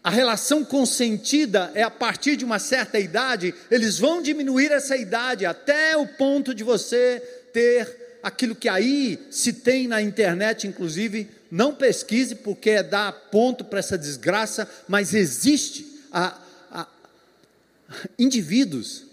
a 0.03 0.09
relação 0.09 0.63
consentida 0.63 1.69
é 1.75 1.83
a 1.83 1.91
partir 1.91 2.37
de 2.37 2.45
uma 2.45 2.59
certa 2.59 2.97
idade, 2.97 3.53
eles 3.69 3.99
vão 3.99 4.21
diminuir 4.21 4.71
essa 4.71 4.95
idade 4.95 5.45
até 5.45 5.97
o 5.97 6.07
ponto 6.07 6.53
de 6.53 6.63
você 6.63 7.21
ter 7.51 8.19
aquilo 8.23 8.55
que 8.55 8.69
aí 8.69 9.19
se 9.29 9.53
tem 9.53 9.87
na 9.87 10.01
internet, 10.01 10.67
inclusive, 10.67 11.29
não 11.51 11.73
pesquise 11.73 12.35
porque 12.35 12.69
é 12.69 12.83
dar 12.83 13.11
ponto 13.31 13.65
para 13.65 13.79
essa 13.79 13.97
desgraça, 13.97 14.69
mas 14.87 15.13
existe 15.13 15.85
a, 16.11 16.37
a 16.71 16.87
indivíduos 18.17 19.05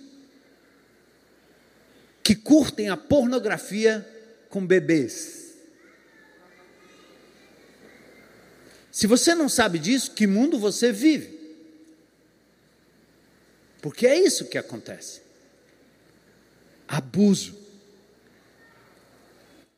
que 2.22 2.35
curtem 2.35 2.88
a 2.88 2.96
pornografia 2.96 4.07
com 4.48 4.64
bebês. 4.64 5.43
Se 8.94 9.09
você 9.09 9.35
não 9.35 9.48
sabe 9.48 9.80
disso, 9.80 10.12
que 10.12 10.24
mundo 10.24 10.57
você 10.57 10.92
vive? 10.92 11.37
Porque 13.83 14.07
é 14.07 14.16
isso 14.16 14.44
que 14.44 14.57
acontece. 14.57 15.20
Abuso 16.87 17.64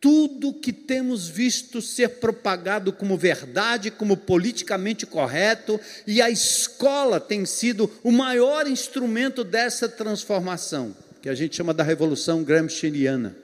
tudo 0.07 0.53
que 0.55 0.73
temos 0.73 1.27
visto 1.27 1.83
ser 1.83 2.21
propagado 2.21 2.93
como 2.93 3.17
verdade, 3.17 3.91
como 3.91 4.17
politicamente 4.17 5.05
correto, 5.05 5.81
e 6.07 6.23
a 6.23 6.31
escola 6.31 7.19
tem 7.19 7.45
sido 7.45 7.91
o 8.05 8.13
maior 8.13 8.69
instrumento 8.69 9.43
dessa 9.43 9.89
transformação, 9.89 10.95
que 11.21 11.29
a 11.29 11.35
gente 11.35 11.57
chama 11.57 11.75
da 11.75 11.83
Revolução 11.83 12.45
Gramsciana. 12.45 13.35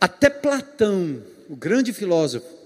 Até 0.00 0.28
Platão, 0.28 1.22
o 1.48 1.54
grande 1.54 1.92
filósofo, 1.92 2.61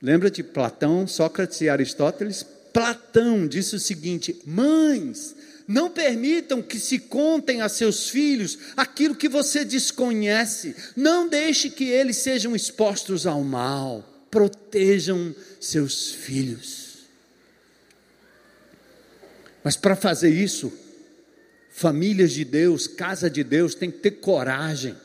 lembra 0.00 0.30
de 0.30 0.42
Platão, 0.42 1.06
Sócrates 1.06 1.60
e 1.60 1.68
Aristóteles? 1.68 2.44
Platão 2.72 3.46
disse 3.46 3.76
o 3.76 3.80
seguinte: 3.80 4.40
mães, 4.44 5.34
não 5.68 5.90
permitam 5.90 6.62
que 6.62 6.78
se 6.78 6.98
contem 6.98 7.60
a 7.60 7.68
seus 7.68 8.08
filhos 8.08 8.58
aquilo 8.74 9.14
que 9.14 9.28
você 9.28 9.66
desconhece. 9.66 10.74
Não 10.96 11.28
deixe 11.28 11.68
que 11.68 11.84
eles 11.84 12.16
sejam 12.16 12.56
expostos 12.56 13.26
ao 13.26 13.44
mal. 13.44 14.02
Protejam 14.30 15.34
seus 15.60 16.10
filhos. 16.10 16.88
Mas 19.62 19.76
para 19.76 19.94
fazer 19.94 20.30
isso, 20.30 20.72
famílias 21.70 22.32
de 22.32 22.44
Deus, 22.44 22.86
casa 22.86 23.28
de 23.28 23.44
Deus, 23.44 23.74
tem 23.74 23.90
que 23.90 23.98
ter 23.98 24.12
coragem. 24.12 24.96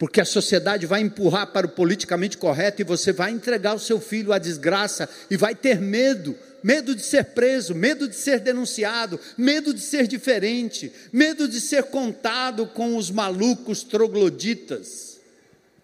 Porque 0.00 0.18
a 0.18 0.24
sociedade 0.24 0.86
vai 0.86 1.02
empurrar 1.02 1.48
para 1.48 1.66
o 1.66 1.70
politicamente 1.70 2.38
correto 2.38 2.80
e 2.80 2.86
você 2.86 3.12
vai 3.12 3.30
entregar 3.30 3.74
o 3.74 3.78
seu 3.78 4.00
filho 4.00 4.32
à 4.32 4.38
desgraça 4.38 5.06
e 5.30 5.36
vai 5.36 5.54
ter 5.54 5.78
medo 5.78 6.34
medo 6.62 6.94
de 6.94 7.02
ser 7.02 7.24
preso, 7.24 7.74
medo 7.74 8.06
de 8.06 8.14
ser 8.14 8.40
denunciado, 8.40 9.18
medo 9.36 9.72
de 9.72 9.80
ser 9.80 10.06
diferente, 10.06 10.92
medo 11.10 11.48
de 11.48 11.58
ser 11.58 11.84
contado 11.84 12.66
com 12.66 12.96
os 12.96 13.10
malucos 13.10 13.82
trogloditas 13.82 15.18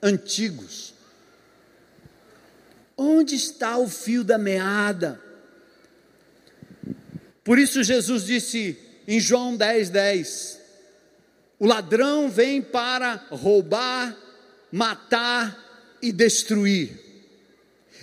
antigos. 0.03 0.95
Onde 2.97 3.35
está 3.35 3.77
o 3.77 3.89
fio 3.89 4.25
da 4.25 4.39
meada? 4.39 5.21
Por 7.45 7.59
isso 7.59 7.83
Jesus 7.83 8.25
disse 8.25 8.79
em 9.07 9.21
João 9.21 9.57
10, 9.57 9.91
10: 9.91 10.66
O 11.59 11.67
ladrão 11.67 12.29
vem 12.29 12.61
para 12.61 13.27
roubar, 13.31 14.17
matar 14.71 15.97
e 16.03 16.13
destruir. 16.13 17.07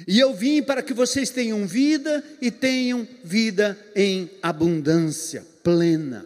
E 0.07 0.19
eu 0.19 0.33
vim 0.33 0.61
para 0.61 0.81
que 0.81 0.93
vocês 0.93 1.29
tenham 1.29 1.67
vida 1.67 2.23
e 2.41 2.49
tenham 2.49 3.07
vida 3.23 3.77
em 3.95 4.29
abundância, 4.41 5.45
plena. 5.61 6.25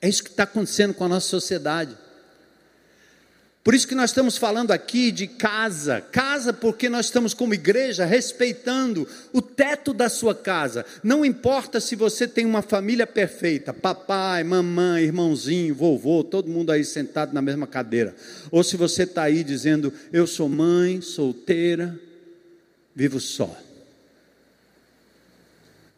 É 0.00 0.08
isso 0.08 0.22
que 0.22 0.30
está 0.30 0.44
acontecendo 0.44 0.94
com 0.94 1.04
a 1.04 1.08
nossa 1.08 1.28
sociedade. 1.28 1.96
Por 3.64 3.74
isso 3.74 3.86
que 3.86 3.94
nós 3.94 4.10
estamos 4.10 4.36
falando 4.36 4.72
aqui 4.72 5.12
de 5.12 5.28
casa. 5.28 6.00
Casa 6.00 6.52
porque 6.52 6.88
nós 6.88 7.06
estamos 7.06 7.32
como 7.32 7.54
igreja 7.54 8.04
respeitando 8.04 9.06
o 9.32 9.40
teto 9.40 9.94
da 9.94 10.08
sua 10.08 10.34
casa. 10.34 10.84
Não 11.02 11.24
importa 11.24 11.78
se 11.78 11.94
você 11.94 12.26
tem 12.26 12.44
uma 12.44 12.60
família 12.60 13.06
perfeita, 13.06 13.72
papai, 13.72 14.42
mamãe, 14.42 15.04
irmãozinho, 15.04 15.76
vovô, 15.76 16.24
todo 16.24 16.50
mundo 16.50 16.72
aí 16.72 16.84
sentado 16.84 17.32
na 17.32 17.40
mesma 17.40 17.66
cadeira. 17.66 18.16
Ou 18.50 18.64
se 18.64 18.76
você 18.76 19.04
está 19.04 19.22
aí 19.22 19.44
dizendo, 19.44 19.92
eu 20.12 20.26
sou 20.26 20.48
mãe, 20.48 21.00
solteira, 21.00 21.96
vivo 22.96 23.20
só. 23.20 23.56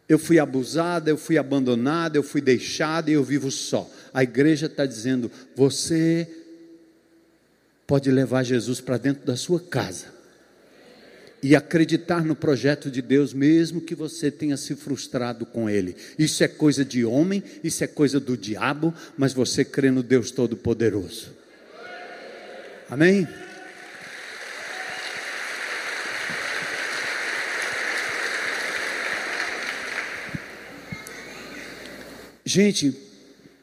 Eu 0.07 0.19
fui 0.19 0.37
abusada, 0.37 1.09
eu 1.09 1.17
fui 1.17 1.35
abandonada, 1.35 2.15
eu 2.15 2.21
fui 2.21 2.41
deixada 2.41 3.09
e 3.09 3.13
eu 3.13 3.23
vivo 3.23 3.49
só. 3.49 3.89
A 4.13 4.21
igreja 4.21 4.67
está 4.67 4.85
dizendo: 4.85 5.31
você 5.55 6.44
pode 7.87 8.09
levar 8.11 8.43
Jesus 8.43 8.81
para 8.81 8.97
dentro 8.97 9.25
da 9.25 9.35
sua 9.35 9.59
casa 9.59 10.15
e 11.43 11.55
acreditar 11.55 12.23
no 12.23 12.35
projeto 12.35 12.89
de 12.89 13.03
Deus, 13.03 13.31
mesmo 13.31 13.79
que 13.79 13.93
você 13.93 14.31
tenha 14.31 14.57
se 14.57 14.75
frustrado 14.75 15.45
com 15.45 15.69
ele. 15.69 15.95
Isso 16.17 16.43
é 16.43 16.47
coisa 16.47 16.83
de 16.83 17.05
homem, 17.05 17.43
isso 17.63 17.83
é 17.83 17.87
coisa 17.87 18.19
do 18.19 18.35
diabo, 18.35 18.91
mas 19.15 19.31
você 19.31 19.63
crê 19.63 19.91
no 19.91 20.01
Deus 20.01 20.31
Todo-Poderoso. 20.31 21.29
Amém? 22.89 23.27
Gente, 32.43 32.95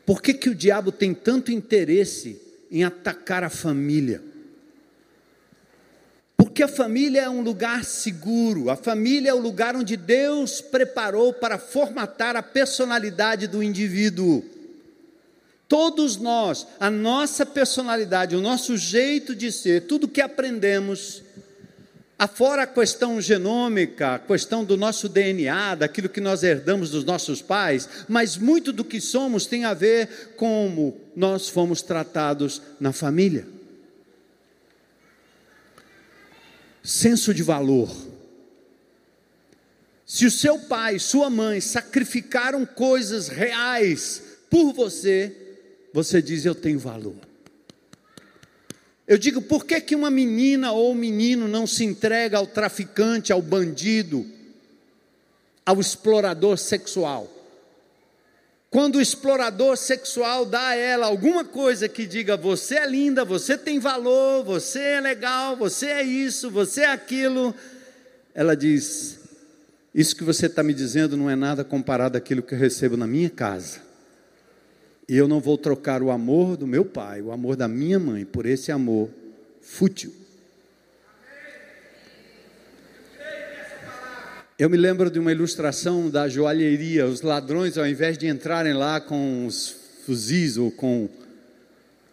por 0.04 0.20
que, 0.20 0.34
que 0.34 0.50
o 0.50 0.54
diabo 0.54 0.92
tem 0.92 1.14
tanto 1.14 1.50
interesse 1.50 2.51
em 2.72 2.82
atacar 2.82 3.44
a 3.44 3.50
família? 3.50 4.22
Porque 6.36 6.62
a 6.62 6.68
família 6.68 7.20
é 7.20 7.30
um 7.30 7.40
lugar 7.40 7.84
seguro, 7.84 8.68
a 8.68 8.74
família 8.76 9.30
é 9.30 9.34
o 9.34 9.38
lugar 9.38 9.76
onde 9.76 9.96
Deus 9.96 10.60
preparou 10.60 11.32
para 11.32 11.56
formatar 11.56 12.34
a 12.34 12.42
personalidade 12.42 13.46
do 13.46 13.62
indivíduo. 13.62 14.44
Todos 15.68 16.16
nós, 16.16 16.66
a 16.80 16.90
nossa 16.90 17.46
personalidade, 17.46 18.34
o 18.34 18.40
nosso 18.40 18.76
jeito 18.76 19.34
de 19.36 19.52
ser, 19.52 19.86
tudo 19.86 20.08
que 20.08 20.20
aprendemos, 20.20 21.22
Afora 22.22 22.62
a 22.62 22.66
questão 22.68 23.20
genômica, 23.20 24.14
a 24.14 24.18
questão 24.20 24.64
do 24.64 24.76
nosso 24.76 25.08
DNA, 25.08 25.74
daquilo 25.74 26.08
que 26.08 26.20
nós 26.20 26.44
herdamos 26.44 26.88
dos 26.88 27.02
nossos 27.02 27.42
pais, 27.42 27.88
mas 28.08 28.36
muito 28.36 28.72
do 28.72 28.84
que 28.84 29.00
somos 29.00 29.44
tem 29.44 29.64
a 29.64 29.74
ver 29.74 30.34
com 30.36 30.52
como 30.52 31.00
nós 31.16 31.48
fomos 31.48 31.82
tratados 31.82 32.62
na 32.78 32.92
família. 32.92 33.44
Senso 36.80 37.34
de 37.34 37.42
valor. 37.42 37.90
Se 40.06 40.24
o 40.24 40.30
seu 40.30 40.60
pai, 40.60 41.00
sua 41.00 41.28
mãe 41.28 41.60
sacrificaram 41.60 42.64
coisas 42.64 43.26
reais 43.26 44.22
por 44.48 44.72
você, 44.72 45.56
você 45.92 46.22
diz: 46.22 46.44
Eu 46.44 46.54
tenho 46.54 46.78
valor. 46.78 47.31
Eu 49.12 49.18
digo, 49.18 49.42
por 49.42 49.66
que, 49.66 49.78
que 49.78 49.94
uma 49.94 50.10
menina 50.10 50.72
ou 50.72 50.92
um 50.92 50.94
menino 50.94 51.46
não 51.46 51.66
se 51.66 51.84
entrega 51.84 52.38
ao 52.38 52.46
traficante, 52.46 53.30
ao 53.30 53.42
bandido, 53.42 54.24
ao 55.66 55.78
explorador 55.78 56.56
sexual? 56.56 57.30
Quando 58.70 58.96
o 58.96 59.02
explorador 59.02 59.76
sexual 59.76 60.46
dá 60.46 60.68
a 60.68 60.76
ela 60.76 61.08
alguma 61.08 61.44
coisa 61.44 61.90
que 61.90 62.06
diga: 62.06 62.38
você 62.38 62.76
é 62.76 62.86
linda, 62.86 63.22
você 63.22 63.58
tem 63.58 63.78
valor, 63.78 64.44
você 64.44 64.80
é 64.80 65.00
legal, 65.02 65.58
você 65.58 65.88
é 65.88 66.02
isso, 66.02 66.50
você 66.50 66.80
é 66.80 66.90
aquilo, 66.92 67.54
ela 68.34 68.56
diz: 68.56 69.18
Isso 69.94 70.16
que 70.16 70.24
você 70.24 70.46
está 70.46 70.62
me 70.62 70.72
dizendo 70.72 71.18
não 71.18 71.28
é 71.28 71.36
nada 71.36 71.62
comparado 71.62 72.16
àquilo 72.16 72.42
que 72.42 72.54
eu 72.54 72.58
recebo 72.58 72.96
na 72.96 73.06
minha 73.06 73.28
casa. 73.28 73.91
Eu 75.08 75.26
não 75.26 75.40
vou 75.40 75.58
trocar 75.58 76.02
o 76.02 76.10
amor 76.10 76.56
do 76.56 76.66
meu 76.66 76.84
pai, 76.84 77.20
o 77.20 77.32
amor 77.32 77.56
da 77.56 77.66
minha 77.66 77.98
mãe, 77.98 78.24
por 78.24 78.46
esse 78.46 78.70
amor 78.70 79.10
fútil. 79.60 80.12
Eu 84.58 84.70
me 84.70 84.76
lembro 84.76 85.10
de 85.10 85.18
uma 85.18 85.32
ilustração 85.32 86.08
da 86.08 86.28
joalheria. 86.28 87.06
Os 87.06 87.20
ladrões, 87.20 87.76
ao 87.76 87.86
invés 87.86 88.16
de 88.16 88.28
entrarem 88.28 88.72
lá 88.72 89.00
com 89.00 89.44
os 89.46 89.74
fuzis 90.06 90.56
ou 90.56 90.70
com 90.70 91.08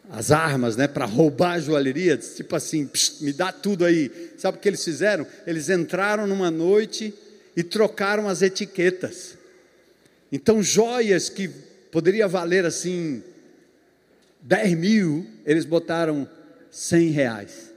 as 0.09 0.31
armas, 0.31 0.75
né, 0.75 0.87
para 0.87 1.05
roubar 1.05 1.53
a 1.53 1.59
joalheria, 1.59 2.17
tipo 2.17 2.55
assim, 2.55 2.89
me 3.21 3.31
dá 3.31 3.51
tudo 3.51 3.85
aí. 3.85 4.31
Sabe 4.37 4.57
o 4.57 4.61
que 4.61 4.67
eles 4.67 4.83
fizeram? 4.83 5.27
Eles 5.45 5.69
entraram 5.69 6.25
numa 6.25 6.49
noite 6.49 7.13
e 7.55 7.61
trocaram 7.61 8.27
as 8.27 8.41
etiquetas. 8.41 9.37
Então, 10.31 10.63
joias 10.63 11.29
que 11.29 11.51
poderia 11.91 12.27
valer 12.27 12.65
assim 12.65 13.23
10 14.41 14.77
mil, 14.77 15.27
eles 15.45 15.65
botaram 15.65 16.27
100 16.71 17.09
reais. 17.09 17.69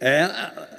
É 0.00 0.76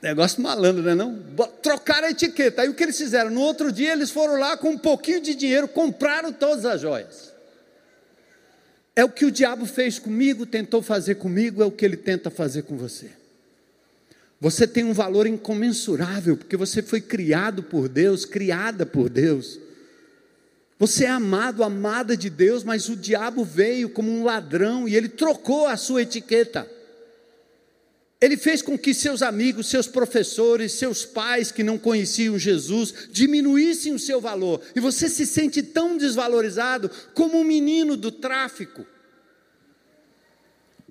negócio 0.00 0.40
malandro, 0.40 0.82
né 0.82 0.94
não? 0.94 1.20
Trocaram 1.62 2.06
a 2.06 2.10
etiqueta. 2.10 2.62
Aí 2.62 2.68
o 2.68 2.74
que 2.74 2.82
eles 2.82 2.96
fizeram? 2.96 3.30
No 3.30 3.40
outro 3.40 3.72
dia 3.72 3.92
eles 3.92 4.10
foram 4.10 4.38
lá 4.38 4.56
com 4.56 4.70
um 4.70 4.78
pouquinho 4.78 5.20
de 5.20 5.34
dinheiro, 5.34 5.66
compraram 5.66 6.32
todas 6.32 6.64
as 6.64 6.80
joias. 6.80 7.34
É 8.94 9.04
o 9.04 9.10
que 9.10 9.26
o 9.26 9.30
diabo 9.30 9.66
fez 9.66 9.98
comigo, 9.98 10.46
tentou 10.46 10.80
fazer 10.80 11.16
comigo, 11.16 11.62
é 11.62 11.66
o 11.66 11.70
que 11.70 11.84
ele 11.84 11.96
tenta 11.96 12.30
fazer 12.30 12.62
com 12.62 12.76
você. 12.76 13.10
Você 14.40 14.66
tem 14.66 14.84
um 14.84 14.92
valor 14.92 15.26
incomensurável, 15.26 16.36
porque 16.36 16.56
você 16.56 16.82
foi 16.82 17.00
criado 17.00 17.62
por 17.62 17.88
Deus, 17.88 18.24
criada 18.24 18.84
por 18.84 19.08
Deus. 19.08 19.58
Você 20.78 21.04
é 21.04 21.08
amado, 21.08 21.64
amada 21.64 22.14
de 22.16 22.28
Deus, 22.28 22.62
mas 22.62 22.88
o 22.88 22.96
diabo 22.96 23.44
veio 23.44 23.88
como 23.88 24.10
um 24.10 24.24
ladrão 24.24 24.86
e 24.86 24.94
ele 24.94 25.08
trocou 25.08 25.66
a 25.66 25.76
sua 25.76 26.02
etiqueta. 26.02 26.70
Ele 28.20 28.36
fez 28.36 28.60
com 28.60 28.78
que 28.78 28.92
seus 28.92 29.22
amigos, 29.22 29.68
seus 29.68 29.86
professores, 29.86 30.72
seus 30.72 31.04
pais 31.04 31.50
que 31.50 31.62
não 31.62 31.78
conheciam 31.78 32.38
Jesus 32.38 32.92
diminuíssem 33.10 33.94
o 33.94 33.98
seu 33.98 34.20
valor. 34.20 34.60
E 34.74 34.80
você 34.80 35.08
se 35.08 35.26
sente 35.26 35.62
tão 35.62 35.96
desvalorizado 35.96 36.90
como 37.14 37.38
um 37.38 37.44
menino 37.44 37.96
do 37.96 38.10
tráfico. 38.10 38.86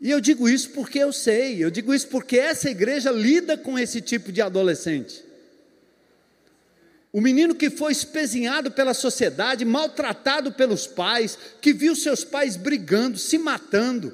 E 0.01 0.11
eu 0.11 0.19
digo 0.19 0.49
isso 0.49 0.71
porque 0.71 0.99
eu 0.99 1.13
sei, 1.13 1.63
eu 1.63 1.71
digo 1.71 1.93
isso 1.93 2.07
porque 2.07 2.37
essa 2.37 2.69
igreja 2.69 3.11
lida 3.11 3.57
com 3.57 3.79
esse 3.79 4.01
tipo 4.01 4.31
de 4.31 4.41
adolescente. 4.41 5.23
O 7.13 7.21
menino 7.21 7.55
que 7.55 7.69
foi 7.69 7.93
espezinhado 7.93 8.71
pela 8.71 8.93
sociedade, 8.93 9.63
maltratado 9.63 10.51
pelos 10.51 10.85
pais, 10.85 11.37
que 11.61 11.71
viu 11.71 11.95
seus 11.95 12.25
pais 12.25 12.57
brigando, 12.57 13.17
se 13.17 13.37
matando. 13.37 14.13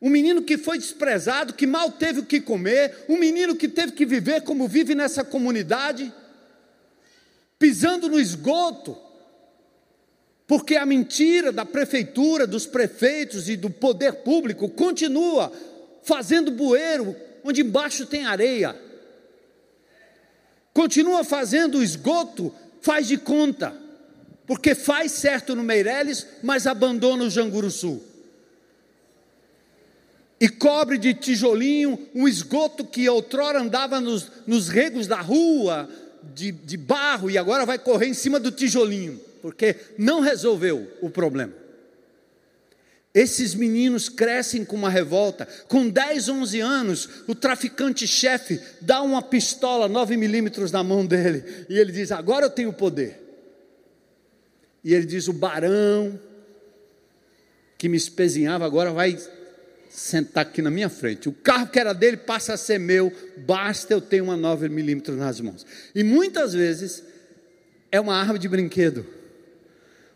Um 0.00 0.08
menino 0.08 0.42
que 0.42 0.56
foi 0.56 0.78
desprezado, 0.78 1.54
que 1.54 1.66
mal 1.66 1.90
teve 1.90 2.20
o 2.20 2.24
que 2.24 2.40
comer, 2.40 3.04
um 3.08 3.18
menino 3.18 3.56
que 3.56 3.66
teve 3.66 3.90
que 3.90 4.06
viver 4.06 4.42
como 4.42 4.68
vive 4.68 4.94
nessa 4.94 5.24
comunidade, 5.24 6.12
pisando 7.58 8.08
no 8.08 8.20
esgoto, 8.20 8.96
porque 10.48 10.76
a 10.76 10.86
mentira 10.86 11.52
da 11.52 11.66
prefeitura, 11.66 12.46
dos 12.46 12.64
prefeitos 12.64 13.50
e 13.50 13.56
do 13.56 13.68
poder 13.68 14.22
público 14.24 14.66
continua 14.70 15.52
fazendo 16.02 16.50
bueiro 16.50 17.14
onde 17.44 17.60
embaixo 17.60 18.06
tem 18.06 18.24
areia. 18.24 18.74
Continua 20.72 21.22
fazendo 21.22 21.82
esgoto, 21.82 22.52
faz 22.80 23.06
de 23.06 23.18
conta. 23.18 23.76
Porque 24.46 24.74
faz 24.74 25.12
certo 25.12 25.54
no 25.54 25.62
Meireles, 25.62 26.26
mas 26.42 26.66
abandona 26.66 27.24
o 27.24 27.30
Janguruçu. 27.30 28.00
E 30.40 30.48
cobre 30.48 30.96
de 30.96 31.12
tijolinho 31.12 32.08
um 32.14 32.26
esgoto 32.26 32.86
que 32.86 33.06
outrora 33.06 33.60
andava 33.60 34.00
nos, 34.00 34.32
nos 34.46 34.70
regos 34.70 35.06
da 35.06 35.20
rua, 35.20 35.90
de, 36.34 36.52
de 36.52 36.78
barro, 36.78 37.30
e 37.30 37.36
agora 37.36 37.66
vai 37.66 37.78
correr 37.78 38.06
em 38.06 38.14
cima 38.14 38.40
do 38.40 38.50
tijolinho 38.50 39.27
porque 39.40 39.76
não 39.96 40.20
resolveu 40.20 40.90
o 41.00 41.10
problema. 41.10 41.52
Esses 43.14 43.54
meninos 43.54 44.08
crescem 44.08 44.64
com 44.64 44.76
uma 44.76 44.90
revolta. 44.90 45.48
Com 45.66 45.88
10, 45.88 46.28
11 46.28 46.60
anos, 46.60 47.08
o 47.26 47.34
traficante-chefe 47.34 48.60
dá 48.80 49.02
uma 49.02 49.22
pistola 49.22 49.88
9 49.88 50.16
milímetros 50.16 50.70
na 50.70 50.84
mão 50.84 51.04
dele. 51.04 51.66
E 51.68 51.78
ele 51.78 51.90
diz: 51.90 52.12
Agora 52.12 52.46
eu 52.46 52.50
tenho 52.50 52.72
poder. 52.72 53.20
E 54.84 54.94
ele 54.94 55.06
diz: 55.06 55.26
O 55.26 55.32
barão 55.32 56.20
que 57.78 57.88
me 57.88 57.96
espezinhava 57.96 58.66
agora 58.66 58.92
vai 58.92 59.18
sentar 59.88 60.42
aqui 60.42 60.60
na 60.60 60.70
minha 60.70 60.90
frente. 60.90 61.28
O 61.28 61.32
carro 61.32 61.66
que 61.66 61.80
era 61.80 61.94
dele 61.94 62.18
passa 62.18 62.52
a 62.52 62.56
ser 62.56 62.78
meu. 62.78 63.10
Basta 63.38 63.92
eu 63.92 64.00
ter 64.00 64.20
uma 64.20 64.36
9 64.36 64.68
milímetros 64.68 65.16
nas 65.16 65.40
mãos. 65.40 65.66
E 65.94 66.04
muitas 66.04 66.52
vezes 66.52 67.02
é 67.90 67.98
uma 67.98 68.14
arma 68.14 68.38
de 68.38 68.48
brinquedo 68.48 69.17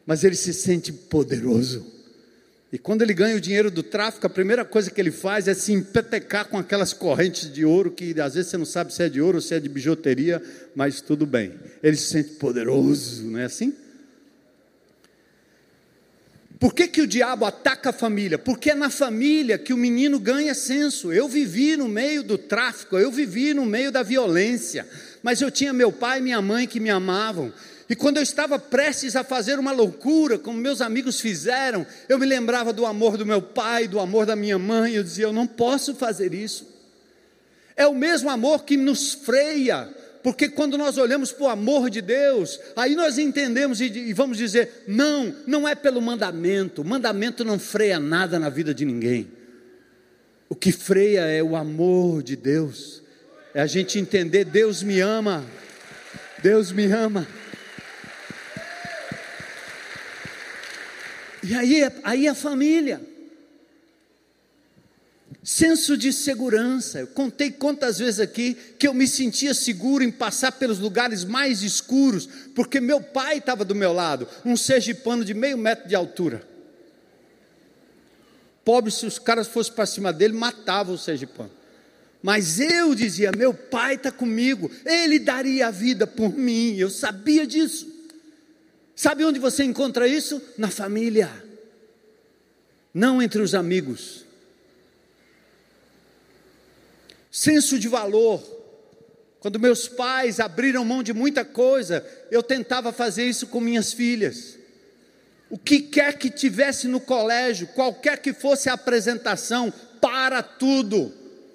mas 0.07 0.25
ele 0.25 0.37
se 0.37 0.53
sente 0.53 0.93
poderoso. 0.93 1.87
E 2.73 2.79
quando 2.79 3.03
ele 3.03 3.13
ganha 3.13 3.37
o 3.37 3.41
dinheiro 3.41 3.71
do 3.71 3.83
tráfico, 3.83 4.27
a 4.27 4.31
primeira 4.31 4.65
coisa 4.65 4.91
que 4.91 4.99
ele 4.99 5.11
faz 5.11 5.47
é 5.47 5.53
se 5.53 5.73
empetecar 5.73 6.49
com 6.49 6.57
aquelas 6.57 6.95
correntes 6.95 7.53
de 7.53 7.67
ouro 7.67 7.91
que 7.91 8.19
às 8.19 8.35
vezes 8.35 8.51
você 8.51 8.57
não 8.57 8.65
sabe 8.65 8.95
se 8.95 9.03
é 9.03 9.11
de 9.11 9.21
ouro 9.21 9.37
ou 9.37 9.43
se 9.43 9.55
é 9.55 9.61
de 9.61 9.69
bijuteria, 9.69 10.43
mas 10.75 11.03
tudo 11.03 11.27
bem. 11.27 11.53
Ele 11.83 11.97
se 11.97 12.09
sente 12.09 12.31
poderoso, 12.31 13.25
não 13.25 13.39
é 13.39 13.45
assim? 13.45 13.75
Por 16.59 16.73
que, 16.73 16.87
que 16.87 17.03
o 17.03 17.09
diabo 17.09 17.45
ataca 17.45 17.91
a 17.91 17.93
família? 17.93 18.39
Porque 18.39 18.71
é 18.71 18.75
na 18.75 18.89
família 18.89 19.59
que 19.59 19.75
o 19.75 19.77
menino 19.77 20.19
ganha 20.21 20.55
senso. 20.55 21.13
Eu 21.13 21.29
vivi 21.29 21.77
no 21.77 21.89
meio 21.89 22.23
do 22.23 22.39
tráfico, 22.39 22.97
eu 22.97 23.11
vivi 23.11 23.53
no 23.53 23.67
meio 23.67 23.91
da 23.91 24.05
violência, 24.05 24.87
mas 25.25 25.43
eu 25.43 25.51
tinha 25.51 25.73
meu 25.73 25.91
pai 25.91 26.21
e 26.21 26.23
minha 26.23 26.41
mãe 26.41 26.67
que 26.67 26.79
me 26.79 26.89
amavam. 26.89 27.53
E 27.93 27.95
quando 27.95 28.17
eu 28.17 28.23
estava 28.23 28.59
prestes 28.59 29.15
a 29.17 29.23
fazer 29.23 29.59
uma 29.59 29.71
loucura, 29.71 30.39
como 30.39 30.57
meus 30.57 30.81
amigos 30.81 31.21
fizeram, 31.21 31.87
eu 32.09 32.19
me 32.19 32.25
lembrava 32.25 32.73
do 32.73 32.87
amor 32.87 33.19
do 33.19 33.27
meu 33.27 33.43
pai, 33.43 33.87
do 33.87 34.01
amor 34.01 34.25
da 34.25 34.35
minha 34.35 34.59
mãe, 34.59 34.95
eu 34.95 35.05
dizia: 35.05 35.27
eu 35.27 35.33
não 35.33 35.47
posso 35.47 35.95
fazer 35.95 36.33
isso. 36.33 36.67
É 37.77 37.87
o 37.87 37.95
mesmo 37.95 38.31
amor 38.31 38.65
que 38.65 38.79
nos 38.79 39.13
freia, 39.13 39.95
porque 40.23 40.49
quando 40.49 40.79
nós 40.79 40.97
olhamos 40.97 41.33
para 41.33 41.45
o 41.45 41.49
amor 41.51 41.91
de 41.91 42.01
Deus, 42.01 42.59
aí 42.75 42.95
nós 42.95 43.19
entendemos 43.19 43.79
e, 43.83 43.89
e 43.89 44.15
vamos 44.15 44.39
dizer: 44.39 44.85
não, 44.89 45.37
não 45.47 45.69
é 45.69 45.75
pelo 45.75 46.01
mandamento, 46.01 46.81
o 46.81 46.85
mandamento 46.87 47.45
não 47.45 47.59
freia 47.59 48.01
nada 48.01 48.39
na 48.39 48.49
vida 48.49 48.73
de 48.73 48.87
ninguém. 48.87 49.31
O 50.49 50.55
que 50.55 50.73
freia 50.73 51.27
é 51.27 51.43
o 51.43 51.55
amor 51.55 52.23
de 52.23 52.37
Deus, 52.37 53.03
é 53.53 53.61
a 53.61 53.67
gente 53.67 53.99
entender: 53.99 54.47
Deus 54.47 54.83
me 54.83 54.99
ama. 54.99 55.45
Deus 56.43 56.73
me 56.73 56.87
ama. 56.87 57.29
E 61.53 61.55
aí, 61.55 61.83
aí 62.03 62.29
a 62.29 62.35
família. 62.35 62.99
Senso 65.45 65.99
de 65.99 66.11
segurança. 66.11 67.01
Eu 67.01 67.09
contei 67.09 67.51
quantas 67.51 67.99
vezes 67.99 68.21
aqui 68.21 68.55
que 68.79 68.89
eu 68.89 68.95
me 68.95 69.07
sentia 69.07 69.53
seguro 69.53 70.03
em 70.03 70.11
passar 70.11 70.53
pelos 70.53 70.79
lugares 70.79 71.25
mais 71.25 71.63
escuros, 71.63 72.27
porque 72.55 72.81
meu 72.81 73.03
pai 73.03 73.37
estava 73.37 73.67
do 73.67 73.75
meu 73.75 73.93
lado, 73.93 74.27
um 74.47 74.57
sergipano 74.57 75.27
de 75.27 75.35
meio 75.35 75.59
metro 75.59 75.87
de 75.87 75.95
altura. 75.95 76.43
Pobre, 78.65 78.91
se 78.91 79.05
os 79.05 79.19
caras 79.19 79.47
fossem 79.49 79.75
para 79.75 79.85
cima 79.85 80.11
dele, 80.11 80.33
matavam 80.33 80.95
o 80.95 80.99
sergipano. 80.99 81.51
Mas 82.23 82.61
eu 82.61 82.95
dizia: 82.95 83.31
meu 83.31 83.53
pai 83.53 83.97
está 83.97 84.11
comigo, 84.11 84.71
ele 84.87 85.19
daria 85.19 85.67
a 85.67 85.71
vida 85.71 86.07
por 86.07 86.33
mim, 86.33 86.77
eu 86.79 86.89
sabia 86.89 87.47
disso. 87.47 87.92
Sabe 89.03 89.25
onde 89.25 89.41
você 89.41 89.65
encontra 89.65 90.07
isso? 90.07 90.41
Na 90.57 90.71
família, 90.71 91.29
não 92.95 93.21
entre 93.21 93.43
os 93.43 93.53
amigos. 93.53 94.25
Senso 97.29 97.81
de 97.81 97.89
valor. 97.89 98.41
Quando 99.41 99.59
meus 99.59 99.89
pais 99.89 100.39
abriram 100.39 100.85
mão 100.85 101.03
de 101.03 101.13
muita 101.13 101.45
coisa, 101.45 102.07
eu 102.31 102.45
tentava 102.45 102.93
fazer 102.93 103.25
isso 103.25 103.49
com 103.49 103.61
minhas 103.61 103.93
filhas. 103.93 104.57
O 105.51 105.59
que 105.59 105.81
quer 105.81 106.17
que 106.17 106.31
tivesse 106.31 106.87
no 106.87 107.01
colégio, 107.01 107.67
qualquer 107.75 108.19
que 108.19 108.33
fosse 108.33 108.69
a 108.69 108.75
apresentação, 108.75 109.73
para 110.01 110.45
tudo 110.45 111.13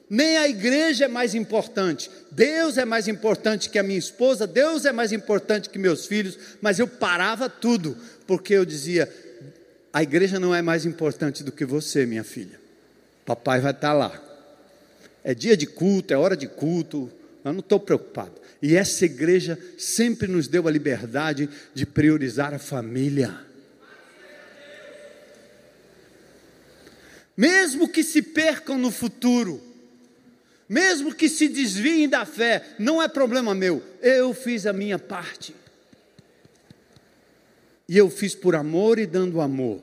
nem 0.09 0.37
a 0.37 0.47
igreja 0.47 1.05
é 1.05 1.07
mais 1.07 1.35
importante. 1.35 2.09
Deus 2.31 2.77
é 2.77 2.85
mais 2.85 3.07
importante 3.07 3.69
que 3.69 3.77
a 3.77 3.83
minha 3.83 3.99
esposa, 3.99 4.47
Deus 4.47 4.85
é 4.85 4.91
mais 4.91 5.11
importante 5.11 5.69
que 5.69 5.77
meus 5.77 6.05
filhos, 6.05 6.37
mas 6.61 6.79
eu 6.79 6.87
parava 6.87 7.49
tudo, 7.49 7.97
porque 8.25 8.53
eu 8.53 8.63
dizia: 8.63 9.11
a 9.91 10.01
igreja 10.01 10.39
não 10.39 10.55
é 10.55 10.61
mais 10.61 10.85
importante 10.85 11.43
do 11.43 11.51
que 11.51 11.65
você, 11.65 12.05
minha 12.05 12.23
filha. 12.23 12.59
Papai 13.25 13.59
vai 13.59 13.71
estar 13.71 13.93
lá. 13.93 14.23
É 15.23 15.33
dia 15.33 15.57
de 15.57 15.67
culto, 15.67 16.13
é 16.13 16.17
hora 16.17 16.37
de 16.37 16.47
culto, 16.47 17.11
eu 17.43 17.51
não 17.51 17.59
estou 17.59 17.79
preocupado. 17.79 18.39
E 18.61 18.77
essa 18.77 19.05
igreja 19.05 19.59
sempre 19.77 20.27
nos 20.27 20.47
deu 20.47 20.67
a 20.67 20.71
liberdade 20.71 21.49
de 21.73 21.85
priorizar 21.85 22.53
a 22.53 22.59
família. 22.59 23.37
Mesmo 27.35 27.89
que 27.89 28.03
se 28.03 28.21
percam 28.21 28.77
no 28.77 28.89
futuro, 28.89 29.61
mesmo 30.67 31.13
que 31.13 31.29
se 31.29 31.47
desviem 31.47 32.09
da 32.09 32.25
fé, 32.25 32.75
não 32.77 33.01
é 33.01 33.07
problema 33.07 33.55
meu, 33.55 33.81
eu 34.01 34.33
fiz 34.33 34.65
a 34.65 34.73
minha 34.73 34.99
parte. 34.99 35.55
E 37.87 37.97
eu 37.97 38.09
fiz 38.09 38.35
por 38.35 38.55
amor 38.55 38.99
e 38.99 39.05
dando 39.05 39.39
amor. 39.39 39.81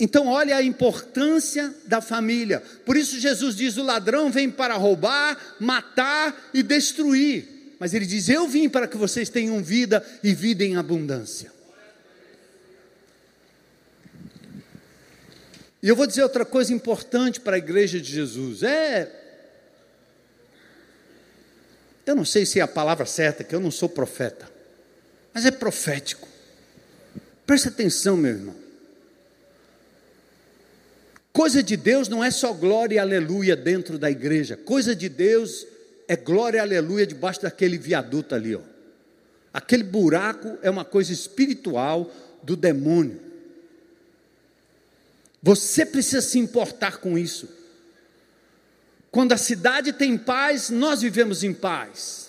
Então, 0.00 0.28
olha 0.28 0.56
a 0.56 0.62
importância 0.62 1.74
da 1.86 2.00
família. 2.00 2.62
Por 2.86 2.96
isso, 2.96 3.18
Jesus 3.18 3.56
diz: 3.56 3.76
o 3.76 3.82
ladrão 3.82 4.30
vem 4.30 4.48
para 4.48 4.74
roubar, 4.76 5.56
matar 5.58 6.50
e 6.54 6.62
destruir. 6.62 7.74
Mas 7.80 7.94
ele 7.94 8.06
diz: 8.06 8.28
Eu 8.28 8.46
vim 8.46 8.68
para 8.68 8.86
que 8.86 8.96
vocês 8.96 9.28
tenham 9.28 9.60
vida 9.60 10.06
e 10.22 10.32
vida 10.32 10.64
em 10.64 10.76
abundância. 10.76 11.57
E 15.82 15.88
eu 15.88 15.94
vou 15.94 16.06
dizer 16.06 16.22
outra 16.22 16.44
coisa 16.44 16.72
importante 16.72 17.40
para 17.40 17.56
a 17.56 17.58
igreja 17.58 18.00
de 18.00 18.10
Jesus: 18.10 18.62
é. 18.62 19.26
Eu 22.04 22.16
não 22.16 22.24
sei 22.24 22.46
se 22.46 22.58
é 22.58 22.62
a 22.62 22.68
palavra 22.68 23.04
certa, 23.04 23.44
que 23.44 23.54
eu 23.54 23.60
não 23.60 23.70
sou 23.70 23.88
profeta, 23.88 24.50
mas 25.32 25.44
é 25.44 25.50
profético. 25.50 26.26
Preste 27.46 27.68
atenção, 27.68 28.16
meu 28.16 28.32
irmão. 28.32 28.54
Coisa 31.32 31.62
de 31.62 31.76
Deus 31.76 32.08
não 32.08 32.24
é 32.24 32.30
só 32.30 32.52
glória 32.52 32.96
e 32.96 32.98
aleluia 32.98 33.54
dentro 33.54 33.98
da 33.98 34.10
igreja, 34.10 34.56
coisa 34.56 34.96
de 34.96 35.08
Deus 35.08 35.66
é 36.08 36.16
glória 36.16 36.56
e 36.56 36.60
aleluia 36.60 37.06
debaixo 37.06 37.42
daquele 37.42 37.78
viaduto 37.78 38.34
ali, 38.34 38.56
ó. 38.56 38.60
Aquele 39.52 39.82
buraco 39.82 40.58
é 40.62 40.70
uma 40.70 40.84
coisa 40.84 41.12
espiritual 41.12 42.10
do 42.42 42.56
demônio. 42.56 43.27
Você 45.42 45.86
precisa 45.86 46.20
se 46.20 46.38
importar 46.38 46.98
com 46.98 47.16
isso. 47.16 47.48
Quando 49.10 49.32
a 49.32 49.38
cidade 49.38 49.92
tem 49.92 50.18
paz, 50.18 50.70
nós 50.70 51.02
vivemos 51.02 51.42
em 51.42 51.52
paz. 51.52 52.28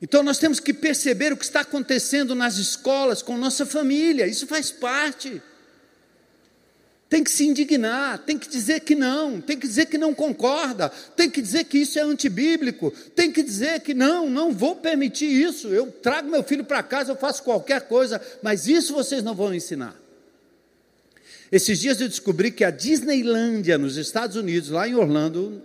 Então 0.00 0.22
nós 0.22 0.38
temos 0.38 0.60
que 0.60 0.72
perceber 0.72 1.32
o 1.32 1.36
que 1.36 1.44
está 1.44 1.60
acontecendo 1.60 2.34
nas 2.34 2.56
escolas 2.56 3.20
com 3.20 3.36
nossa 3.36 3.66
família, 3.66 4.26
isso 4.26 4.46
faz 4.46 4.70
parte. 4.70 5.42
Tem 7.08 7.24
que 7.24 7.30
se 7.30 7.46
indignar, 7.46 8.18
tem 8.18 8.38
que 8.38 8.46
dizer 8.46 8.80
que 8.80 8.94
não, 8.94 9.40
tem 9.40 9.58
que 9.58 9.66
dizer 9.66 9.86
que 9.86 9.96
não 9.96 10.14
concorda, 10.14 10.90
tem 11.16 11.28
que 11.28 11.40
dizer 11.40 11.64
que 11.64 11.78
isso 11.78 11.98
é 11.98 12.02
antibíblico, 12.02 12.90
tem 13.16 13.32
que 13.32 13.42
dizer 13.42 13.80
que 13.80 13.94
não, 13.94 14.28
não 14.28 14.52
vou 14.52 14.76
permitir 14.76 15.24
isso. 15.24 15.68
Eu 15.68 15.90
trago 15.90 16.30
meu 16.30 16.44
filho 16.44 16.64
para 16.64 16.82
casa, 16.82 17.12
eu 17.12 17.16
faço 17.16 17.42
qualquer 17.42 17.88
coisa, 17.88 18.20
mas 18.42 18.68
isso 18.68 18.92
vocês 18.92 19.22
não 19.22 19.34
vão 19.34 19.54
ensinar. 19.54 19.96
Esses 21.50 21.78
dias 21.78 22.00
eu 22.00 22.08
descobri 22.08 22.50
que 22.50 22.62
a 22.62 22.70
Disneylândia, 22.70 23.78
nos 23.78 23.96
Estados 23.96 24.36
Unidos, 24.36 24.68
lá 24.68 24.86
em 24.86 24.94
Orlando, 24.94 25.62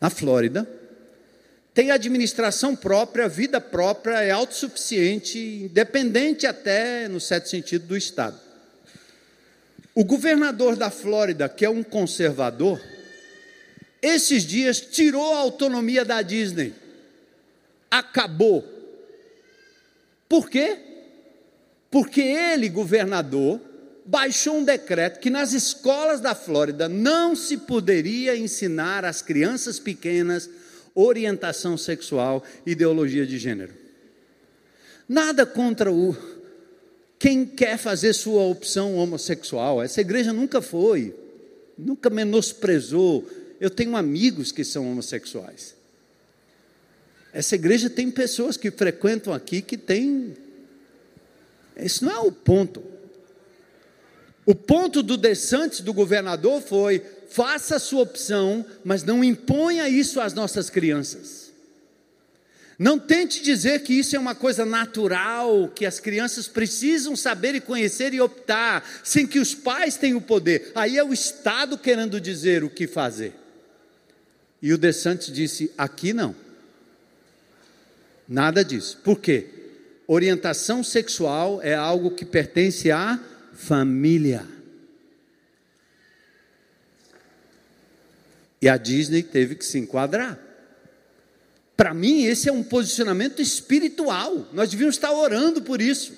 na 0.00 0.10
Flórida, 0.10 0.68
tem 1.74 1.90
administração 1.90 2.74
própria, 2.74 3.28
vida 3.28 3.60
própria, 3.60 4.22
é 4.22 4.30
autossuficiente, 4.30 5.38
independente 5.38 6.46
até, 6.46 7.08
no 7.08 7.20
certo 7.20 7.48
sentido, 7.48 7.86
do 7.86 7.96
Estado. 7.96 8.40
O 9.94 10.04
governador 10.04 10.76
da 10.76 10.90
Flórida, 10.90 11.48
que 11.48 11.64
é 11.64 11.70
um 11.70 11.82
conservador, 11.82 12.80
esses 14.00 14.44
dias 14.44 14.80
tirou 14.80 15.34
a 15.34 15.38
autonomia 15.40 16.04
da 16.04 16.22
Disney. 16.22 16.72
Acabou. 17.90 18.64
Por 20.28 20.48
quê? 20.48 20.78
Porque 21.90 22.20
ele, 22.20 22.68
governador, 22.68 23.60
baixou 24.06 24.58
um 24.58 24.64
decreto 24.64 25.18
que 25.18 25.28
nas 25.28 25.52
escolas 25.52 26.20
da 26.20 26.34
Flórida 26.34 26.88
não 26.88 27.34
se 27.34 27.56
poderia 27.56 28.36
ensinar 28.36 29.04
às 29.04 29.20
crianças 29.20 29.78
pequenas 29.78 30.48
orientação 30.94 31.76
sexual 31.76 32.42
ideologia 32.64 33.26
de 33.26 33.36
gênero. 33.36 33.74
Nada 35.08 35.44
contra 35.44 35.92
o 35.92 36.16
quem 37.18 37.44
quer 37.46 37.78
fazer 37.78 38.12
sua 38.12 38.42
opção 38.42 38.94
homossexual. 38.96 39.82
Essa 39.82 40.00
igreja 40.00 40.32
nunca 40.32 40.60
foi, 40.60 41.14
nunca 41.76 42.10
menosprezou. 42.10 43.28
Eu 43.60 43.70
tenho 43.70 43.96
amigos 43.96 44.52
que 44.52 44.64
são 44.64 44.90
homossexuais. 44.90 45.74
Essa 47.32 47.54
igreja 47.54 47.90
tem 47.90 48.10
pessoas 48.10 48.56
que 48.56 48.70
frequentam 48.70 49.32
aqui 49.32 49.60
que 49.60 49.76
têm. 49.76 50.34
Isso 51.76 52.04
não 52.04 52.12
é 52.12 52.18
o 52.18 52.32
ponto. 52.32 52.95
O 54.46 54.54
ponto 54.54 55.02
do 55.02 55.16
descante 55.16 55.82
do 55.82 55.92
governador 55.92 56.62
foi: 56.62 57.02
faça 57.28 57.76
a 57.76 57.80
sua 57.80 58.02
opção, 58.02 58.64
mas 58.84 59.02
não 59.02 59.24
imponha 59.24 59.88
isso 59.88 60.20
às 60.20 60.32
nossas 60.32 60.70
crianças. 60.70 61.46
Não 62.78 62.98
tente 62.98 63.42
dizer 63.42 63.80
que 63.80 63.94
isso 63.94 64.14
é 64.14 64.18
uma 64.18 64.34
coisa 64.34 64.64
natural, 64.64 65.68
que 65.74 65.86
as 65.86 65.98
crianças 65.98 66.46
precisam 66.46 67.16
saber 67.16 67.54
e 67.54 67.60
conhecer 67.60 68.12
e 68.12 68.20
optar, 68.20 68.86
sem 69.02 69.26
que 69.26 69.38
os 69.38 69.54
pais 69.54 69.96
tenham 69.96 70.18
o 70.18 70.22
poder. 70.22 70.72
Aí 70.74 70.98
é 70.98 71.02
o 71.02 71.12
Estado 71.12 71.78
querendo 71.78 72.20
dizer 72.20 72.62
o 72.62 72.70
que 72.70 72.86
fazer. 72.86 73.32
E 74.62 74.72
o 74.72 74.78
Desante 74.78 75.32
disse: 75.32 75.72
aqui 75.76 76.12
não. 76.12 76.36
Nada 78.28 78.64
disso. 78.64 78.98
Por 79.02 79.18
quê? 79.18 79.46
Orientação 80.06 80.84
sexual 80.84 81.60
é 81.62 81.74
algo 81.74 82.12
que 82.12 82.24
pertence 82.24 82.92
a 82.92 83.18
família. 83.56 84.46
E 88.60 88.68
a 88.68 88.76
Disney 88.76 89.22
teve 89.22 89.54
que 89.54 89.64
se 89.64 89.78
enquadrar. 89.78 90.38
Para 91.76 91.92
mim, 91.92 92.24
esse 92.24 92.48
é 92.48 92.52
um 92.52 92.62
posicionamento 92.62 93.42
espiritual. 93.42 94.48
Nós 94.52 94.70
devíamos 94.70 94.96
estar 94.96 95.10
orando 95.12 95.62
por 95.62 95.80
isso. 95.80 96.14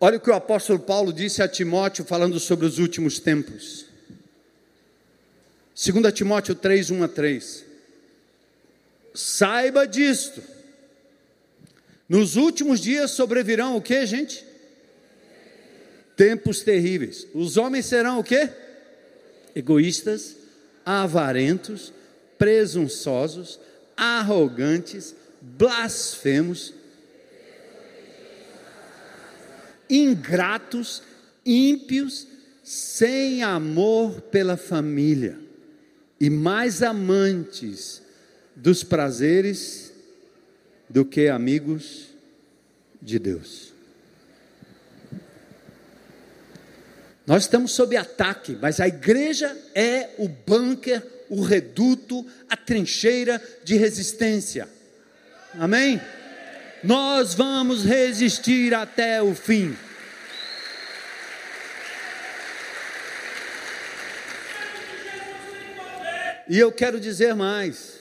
Olha 0.00 0.16
o 0.16 0.20
que 0.20 0.30
o 0.30 0.34
apóstolo 0.34 0.78
Paulo 0.78 1.12
disse 1.12 1.42
a 1.42 1.48
Timóteo 1.48 2.04
falando 2.04 2.38
sobre 2.38 2.64
os 2.64 2.78
últimos 2.78 3.18
tempos. 3.18 3.86
2 5.74 6.12
Timóteo 6.12 6.54
3, 6.54 6.90
1 6.90 7.02
a 7.02 7.08
3. 7.08 7.64
Saiba 9.14 9.86
disto 9.86 10.57
nos 12.08 12.36
últimos 12.36 12.80
dias 12.80 13.10
sobrevirão 13.10 13.76
o 13.76 13.82
que, 13.82 14.06
gente? 14.06 14.44
Tempos 16.16 16.62
terríveis. 16.62 17.26
Os 17.34 17.56
homens 17.56 17.86
serão 17.86 18.18
o 18.18 18.24
que? 18.24 18.48
egoístas, 19.58 20.36
avarentos, 20.86 21.92
presunçosos, 22.38 23.58
arrogantes, 23.96 25.14
blasfemos, 25.40 26.72
ingratos, 29.90 31.02
ímpios, 31.44 32.28
sem 32.62 33.42
amor 33.42 34.20
pela 34.20 34.56
família 34.56 35.38
e 36.20 36.28
mais 36.28 36.82
amantes 36.82 38.02
dos 38.54 38.84
prazeres 38.84 39.87
do 40.88 41.04
que 41.04 41.28
amigos 41.28 42.08
de 43.00 43.18
Deus. 43.18 43.72
Nós 47.26 47.42
estamos 47.42 47.72
sob 47.72 47.94
ataque, 47.94 48.56
mas 48.60 48.80
a 48.80 48.88
igreja 48.88 49.54
é 49.74 50.14
o 50.16 50.28
bunker, 50.28 51.06
o 51.28 51.42
reduto, 51.42 52.26
a 52.48 52.56
trincheira 52.56 53.42
de 53.62 53.76
resistência. 53.76 54.66
Amém? 55.58 56.00
Nós 56.82 57.34
vamos 57.34 57.84
resistir 57.84 58.72
até 58.72 59.22
o 59.22 59.34
fim. 59.34 59.76
E 66.48 66.58
eu 66.58 66.72
quero 66.72 66.98
dizer 66.98 67.34
mais. 67.34 67.97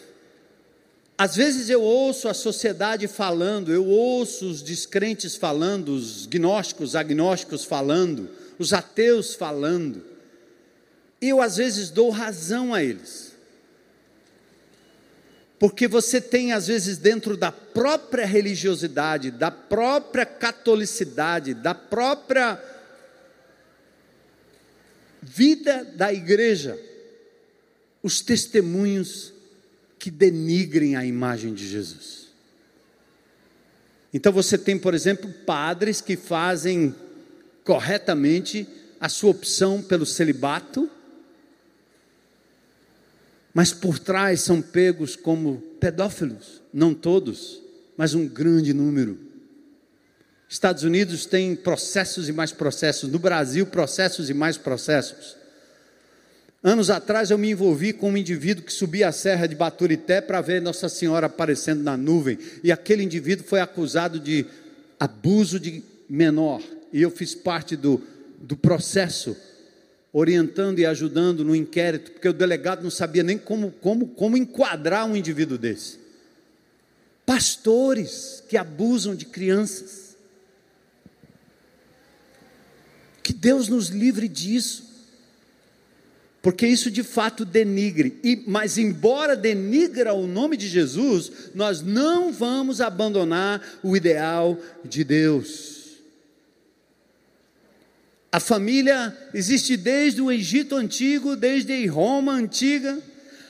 Às 1.18 1.36
vezes 1.36 1.68
eu 1.70 1.82
ouço 1.82 2.30
a 2.30 2.34
sociedade 2.34 3.07
falando, 3.07 3.74
eu 3.74 3.86
ouço 3.86 4.47
os 4.47 4.61
descrentes 4.61 5.36
falando, 5.36 5.89
os 5.89 6.28
gnósticos, 6.28 6.95
agnósticos 6.95 7.65
falando, 7.65 8.30
os 8.59 8.72
ateus 8.72 9.34
falando. 9.34 10.05
E 11.20 11.30
eu 11.30 11.41
às 11.41 11.57
vezes 11.57 11.89
dou 11.89 12.11
razão 12.11 12.72
a 12.72 12.84
eles. 12.84 13.36
Porque 15.59 15.88
você 15.88 16.22
tem, 16.22 16.53
às 16.53 16.68
vezes, 16.68 16.99
dentro 16.99 17.36
da 17.36 17.51
própria 17.51 18.28
religiosidade, 18.28 19.32
da 19.32 19.49
própria 19.49 20.24
catolicidade, 20.24 21.55
da 21.55 21.74
própria 21.74 22.63
vida 25.20 25.84
da 25.84 26.13
igreja, 26.13 26.80
os 28.03 28.22
testemunhos 28.22 29.34
que 30.08 30.12
denigrem 30.12 30.95
a 30.95 31.03
imagem 31.03 31.53
de 31.53 31.68
Jesus. 31.68 32.30
Então 34.14 34.32
você 34.32 34.58
tem, 34.58 34.80
por 34.80 34.93
exemplo, 34.93 35.30
padres 35.45 35.99
que 35.99 36.16
fazem 36.16 36.95
corretamente 37.66 38.66
a 39.01 39.10
sua 39.10 39.32
opção 39.32 39.82
pelo 39.82 40.05
celibato, 40.05 40.89
mas 43.53 43.74
por 43.74 43.99
trás 43.99 44.39
são 44.39 44.62
pegos 44.62 45.18
como 45.18 45.62
pedófilos, 45.78 46.62
não 46.74 46.93
todos, 46.93 47.62
mas 47.97 48.14
um 48.14 48.26
grande 48.26 48.74
número. 48.74 49.20
Estados 50.47 50.84
Unidos 50.84 51.26
tem 51.26 51.53
processos 51.53 52.30
e 52.30 52.32
mais 52.32 52.53
processos, 52.53 53.12
no 53.12 53.20
Brasil, 53.20 53.68
processos 53.68 54.30
e 54.30 54.34
mais 54.34 54.58
processos. 54.58 55.36
Anos 56.68 56.89
atrás 56.89 57.32
eu 57.32 57.38
me 57.38 57.49
envolvi 57.49 57.93
com 57.93 58.11
um 58.11 58.18
indivíduo 58.18 58.61
que 58.61 58.74
subia 58.74 59.07
a 59.07 59.11
serra 59.13 59.47
de 59.47 59.55
Baturité 59.55 60.20
para 60.20 60.41
ver 60.41 60.61
Nossa 60.61 60.89
Senhora 60.89 61.28
aparecendo 61.28 61.82
na 61.82 61.95
nuvem, 61.95 62.38
e 62.61 62.74
aquele 62.74 63.01
indivíduo 63.01 63.47
foi 63.47 63.61
acusado 63.61 64.20
de 64.20 64.45
abuso 64.99 65.61
de 65.61 65.82
menor 66.09 66.61
e 66.91 67.01
eu 67.01 67.09
fiz 67.09 67.34
parte 67.34 67.78
do, 67.78 68.03
do 68.41 68.57
processo, 68.57 69.34
orientando 70.11 70.80
e 70.80 70.86
ajudando 70.86 71.45
no 71.45 71.55
inquérito, 71.55 72.11
porque 72.11 72.28
o 72.28 72.34
delegado 72.34 72.84
não 72.84 72.91
sabia 72.91 73.24
nem 73.24 73.38
como, 73.38 73.72
como, 73.72 74.05
como 74.09 74.36
enquadrar 74.36 75.05
um 75.05 75.15
indivíduo 75.15 75.57
desse. 75.57 75.97
Pastores 77.26 78.43
que 78.49 78.57
abusam 78.57 79.15
de 79.15 79.24
crianças. 79.24 80.18
Que 83.24 83.32
Deus 83.32 83.70
nos 83.70 83.88
livre 83.88 84.28
disso. 84.28 84.86
Porque 86.41 86.67
isso 86.67 86.89
de 86.89 87.03
fato 87.03 87.43
denigre. 87.43 88.19
E, 88.23 88.43
mas 88.47 88.77
embora 88.77 89.35
denigra 89.35 90.13
o 90.13 90.27
nome 90.27 90.55
de 90.55 90.67
Jesus, 90.67 91.31
nós 91.53 91.81
não 91.81 92.31
vamos 92.31 92.79
abandonar 92.79 93.61
o 93.83 93.97
ideal 93.97 94.57
de 94.83 95.03
Deus. 95.03 95.77
A 98.31 98.39
família 98.39 99.17
existe 99.33 99.75
desde 99.75 100.21
o 100.21 100.31
Egito 100.31 100.75
antigo, 100.75 101.35
desde 101.35 101.85
Roma 101.88 102.33
antiga. 102.33 102.99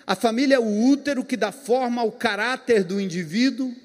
A 0.06 0.16
família 0.16 0.56
é 0.56 0.60
o 0.60 0.86
útero 0.86 1.26
que 1.26 1.36
dá 1.36 1.52
forma 1.52 2.02
ao 2.02 2.12
caráter 2.12 2.84
do 2.84 3.00
indivíduo. 3.02 3.76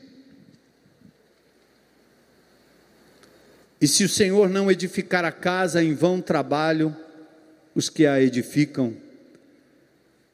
E 3.81 3.89
se 3.89 4.05
o 4.05 4.09
Senhor 4.09 4.49
não 4.49 4.71
edificar 4.71 5.25
a 5.25 5.33
casa, 5.33 5.83
em 5.83 5.93
vão 5.93 6.21
trabalho 6.21 6.97
os 7.75 7.89
que 7.89 8.07
a 8.07 8.21
edificam, 8.21 8.95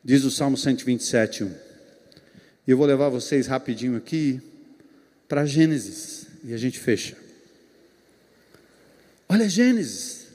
diz 0.05 0.25
o 0.25 0.31
Salmo 0.31 0.57
127, 0.57 1.45
1. 1.45 1.55
E 2.67 2.71
eu 2.71 2.77
vou 2.77 2.87
levar 2.87 3.09
vocês 3.09 3.47
rapidinho 3.47 3.97
aqui 3.97 4.41
para 5.29 5.45
Gênesis, 5.45 6.27
e 6.45 6.55
a 6.55 6.57
gente 6.57 6.79
fecha. 6.79 7.17
Olha 9.29 9.49
Gênesis 9.49 10.27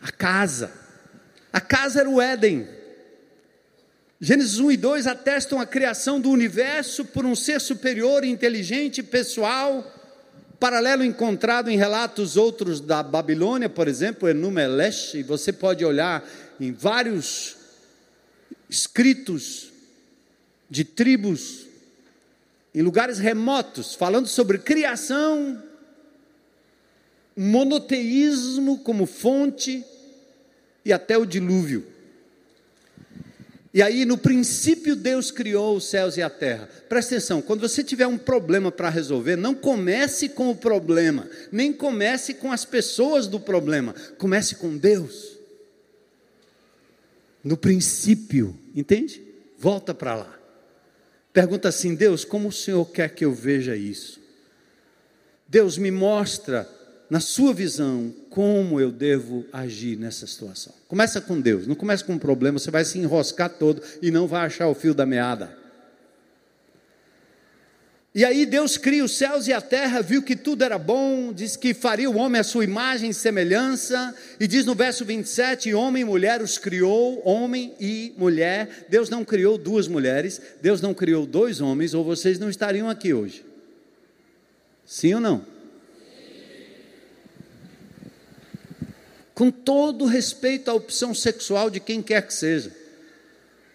a 0.00 0.10
casa. 0.10 0.70
A 1.52 1.60
casa 1.60 2.00
era 2.00 2.08
o 2.08 2.20
Éden. 2.20 2.66
Gênesis 4.20 4.58
1 4.58 4.72
e 4.72 4.76
2 4.76 5.06
atestam 5.06 5.60
a 5.60 5.66
criação 5.66 6.20
do 6.20 6.30
universo 6.30 7.04
por 7.04 7.24
um 7.24 7.36
ser 7.36 7.60
superior, 7.60 8.24
inteligente, 8.24 9.02
pessoal, 9.02 9.84
paralelo 10.58 11.04
encontrado 11.04 11.70
em 11.70 11.76
relatos 11.76 12.36
outros 12.36 12.80
da 12.80 13.02
Babilônia, 13.02 13.68
por 13.68 13.86
exemplo, 13.86 14.28
Enumelesh, 14.28 15.14
e 15.14 15.22
você 15.22 15.52
pode 15.52 15.84
olhar 15.84 16.28
em 16.60 16.72
vários 16.72 17.56
escritos 18.68 19.72
de 20.68 20.84
tribos 20.84 21.66
em 22.74 22.82
lugares 22.82 23.18
remotos, 23.18 23.94
falando 23.94 24.28
sobre 24.28 24.58
criação, 24.58 25.62
monoteísmo 27.36 28.78
como 28.78 29.06
fonte 29.06 29.84
e 30.84 30.92
até 30.92 31.16
o 31.16 31.24
dilúvio. 31.24 31.86
E 33.72 33.82
aí, 33.82 34.04
no 34.04 34.18
princípio, 34.18 34.96
Deus 34.96 35.30
criou 35.30 35.76
os 35.76 35.84
céus 35.84 36.16
e 36.16 36.22
a 36.22 36.30
terra. 36.30 36.68
Presta 36.88 37.14
atenção, 37.14 37.42
quando 37.42 37.60
você 37.60 37.84
tiver 37.84 38.06
um 38.06 38.18
problema 38.18 38.72
para 38.72 38.88
resolver, 38.88 39.36
não 39.36 39.54
comece 39.54 40.28
com 40.28 40.50
o 40.50 40.56
problema, 40.56 41.28
nem 41.52 41.72
comece 41.72 42.34
com 42.34 42.50
as 42.50 42.64
pessoas 42.64 43.26
do 43.26 43.38
problema, 43.38 43.94
comece 44.16 44.56
com 44.56 44.76
Deus. 44.76 45.37
No 47.48 47.56
princípio, 47.56 48.54
entende? 48.74 49.22
Volta 49.58 49.94
para 49.94 50.14
lá. 50.14 50.38
Pergunta 51.32 51.66
assim: 51.66 51.94
Deus, 51.94 52.22
como 52.22 52.48
o 52.48 52.52
Senhor 52.52 52.84
quer 52.84 53.08
que 53.14 53.24
eu 53.24 53.32
veja 53.32 53.74
isso? 53.74 54.20
Deus 55.48 55.78
me 55.78 55.90
mostra 55.90 56.68
na 57.08 57.20
sua 57.20 57.54
visão, 57.54 58.14
como 58.28 58.78
eu 58.78 58.92
devo 58.92 59.46
agir 59.50 59.96
nessa 59.96 60.26
situação. 60.26 60.74
Começa 60.86 61.22
com 61.22 61.40
Deus, 61.40 61.66
não 61.66 61.74
começa 61.74 62.04
com 62.04 62.12
um 62.12 62.18
problema, 62.18 62.58
você 62.58 62.70
vai 62.70 62.84
se 62.84 62.98
enroscar 62.98 63.48
todo 63.48 63.82
e 64.02 64.10
não 64.10 64.26
vai 64.26 64.44
achar 64.44 64.68
o 64.68 64.74
fio 64.74 64.92
da 64.92 65.06
meada. 65.06 65.56
E 68.18 68.24
aí 68.24 68.44
Deus 68.44 68.76
cria 68.76 69.04
os 69.04 69.16
céus 69.16 69.46
e 69.46 69.52
a 69.52 69.60
terra, 69.60 70.02
viu 70.02 70.20
que 70.20 70.34
tudo 70.34 70.64
era 70.64 70.76
bom, 70.76 71.32
diz 71.32 71.56
que 71.56 71.72
faria 71.72 72.10
o 72.10 72.16
homem 72.16 72.40
a 72.40 72.42
sua 72.42 72.64
imagem 72.64 73.10
e 73.10 73.14
semelhança, 73.14 74.12
e 74.40 74.46
diz 74.48 74.66
no 74.66 74.74
verso 74.74 75.04
27: 75.04 75.72
homem 75.72 76.02
e 76.02 76.04
mulher 76.04 76.42
os 76.42 76.58
criou, 76.58 77.22
homem 77.24 77.72
e 77.78 78.12
mulher. 78.18 78.86
Deus 78.88 79.08
não 79.08 79.24
criou 79.24 79.56
duas 79.56 79.86
mulheres, 79.86 80.42
Deus 80.60 80.80
não 80.80 80.92
criou 80.92 81.26
dois 81.26 81.60
homens, 81.60 81.94
ou 81.94 82.02
vocês 82.02 82.40
não 82.40 82.50
estariam 82.50 82.90
aqui 82.90 83.14
hoje. 83.14 83.44
Sim 84.84 85.14
ou 85.14 85.20
não? 85.20 85.46
com 89.32 89.52
todo 89.52 90.04
respeito 90.04 90.68
à 90.68 90.74
opção 90.74 91.14
sexual 91.14 91.70
de 91.70 91.78
quem 91.78 92.02
quer 92.02 92.26
que 92.26 92.34
seja. 92.34 92.72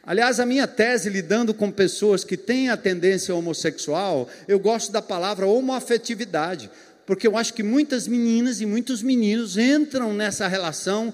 Aliás, 0.05 0.39
a 0.39 0.45
minha 0.45 0.67
tese 0.67 1.09
lidando 1.09 1.53
com 1.53 1.71
pessoas 1.71 2.25
que 2.25 2.35
têm 2.35 2.69
a 2.69 2.75
tendência 2.75 3.33
homossexual, 3.33 4.29
eu 4.49 4.59
gosto 4.59 4.91
da 4.91 5.01
palavra 5.01 5.47
homoafetividade, 5.47 6.69
porque 7.05 7.25
eu 7.25 7.37
acho 7.37 7.53
que 7.53 7.63
muitas 7.63 8.05
meninas 8.05 8.59
e 8.59 8.65
muitos 8.65 9.01
meninos 9.01 9.57
entram 9.57 10.13
nessa 10.13 10.45
relação 10.45 11.13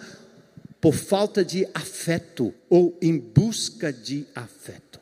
por 0.82 0.96
falta 0.96 1.46
de 1.46 1.68
afeto 1.74 2.52
ou 2.68 2.98
em 3.00 3.18
busca 3.18 3.94
de 3.94 4.26
afeto. 4.34 5.00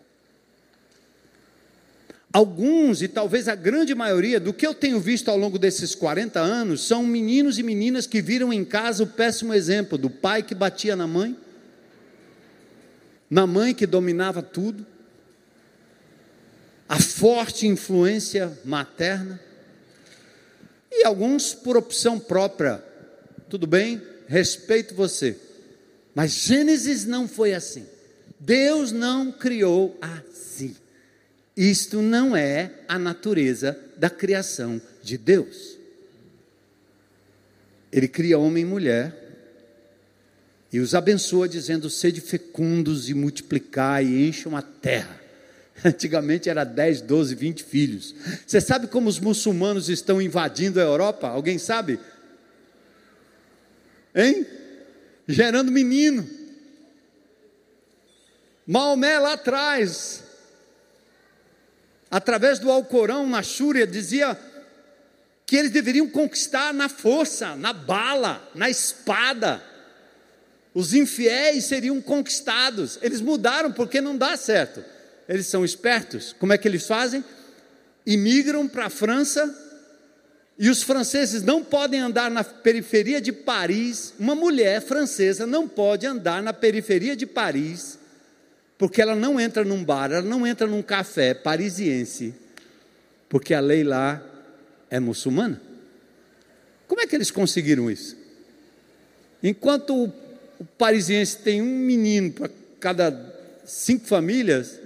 Alguns, 2.34 3.02
e 3.02 3.08
talvez 3.08 3.48
a 3.48 3.56
grande 3.56 3.96
maioria, 3.96 4.40
do 4.40 4.54
que 4.54 4.68
eu 4.68 4.74
tenho 4.74 5.00
visto 5.00 5.30
ao 5.30 5.38
longo 5.38 5.58
desses 5.58 5.96
40 5.96 6.40
anos, 6.40 6.86
são 6.86 7.04
meninos 7.04 7.58
e 7.58 7.64
meninas 7.64 8.06
que 8.06 8.22
viram 8.22 8.52
em 8.52 8.66
casa 8.66 9.04
o 9.04 9.08
péssimo 9.08 9.54
exemplo 9.54 9.98
do 9.98 10.10
pai 10.10 10.44
que 10.44 10.54
batia 10.54 10.96
na 10.96 11.08
mãe, 11.08 11.38
na 13.30 13.46
mãe 13.46 13.74
que 13.74 13.86
dominava 13.86 14.42
tudo, 14.42 14.86
a 16.88 17.00
forte 17.00 17.68
influência 17.68 18.58
materna, 18.64 19.40
e 20.92 21.06
alguns 21.06 21.54
por 21.54 21.76
opção 21.78 22.20
própria. 22.20 22.84
Tudo 23.50 23.68
bem, 23.68 24.02
respeito 24.28 24.96
você. 24.96 25.38
Mas 26.16 26.32
Gênesis 26.32 27.06
não 27.06 27.28
foi 27.28 27.54
assim. 27.54 27.86
Deus 28.40 28.92
não 28.92 29.32
criou 29.32 29.98
assim. 30.02 30.76
Isto 31.56 32.02
não 32.02 32.36
é 32.36 32.72
a 32.88 32.98
natureza 32.98 33.78
da 33.98 34.10
criação 34.10 34.82
de 35.04 35.18
Deus. 35.18 35.78
Ele 37.92 38.08
cria 38.08 38.38
homem 38.38 38.64
e 38.64 38.66
mulher 38.66 39.27
e 40.72 40.80
os 40.80 40.94
abençoa 40.94 41.48
dizendo: 41.48 41.90
sede 41.90 42.22
fecundos 42.22 43.10
e 43.10 43.14
multiplicai 43.14 44.06
e 44.06 44.28
encham 44.28 44.56
a 44.56 44.62
terra. 44.62 45.20
Antigamente 45.84 46.50
era 46.50 46.64
10, 46.64 47.02
12, 47.02 47.36
20 47.36 47.64
filhos. 47.64 48.16
Você 48.46 48.60
sabe 48.60 48.88
como 48.88 49.10
os 49.10 49.20
muçulmanos 49.20 49.90
estão 49.90 50.22
invadindo 50.22 50.80
a 50.80 50.84
Europa? 50.84 51.28
Alguém 51.28 51.58
sabe? 51.58 52.00
Hein? 54.16 54.46
Gerando 55.28 55.72
menino. 55.72 56.28
Maomé 58.66 59.18
lá 59.18 59.34
atrás, 59.34 60.24
através 62.12 62.60
do 62.60 62.70
Alcorão, 62.70 63.26
na 63.30 63.42
Xúria, 63.42 63.88
dizia 63.88 64.38
que 65.46 65.56
eles 65.56 65.72
deveriam 65.72 66.10
conquistar 66.10 66.74
na 66.74 66.90
força, 66.90 67.56
na 67.56 67.72
bala, 67.72 68.52
na 68.54 68.70
espada. 68.70 69.64
Os 70.78 70.94
infiéis 70.94 71.66
seriam 71.66 72.00
conquistados. 72.00 73.00
Eles 73.02 73.20
mudaram 73.20 73.72
porque 73.72 74.00
não 74.00 74.16
dá 74.16 74.38
certo. 74.38 74.86
Eles 75.28 75.48
são 75.48 75.66
espertos. 75.66 76.36
Como 76.38 76.54
é 76.54 76.58
que 76.58 76.68
eles 76.68 76.86
fazem? 76.86 77.26
Imigram 78.06 78.68
para 78.68 78.86
a 78.86 78.90
França 78.92 79.52
e 80.56 80.70
os 80.70 80.84
franceses 80.84 81.42
não 81.42 81.64
podem 81.64 82.00
andar 82.00 82.30
na 82.30 82.44
periferia 82.44 83.20
de 83.20 83.32
Paris. 83.32 84.14
Uma 84.20 84.36
mulher 84.36 84.80
francesa 84.80 85.48
não 85.48 85.68
pode 85.68 86.06
andar 86.06 86.44
na 86.44 86.54
periferia 86.54 87.16
de 87.16 87.26
Paris 87.26 87.98
porque 88.78 89.02
ela 89.02 89.16
não 89.16 89.40
entra 89.40 89.66
num 89.66 89.84
bar, 89.84 90.12
ela 90.12 90.22
não 90.22 90.46
entra 90.46 90.68
num 90.68 90.84
café 90.84 91.34
parisiense, 91.34 92.36
porque 93.28 93.56
a 93.56 93.60
lei 93.60 93.84
lá 93.84 94.22
é 94.92 95.00
muçulmana. 95.00 95.60
Como 96.88 97.02
é 97.02 97.08
que 97.08 97.16
eles 97.16 97.32
conseguiram 97.32 97.90
isso? 97.90 98.16
Enquanto 99.42 100.14
o, 100.60 100.66
parisiense 100.66 101.38
tem 101.38 101.62
um 101.62 101.80
menino 101.80 102.32
para 102.32 102.50
cada 102.80 103.36
cinco 103.66 104.06
famílias, 104.06 104.80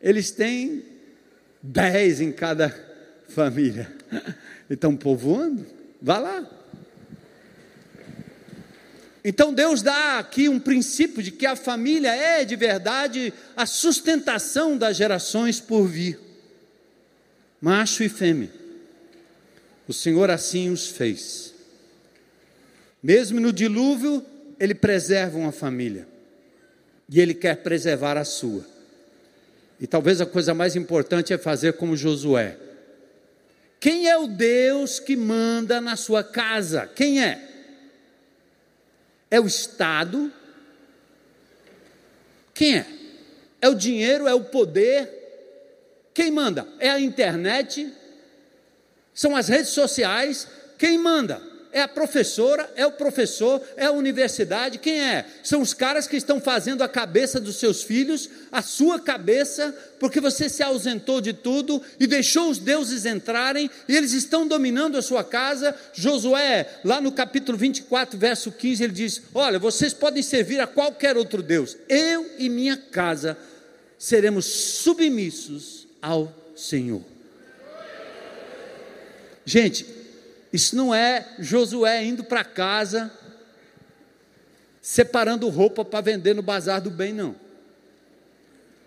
eles 0.00 0.30
têm 0.30 0.84
dez 1.62 2.20
em 2.20 2.32
cada 2.32 2.74
família. 3.28 3.90
E 4.70 4.74
estão 4.74 4.96
povoando? 4.96 5.66
Vá 6.00 6.18
lá. 6.18 6.48
Então 9.24 9.52
Deus 9.52 9.82
dá 9.82 10.18
aqui 10.18 10.48
um 10.48 10.58
princípio 10.58 11.22
de 11.22 11.30
que 11.30 11.44
a 11.44 11.54
família 11.54 12.14
é 12.14 12.44
de 12.44 12.56
verdade 12.56 13.32
a 13.56 13.66
sustentação 13.66 14.78
das 14.78 14.96
gerações 14.96 15.60
por 15.60 15.86
vir, 15.86 16.18
macho 17.60 18.02
e 18.02 18.08
fêmea. 18.08 18.50
O 19.86 19.92
Senhor 19.92 20.30
assim 20.30 20.70
os 20.70 20.88
fez. 20.88 21.52
Mesmo 23.02 23.40
no 23.40 23.52
dilúvio, 23.52 24.24
Ele 24.62 24.76
preserva 24.76 25.36
uma 25.36 25.50
família 25.50 26.06
e 27.08 27.20
Ele 27.20 27.34
quer 27.34 27.56
preservar 27.64 28.16
a 28.16 28.24
sua. 28.24 28.64
E 29.80 29.88
talvez 29.88 30.20
a 30.20 30.26
coisa 30.26 30.54
mais 30.54 30.76
importante 30.76 31.32
é 31.32 31.36
fazer 31.36 31.72
como 31.72 31.96
Josué. 31.96 32.56
Quem 33.80 34.08
é 34.08 34.16
o 34.16 34.28
Deus 34.28 35.00
que 35.00 35.16
manda 35.16 35.80
na 35.80 35.96
sua 35.96 36.22
casa? 36.22 36.86
Quem 36.86 37.20
é? 37.20 37.44
É 39.28 39.40
o 39.40 39.48
Estado? 39.48 40.32
Quem 42.54 42.76
é? 42.76 42.86
É 43.60 43.68
o 43.68 43.74
dinheiro? 43.74 44.28
É 44.28 44.34
o 44.34 44.44
poder? 44.44 45.10
Quem 46.14 46.30
manda? 46.30 46.68
É 46.78 46.88
a 46.88 47.00
internet? 47.00 47.92
São 49.12 49.34
as 49.34 49.48
redes 49.48 49.70
sociais? 49.70 50.46
Quem 50.78 50.98
manda? 50.98 51.51
É 51.72 51.80
a 51.80 51.88
professora, 51.88 52.70
é 52.76 52.86
o 52.86 52.92
professor, 52.92 53.62
é 53.78 53.86
a 53.86 53.92
universidade, 53.92 54.76
quem 54.76 55.00
é? 55.00 55.24
São 55.42 55.62
os 55.62 55.72
caras 55.72 56.06
que 56.06 56.18
estão 56.18 56.38
fazendo 56.38 56.82
a 56.82 56.88
cabeça 56.88 57.40
dos 57.40 57.56
seus 57.56 57.82
filhos, 57.82 58.28
a 58.52 58.60
sua 58.60 59.00
cabeça, 59.00 59.74
porque 59.98 60.20
você 60.20 60.50
se 60.50 60.62
ausentou 60.62 61.18
de 61.18 61.32
tudo 61.32 61.80
e 61.98 62.06
deixou 62.06 62.50
os 62.50 62.58
deuses 62.58 63.06
entrarem, 63.06 63.70
e 63.88 63.96
eles 63.96 64.12
estão 64.12 64.46
dominando 64.46 64.98
a 64.98 65.02
sua 65.02 65.24
casa. 65.24 65.74
Josué, 65.94 66.68
lá 66.84 67.00
no 67.00 67.10
capítulo 67.10 67.56
24, 67.56 68.18
verso 68.18 68.52
15, 68.52 68.84
ele 68.84 68.92
diz: 68.92 69.22
Olha, 69.34 69.58
vocês 69.58 69.94
podem 69.94 70.22
servir 70.22 70.60
a 70.60 70.66
qualquer 70.66 71.16
outro 71.16 71.42
Deus, 71.42 71.78
eu 71.88 72.30
e 72.38 72.50
minha 72.50 72.76
casa 72.76 73.38
seremos 73.98 74.44
submissos 74.44 75.88
ao 76.02 76.30
Senhor. 76.54 77.02
Gente, 79.44 80.01
isso 80.52 80.76
não 80.76 80.94
é 80.94 81.34
Josué 81.38 82.04
indo 82.04 82.22
para 82.22 82.44
casa, 82.44 83.10
separando 84.82 85.48
roupa 85.48 85.84
para 85.84 86.00
vender 86.00 86.34
no 86.34 86.42
bazar 86.42 86.80
do 86.80 86.90
bem, 86.90 87.12
não. 87.12 87.34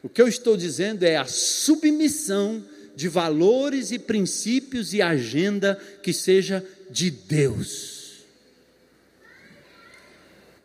O 0.03 0.09
que 0.09 0.21
eu 0.21 0.27
estou 0.27 0.55
dizendo 0.55 1.03
é 1.03 1.17
a 1.17 1.25
submissão 1.25 2.63
de 2.95 3.07
valores 3.07 3.91
e 3.91 3.97
princípios 3.97 4.93
e 4.93 5.01
agenda 5.01 5.75
que 6.03 6.13
seja 6.13 6.63
de 6.89 7.09
Deus. 7.09 8.23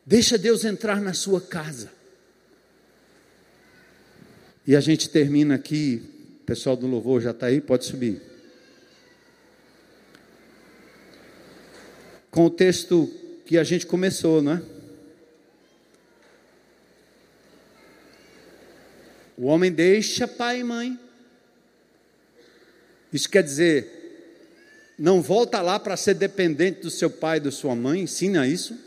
Deixa 0.04 0.36
Deus 0.36 0.64
entrar 0.64 1.00
na 1.00 1.14
sua 1.14 1.40
casa. 1.40 1.90
E 4.66 4.76
a 4.76 4.80
gente 4.80 5.08
termina 5.08 5.54
aqui, 5.54 6.02
o 6.42 6.44
pessoal 6.44 6.76
do 6.76 6.86
louvor 6.86 7.20
já 7.20 7.30
está 7.30 7.46
aí, 7.46 7.60
pode 7.60 7.84
subir. 7.84 8.29
Com 12.30 12.46
o 12.46 12.50
texto 12.50 13.10
que 13.44 13.58
a 13.58 13.64
gente 13.64 13.86
começou, 13.86 14.40
não 14.40 14.52
é? 14.52 14.62
O 19.36 19.46
homem 19.46 19.72
deixa 19.72 20.28
pai 20.28 20.60
e 20.60 20.64
mãe. 20.64 20.98
Isso 23.12 23.28
quer 23.28 23.42
dizer, 23.42 24.94
não 24.98 25.22
volta 25.22 25.62
lá 25.62 25.80
para 25.80 25.96
ser 25.96 26.14
dependente 26.14 26.82
do 26.82 26.90
seu 26.90 27.10
pai 27.10 27.38
e 27.38 27.40
da 27.40 27.50
sua 27.50 27.74
mãe, 27.74 28.02
ensina 28.02 28.46
isso. 28.46 28.78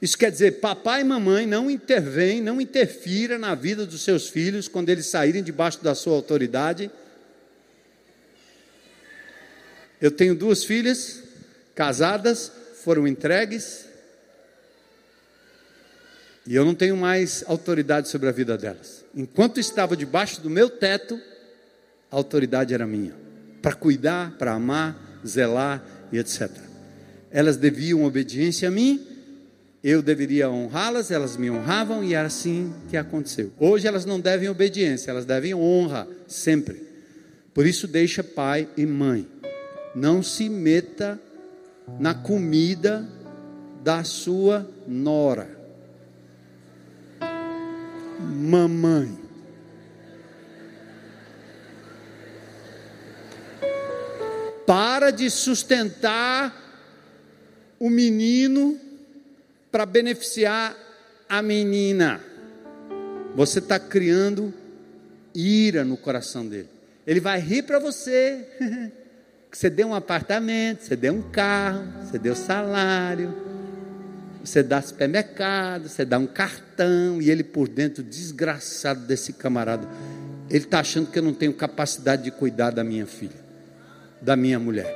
Isso 0.00 0.16
quer 0.16 0.30
dizer, 0.30 0.60
papai 0.60 1.00
e 1.00 1.04
mamãe 1.04 1.46
não 1.46 1.70
intervêm, 1.70 2.40
não 2.40 2.60
interfira 2.60 3.38
na 3.38 3.54
vida 3.54 3.84
dos 3.84 4.02
seus 4.02 4.28
filhos 4.28 4.68
quando 4.68 4.90
eles 4.90 5.06
saírem 5.06 5.42
debaixo 5.42 5.82
da 5.82 5.94
sua 5.94 6.14
autoridade. 6.14 6.90
Eu 10.00 10.10
tenho 10.10 10.34
duas 10.34 10.64
filhas, 10.64 11.22
casadas, 11.80 12.52
foram 12.84 13.08
entregues, 13.08 13.86
e 16.46 16.54
eu 16.54 16.62
não 16.62 16.74
tenho 16.74 16.94
mais 16.94 17.42
autoridade 17.46 18.06
sobre 18.10 18.28
a 18.28 18.32
vida 18.32 18.58
delas. 18.58 19.02
Enquanto 19.16 19.58
estava 19.58 19.96
debaixo 19.96 20.42
do 20.42 20.50
meu 20.50 20.68
teto, 20.68 21.18
a 22.10 22.16
autoridade 22.16 22.74
era 22.74 22.86
minha, 22.86 23.14
para 23.62 23.72
cuidar, 23.72 24.32
para 24.32 24.52
amar, 24.52 24.94
zelar 25.26 25.82
e 26.12 26.18
etc. 26.18 26.50
Elas 27.30 27.56
deviam 27.56 28.04
obediência 28.04 28.68
a 28.68 28.70
mim, 28.70 29.02
eu 29.82 30.02
deveria 30.02 30.50
honrá-las, 30.50 31.10
elas 31.10 31.38
me 31.38 31.50
honravam 31.50 32.04
e 32.04 32.12
era 32.12 32.26
assim 32.26 32.74
que 32.90 32.96
aconteceu. 32.98 33.54
Hoje 33.58 33.88
elas 33.88 34.04
não 34.04 34.20
devem 34.20 34.50
obediência, 34.50 35.10
elas 35.10 35.24
devem 35.24 35.54
honra 35.54 36.06
sempre. 36.28 36.86
Por 37.54 37.64
isso 37.64 37.88
deixa 37.88 38.22
pai 38.22 38.68
e 38.76 38.84
mãe. 38.84 39.26
Não 39.94 40.22
se 40.22 40.46
meta 40.46 41.18
na 41.98 42.14
comida 42.14 43.06
da 43.82 44.04
sua 44.04 44.68
nora. 44.86 45.58
Mamãe. 48.20 49.18
Para 54.66 55.10
de 55.10 55.28
sustentar 55.30 56.54
o 57.78 57.90
menino 57.90 58.78
para 59.72 59.86
beneficiar 59.86 60.76
a 61.28 61.42
menina. 61.42 62.20
Você 63.34 63.58
está 63.58 63.78
criando 63.78 64.52
ira 65.34 65.84
no 65.84 65.96
coração 65.96 66.46
dele. 66.46 66.68
Ele 67.06 67.20
vai 67.20 67.40
rir 67.40 67.62
para 67.62 67.78
você. 67.78 68.46
Você 69.52 69.68
deu 69.68 69.88
um 69.88 69.94
apartamento, 69.94 70.82
você 70.82 70.94
deu 70.94 71.12
um 71.12 71.22
carro, 71.22 71.84
você 72.02 72.18
deu 72.18 72.36
salário. 72.36 73.34
você 74.44 74.62
dá 74.62 74.80
supermercado, 74.80 75.88
você 75.88 76.04
dá 76.04 76.18
um 76.18 76.26
cartão, 76.26 77.20
e 77.20 77.30
ele 77.30 77.44
por 77.44 77.68
dentro, 77.68 78.02
desgraçado 78.02 79.00
desse 79.00 79.34
camarada, 79.34 79.86
ele 80.48 80.64
está 80.64 80.80
achando 80.80 81.10
que 81.10 81.18
eu 81.18 81.22
não 81.22 81.34
tenho 81.34 81.52
capacidade 81.52 82.22
de 82.22 82.30
cuidar 82.30 82.70
da 82.70 82.82
minha 82.82 83.06
filha, 83.06 83.36
da 84.20 84.36
minha 84.36 84.58
mulher, 84.58 84.94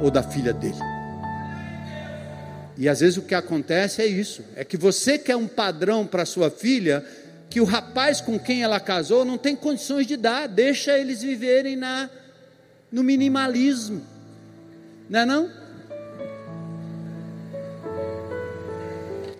ou 0.00 0.10
da 0.10 0.22
filha 0.22 0.52
dele. 0.52 0.78
E 2.76 2.88
às 2.88 3.00
vezes 3.00 3.16
o 3.16 3.22
que 3.22 3.34
acontece 3.34 4.02
é 4.02 4.06
isso: 4.06 4.44
é 4.54 4.64
que 4.64 4.76
você 4.76 5.18
quer 5.18 5.36
um 5.36 5.48
padrão 5.48 6.06
para 6.06 6.24
sua 6.24 6.50
filha 6.50 7.04
que 7.50 7.60
o 7.60 7.64
rapaz 7.64 8.20
com 8.20 8.38
quem 8.38 8.62
ela 8.62 8.80
casou 8.80 9.24
não 9.24 9.38
tem 9.38 9.54
condições 9.54 10.06
de 10.06 10.16
dar, 10.16 10.48
deixa 10.48 10.98
eles 10.98 11.22
viverem 11.22 11.76
na, 11.76 12.10
no 12.94 13.02
minimalismo, 13.02 14.00
não 15.10 15.18
é 15.18 15.26
não? 15.26 15.50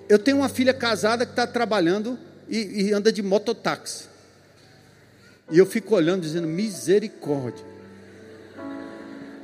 Eu 0.09 0.19
tenho 0.19 0.39
uma 0.39 0.49
filha 0.49 0.75
casada 0.75 1.25
que 1.25 1.31
está 1.31 1.47
trabalhando 1.47 2.19
e, 2.49 2.89
e 2.89 2.93
anda 2.93 3.13
de 3.13 3.23
mototáxi. 3.23 4.09
E 5.53 5.57
eu 5.57 5.65
fico 5.65 5.95
olhando, 5.95 6.23
dizendo: 6.23 6.49
misericórdia. 6.49 7.65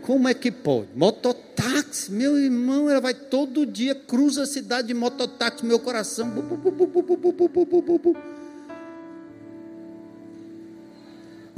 Como 0.03 0.27
é 0.27 0.35
que 0.35 0.51
pode? 0.51 0.89
Mototáxi, 0.93 2.11
meu 2.11 2.37
irmão, 2.37 2.91
ela 2.91 3.01
vai 3.01 3.15
todo 3.15 3.65
dia, 3.65 3.95
cruza 3.95 4.43
a 4.43 4.47
cidade 4.47 4.89
de 4.89 4.95
mototáxi, 4.95 5.65
meu 5.65 5.79
coração. 5.79 6.29
Bu, 6.29 6.43
bu, 6.43 6.71
bu, 6.73 8.17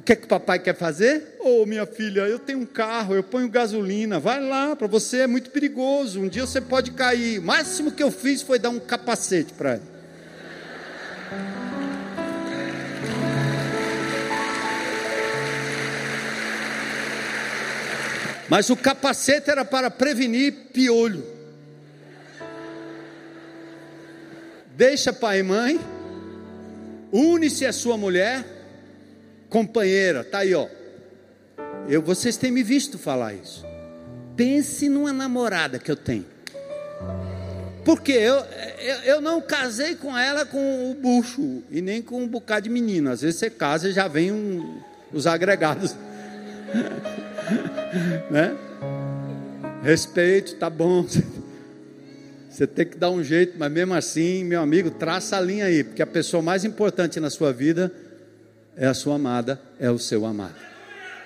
o 0.03 0.05
que 0.05 0.15
é 0.15 0.17
que 0.17 0.25
o 0.25 0.29
papai 0.29 0.59
quer 0.59 0.75
fazer? 0.75 1.37
Ô 1.39 1.63
oh, 1.63 1.67
minha 1.67 1.87
filha, 1.87 2.23
eu 2.23 2.37
tenho 2.37 2.59
um 2.59 2.67
carro, 2.67 3.15
eu 3.15 3.23
ponho 3.23 3.49
gasolina, 3.49 4.19
vai 4.19 4.41
lá, 4.41 4.75
para 4.75 4.89
você 4.89 5.19
é 5.19 5.27
muito 5.29 5.51
perigoso, 5.51 6.21
um 6.21 6.29
dia 6.29 6.45
você 6.45 6.61
pode 6.61 6.91
cair. 6.91 7.39
O 7.39 7.43
máximo 7.43 7.93
que 7.93 8.03
eu 8.03 8.11
fiz 8.11 8.43
foi 8.43 8.59
dar 8.59 8.71
um 8.71 8.81
capacete 8.81 9.53
para 9.53 9.75
ele. 9.75 9.83
Mas 18.49 18.71
o 18.71 18.77
capacete 18.77 19.51
era 19.51 19.65
para 19.65 19.89
prevenir 19.89 20.53
piolho. 20.73 21.25
Deixa 24.77 25.13
pai 25.13 25.39
e 25.39 25.43
mãe, 25.45 25.81
une-se 27.13 27.65
a 27.65 27.73
sua 27.73 27.97
mulher, 27.97 28.52
companheira, 29.53 30.25
tá 30.25 30.39
aí 30.39 30.55
ó. 30.55 30.67
Eu, 31.87 32.01
vocês 32.01 32.39
têm 32.39 32.51
me 32.51 32.63
visto 32.63 32.99
falar 32.99 33.35
isso. 33.35 33.65
Pense 34.35 34.89
numa 34.89 35.13
namorada 35.13 35.79
que 35.79 35.91
eu 35.91 35.97
tenho. 35.97 36.25
Porque 37.85 38.13
eu, 38.13 38.37
eu, 38.81 38.97
eu, 39.05 39.21
não 39.21 39.43
casei 39.43 39.95
com 39.95 40.17
ela 40.17 40.47
com 40.47 40.91
o 40.91 40.95
bucho 40.95 41.63
e 41.71 41.83
nem 41.83 42.01
com 42.01 42.23
um 42.23 42.29
bocado 42.29 42.63
de 42.65 42.71
menino. 42.71 43.11
Às 43.11 43.21
vezes 43.21 43.39
você 43.39 43.51
casa 43.51 43.91
e 43.91 43.93
já 43.93 44.09
vem 44.09 44.33
um, 44.33 44.81
os 45.13 45.27
agregados. 45.27 45.95
né? 48.31 48.57
Respeito, 49.83 50.55
tá 50.55 50.71
bom. 50.71 51.05
Você 52.49 52.67
tem 52.67 52.85
que 52.85 52.99
dar 52.99 53.09
um 53.09 53.25
jeito, 53.25 53.55
mas 53.59 53.73
mesmo 53.73 53.95
assim, 53.95 54.45
meu 54.45 54.61
amigo, 54.61 54.91
traça 54.91 55.39
a 55.39 55.41
linha 55.41 55.65
aí, 55.65 55.83
porque 55.83 56.03
a 56.03 56.07
pessoa 56.07 56.43
mais 56.43 56.67
importante 56.67 57.19
na 57.19 57.31
sua 57.31 57.51
vida 57.51 57.91
é 58.77 58.87
a 58.87 58.95
sua 58.95 59.17
amada, 59.17 59.61
é 59.79 59.91
o 59.91 59.99
seu 59.99 60.25
amado. 60.25 60.55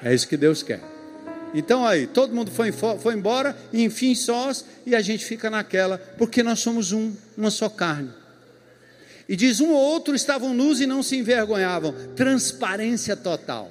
É 0.02 0.14
isso 0.14 0.28
que 0.28 0.36
Deus 0.36 0.62
quer. 0.62 0.80
Então 1.54 1.86
aí, 1.86 2.06
todo 2.06 2.34
mundo 2.34 2.50
foi, 2.50 2.72
foi 2.72 3.14
embora, 3.14 3.56
e 3.72 3.82
enfim 3.82 4.14
sós, 4.14 4.64
e 4.84 4.94
a 4.94 5.00
gente 5.00 5.24
fica 5.24 5.48
naquela, 5.48 5.98
porque 6.18 6.42
nós 6.42 6.58
somos 6.58 6.92
um, 6.92 7.12
uma 7.36 7.50
só 7.50 7.68
carne. 7.68 8.10
E 9.28 9.34
diz: 9.34 9.60
um 9.60 9.70
ou 9.70 9.80
outro 9.80 10.14
estavam 10.14 10.52
nus 10.52 10.80
e 10.80 10.86
não 10.86 11.02
se 11.02 11.16
envergonhavam. 11.16 11.94
Transparência 12.14 13.16
total. 13.16 13.70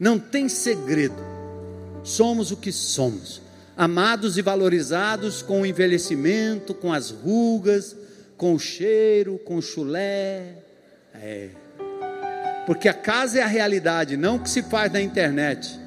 Não 0.00 0.18
tem 0.18 0.48
segredo 0.48 1.32
somos 2.02 2.50
o 2.50 2.56
que 2.56 2.72
somos, 2.72 3.40
amados 3.76 4.36
e 4.36 4.42
valorizados 4.42 5.42
com 5.42 5.62
o 5.62 5.66
envelhecimento, 5.66 6.74
com 6.74 6.92
as 6.92 7.10
rugas, 7.10 7.96
com 8.36 8.54
o 8.54 8.58
cheiro, 8.58 9.38
com 9.44 9.56
o 9.56 9.62
chulé. 9.62 10.56
É. 11.14 11.50
Porque 12.66 12.88
a 12.88 12.94
casa 12.94 13.40
é 13.40 13.42
a 13.42 13.46
realidade, 13.46 14.16
não 14.16 14.36
o 14.36 14.40
que 14.40 14.48
se 14.48 14.62
faz 14.62 14.92
na 14.92 15.00
internet. 15.00 15.80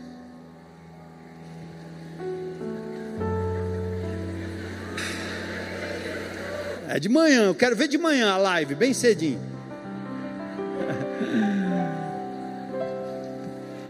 É 6.88 7.00
de 7.00 7.10
manhã, 7.10 7.44
eu 7.44 7.56
quero 7.56 7.76
ver 7.76 7.88
de 7.88 7.98
manhã 7.98 8.32
a 8.32 8.38
live, 8.38 8.76
bem 8.76 8.94
cedinho. 8.94 9.40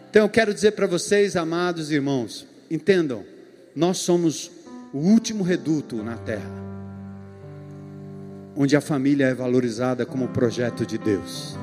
Então 0.10 0.24
eu 0.24 0.30
quero 0.30 0.54
dizer 0.54 0.72
para 0.72 0.88
vocês, 0.88 1.36
amados 1.36 1.92
irmãos, 1.92 2.48
entendam, 2.72 3.26
nós 3.76 3.98
somos 3.98 4.50
o 4.94 5.00
último 5.00 5.44
reduto 5.44 5.98
na 6.02 6.16
terra, 6.16 6.50
onde 8.56 8.78
a 8.78 8.82
família 8.82 9.26
é 9.26 9.34
valorizada 9.34 10.06
como 10.06 10.30
projeto 10.30 10.86
de 10.86 10.98
Deus. 10.98 11.58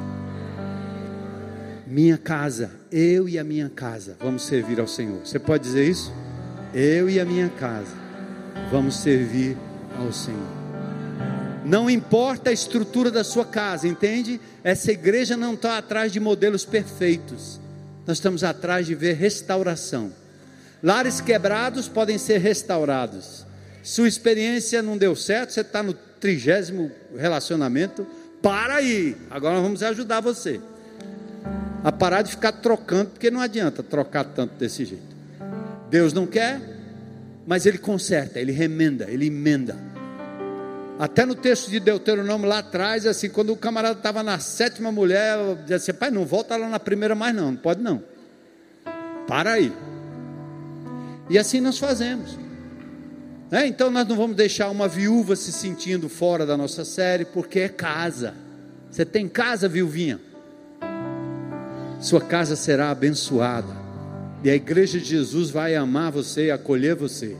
Minha 1.92 2.16
casa, 2.16 2.70
eu 2.90 3.28
e 3.28 3.38
a 3.38 3.44
minha 3.44 3.68
casa, 3.68 4.16
vamos 4.18 4.46
servir 4.46 4.80
ao 4.80 4.88
Senhor. 4.88 5.20
Você 5.26 5.38
pode 5.38 5.64
dizer 5.64 5.86
isso? 5.86 6.10
Eu 6.72 7.10
e 7.10 7.20
a 7.20 7.24
minha 7.26 7.50
casa, 7.50 7.94
vamos 8.70 8.96
servir 8.96 9.58
ao 9.98 10.10
Senhor. 10.10 10.40
Não 11.66 11.90
importa 11.90 12.48
a 12.48 12.52
estrutura 12.52 13.10
da 13.10 13.22
sua 13.22 13.44
casa, 13.44 13.86
entende? 13.86 14.40
Essa 14.64 14.90
igreja 14.90 15.36
não 15.36 15.52
está 15.52 15.76
atrás 15.76 16.10
de 16.10 16.18
modelos 16.18 16.64
perfeitos. 16.64 17.60
Nós 18.06 18.16
estamos 18.16 18.42
atrás 18.42 18.86
de 18.86 18.94
ver 18.94 19.12
restauração. 19.16 20.10
Lares 20.82 21.20
quebrados 21.20 21.88
podem 21.88 22.16
ser 22.16 22.38
restaurados. 22.38 23.44
Sua 23.82 24.08
experiência 24.08 24.80
não 24.80 24.96
deu 24.96 25.14
certo, 25.14 25.52
você 25.52 25.60
está 25.60 25.82
no 25.82 25.92
trigésimo 25.92 26.90
relacionamento, 27.14 28.06
para 28.40 28.76
aí. 28.76 29.14
Agora 29.30 29.60
vamos 29.60 29.82
ajudar 29.82 30.22
você 30.22 30.58
a 31.82 31.90
parar 31.90 32.22
de 32.22 32.30
ficar 32.30 32.52
trocando, 32.52 33.10
porque 33.10 33.30
não 33.30 33.40
adianta 33.40 33.82
trocar 33.82 34.24
tanto 34.24 34.54
desse 34.54 34.84
jeito. 34.84 35.12
Deus 35.90 36.12
não 36.12 36.26
quer, 36.26 36.60
mas 37.46 37.66
Ele 37.66 37.78
conserta, 37.78 38.38
Ele 38.38 38.52
remenda, 38.52 39.10
Ele 39.10 39.26
emenda. 39.26 39.76
Até 40.98 41.26
no 41.26 41.34
texto 41.34 41.70
de 41.70 41.80
Deuteronômio 41.80 42.48
lá 42.48 42.58
atrás, 42.58 43.06
assim, 43.06 43.28
quando 43.28 43.52
o 43.52 43.56
camarada 43.56 43.98
estava 43.98 44.22
na 44.22 44.38
sétima 44.38 44.92
mulher, 44.92 45.36
dizia 45.62 45.76
assim: 45.76 45.92
pai, 45.92 46.10
não 46.10 46.24
volta 46.24 46.56
lá 46.56 46.68
na 46.68 46.78
primeira 46.78 47.14
mais, 47.14 47.34
não, 47.34 47.50
não 47.50 47.56
pode 47.56 47.82
não. 47.82 48.02
Para 49.26 49.52
aí. 49.52 49.72
E 51.28 51.38
assim 51.38 51.60
nós 51.60 51.78
fazemos. 51.78 52.38
É, 53.50 53.66
então 53.66 53.90
nós 53.90 54.06
não 54.06 54.16
vamos 54.16 54.36
deixar 54.36 54.70
uma 54.70 54.88
viúva 54.88 55.36
se 55.36 55.52
sentindo 55.52 56.08
fora 56.08 56.46
da 56.46 56.56
nossa 56.56 56.84
série, 56.84 57.24
porque 57.24 57.60
é 57.60 57.68
casa. 57.68 58.34
Você 58.90 59.04
tem 59.04 59.28
casa, 59.28 59.68
viuvinha? 59.68 60.20
Sua 62.02 62.20
casa 62.20 62.56
será 62.56 62.90
abençoada. 62.90 63.80
E 64.42 64.50
a 64.50 64.54
igreja 64.56 64.98
de 64.98 65.04
Jesus 65.04 65.50
vai 65.50 65.76
amar 65.76 66.10
você 66.10 66.46
e 66.46 66.50
acolher 66.50 66.96
você. 66.96 67.36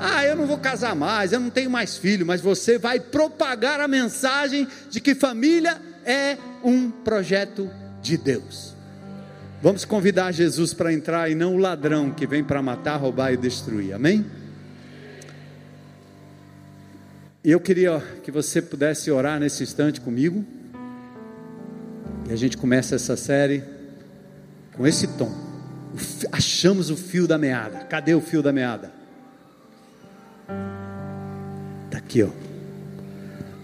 Ah, 0.00 0.24
eu 0.24 0.34
não 0.34 0.46
vou 0.46 0.56
casar 0.56 0.96
mais, 0.96 1.32
eu 1.32 1.38
não 1.38 1.50
tenho 1.50 1.68
mais 1.68 1.98
filho, 1.98 2.24
mas 2.24 2.40
você 2.40 2.78
vai 2.78 2.98
propagar 2.98 3.78
a 3.78 3.86
mensagem 3.86 4.66
de 4.88 5.02
que 5.02 5.14
família 5.14 5.76
é 6.06 6.38
um 6.64 6.90
projeto 6.90 7.70
de 8.00 8.16
Deus. 8.16 8.74
Vamos 9.60 9.84
convidar 9.84 10.32
Jesus 10.32 10.72
para 10.72 10.90
entrar 10.90 11.30
e 11.30 11.34
não 11.34 11.54
o 11.54 11.58
ladrão 11.58 12.10
que 12.10 12.26
vem 12.26 12.42
para 12.42 12.62
matar, 12.62 12.96
roubar 12.96 13.34
e 13.34 13.36
destruir. 13.36 13.92
Amém? 13.92 14.24
Eu 17.44 17.60
queria 17.60 18.02
que 18.22 18.30
você 18.30 18.62
pudesse 18.62 19.10
orar 19.10 19.38
nesse 19.38 19.62
instante 19.62 20.00
comigo. 20.00 20.42
E 22.26 22.32
a 22.32 22.36
gente 22.36 22.56
começa 22.56 22.94
essa 22.94 23.14
série 23.14 23.79
com 24.80 24.86
esse 24.86 25.06
tom. 25.08 25.30
Achamos 26.32 26.88
o 26.88 26.96
fio 26.96 27.28
da 27.28 27.36
meada. 27.36 27.80
Cadê 27.80 28.14
o 28.14 28.20
fio 28.22 28.42
da 28.42 28.50
meada? 28.50 28.90
Aqui, 31.94 32.22
ó. 32.22 32.30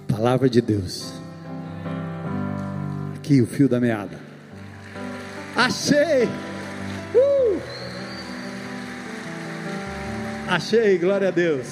Palavra 0.07 0.51
de 0.51 0.61
Deus. 0.61 1.15
Aqui 3.15 3.41
o 3.41 3.47
fio 3.47 3.67
da 3.67 3.81
meada. 3.81 4.19
Achei! 5.57 6.25
Uh! 7.15 7.63
Achei, 10.47 10.99
glória 10.99 11.29
a 11.29 11.31
Deus. 11.31 11.67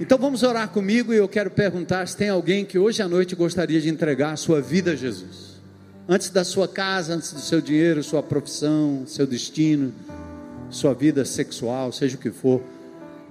Então 0.00 0.18
vamos 0.18 0.42
orar 0.42 0.68
comigo 0.70 1.14
e 1.14 1.18
eu 1.18 1.28
quero 1.28 1.52
perguntar 1.52 2.08
se 2.08 2.16
tem 2.16 2.30
alguém 2.30 2.64
que 2.64 2.80
hoje 2.80 3.00
à 3.00 3.06
noite 3.06 3.36
gostaria 3.36 3.80
de 3.80 3.88
entregar 3.88 4.32
a 4.32 4.36
sua 4.36 4.60
vida 4.60 4.90
a 4.90 4.96
Jesus. 4.96 5.45
Antes 6.08 6.30
da 6.30 6.44
sua 6.44 6.68
casa, 6.68 7.14
antes 7.14 7.32
do 7.32 7.40
seu 7.40 7.60
dinheiro, 7.60 8.02
sua 8.02 8.22
profissão, 8.22 9.04
seu 9.06 9.26
destino, 9.26 9.92
sua 10.70 10.94
vida 10.94 11.24
sexual, 11.24 11.90
seja 11.92 12.16
o 12.16 12.18
que 12.18 12.30
for 12.30 12.62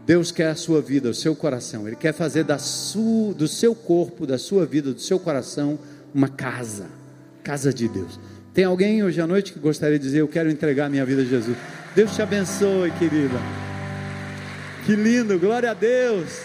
Deus 0.06 0.32
quer 0.32 0.50
a 0.50 0.56
sua 0.56 0.82
vida, 0.82 1.10
o 1.10 1.14
seu 1.14 1.36
coração. 1.36 1.88
Ele 1.88 1.96
quer 1.96 2.14
fazer 2.14 2.44
da 2.44 2.60
sua, 2.60 3.34
do 3.34 3.48
seu 3.48 3.74
corpo, 3.74 4.28
da 4.28 4.38
sua 4.38 4.66
vida, 4.66 4.94
do 4.94 5.00
seu 5.02 5.18
coração, 5.20 5.80
uma 6.14 6.28
casa. 6.28 6.86
Casa 7.44 7.74
de 7.74 7.88
Deus. 7.88 8.20
Tem 8.54 8.66
alguém 8.66 9.04
hoje 9.04 9.20
à 9.20 9.26
noite 9.26 9.52
que 9.52 9.60
gostaria 9.60 9.98
de 9.98 10.06
dizer: 10.06 10.20
Eu 10.20 10.28
quero 10.28 10.50
entregar 10.50 10.90
minha 10.90 11.06
vida 11.06 11.24
a 11.24 11.26
Jesus? 11.26 11.58
Deus 11.96 12.14
te 12.14 12.22
abençoe, 12.22 12.92
querida. 12.92 13.40
Que 14.86 14.96
lindo, 14.96 15.40
glória 15.40 15.72
a 15.72 15.74
Deus. 15.74 16.42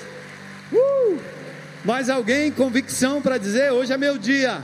Uh! 0.72 1.18
Mais 1.85 2.09
alguém, 2.09 2.51
convicção 2.51 3.20
para 3.20 3.37
dizer: 3.37 3.72
Hoje 3.72 3.93
é 3.93 3.99
meu 3.99 4.16
dia. 4.16 4.62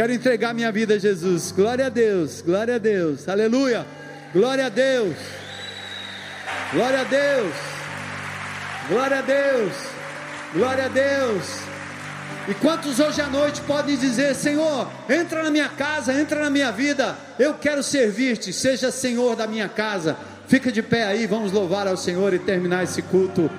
Quero 0.00 0.14
entregar 0.14 0.54
minha 0.54 0.72
vida 0.72 0.94
a 0.94 0.98
Jesus. 0.98 1.52
Glória 1.52 1.84
a 1.84 1.88
Deus, 1.90 2.40
glória 2.40 2.76
a 2.76 2.78
Deus, 2.78 3.28
aleluia. 3.28 3.84
Glória 4.32 4.64
a 4.64 4.68
Deus, 4.70 5.14
glória 6.72 7.00
a 7.02 7.04
Deus. 7.04 7.54
Glória 8.88 9.18
a 9.18 9.20
Deus. 9.20 9.72
Glória 10.54 10.84
a 10.86 10.88
Deus. 10.88 11.44
E 12.48 12.54
quantos 12.54 12.98
hoje 12.98 13.20
à 13.20 13.26
noite 13.26 13.60
podem 13.60 13.94
dizer: 13.94 14.34
Senhor, 14.34 14.90
entra 15.06 15.42
na 15.42 15.50
minha 15.50 15.68
casa, 15.68 16.18
entra 16.18 16.44
na 16.44 16.48
minha 16.48 16.72
vida, 16.72 17.14
eu 17.38 17.52
quero 17.52 17.82
servir-te, 17.82 18.54
seja 18.54 18.90
Senhor 18.90 19.36
da 19.36 19.46
minha 19.46 19.68
casa. 19.68 20.16
Fica 20.48 20.72
de 20.72 20.80
pé 20.80 21.04
aí, 21.04 21.26
vamos 21.26 21.52
louvar 21.52 21.86
ao 21.86 21.98
Senhor 21.98 22.32
e 22.32 22.38
terminar 22.38 22.84
esse 22.84 23.02
culto. 23.02 23.50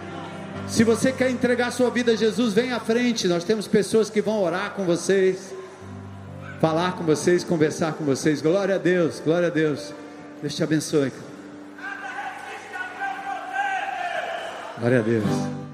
Se 0.68 0.84
você 0.84 1.12
quer 1.12 1.30
entregar 1.30 1.72
sua 1.72 1.92
vida 1.92 2.14
a 2.14 2.16
Jesus, 2.16 2.52
vem 2.52 2.72
à 2.72 2.80
frente. 2.80 3.28
Nós 3.28 3.44
temos 3.44 3.68
pessoas 3.68 4.10
que 4.10 4.24
vão 4.24 4.42
orar 4.42 4.72
com 4.72 4.86
vocês, 4.86 5.61
falar 6.62 6.96
com 6.96 7.04
vocês, 7.04 7.44
conversar 7.44 7.94
com 7.94 8.06
vocês. 8.06 8.40
Glória 8.40 8.76
a 8.76 8.78
Deus, 8.78 9.20
glória 9.20 9.48
a 9.48 9.52
Deus. 9.52 9.92
Deus 10.42 10.56
te 10.56 10.64
abençoe. 10.64 11.12
Glória 14.78 15.00
a 15.00 15.02
Deus. 15.02 15.71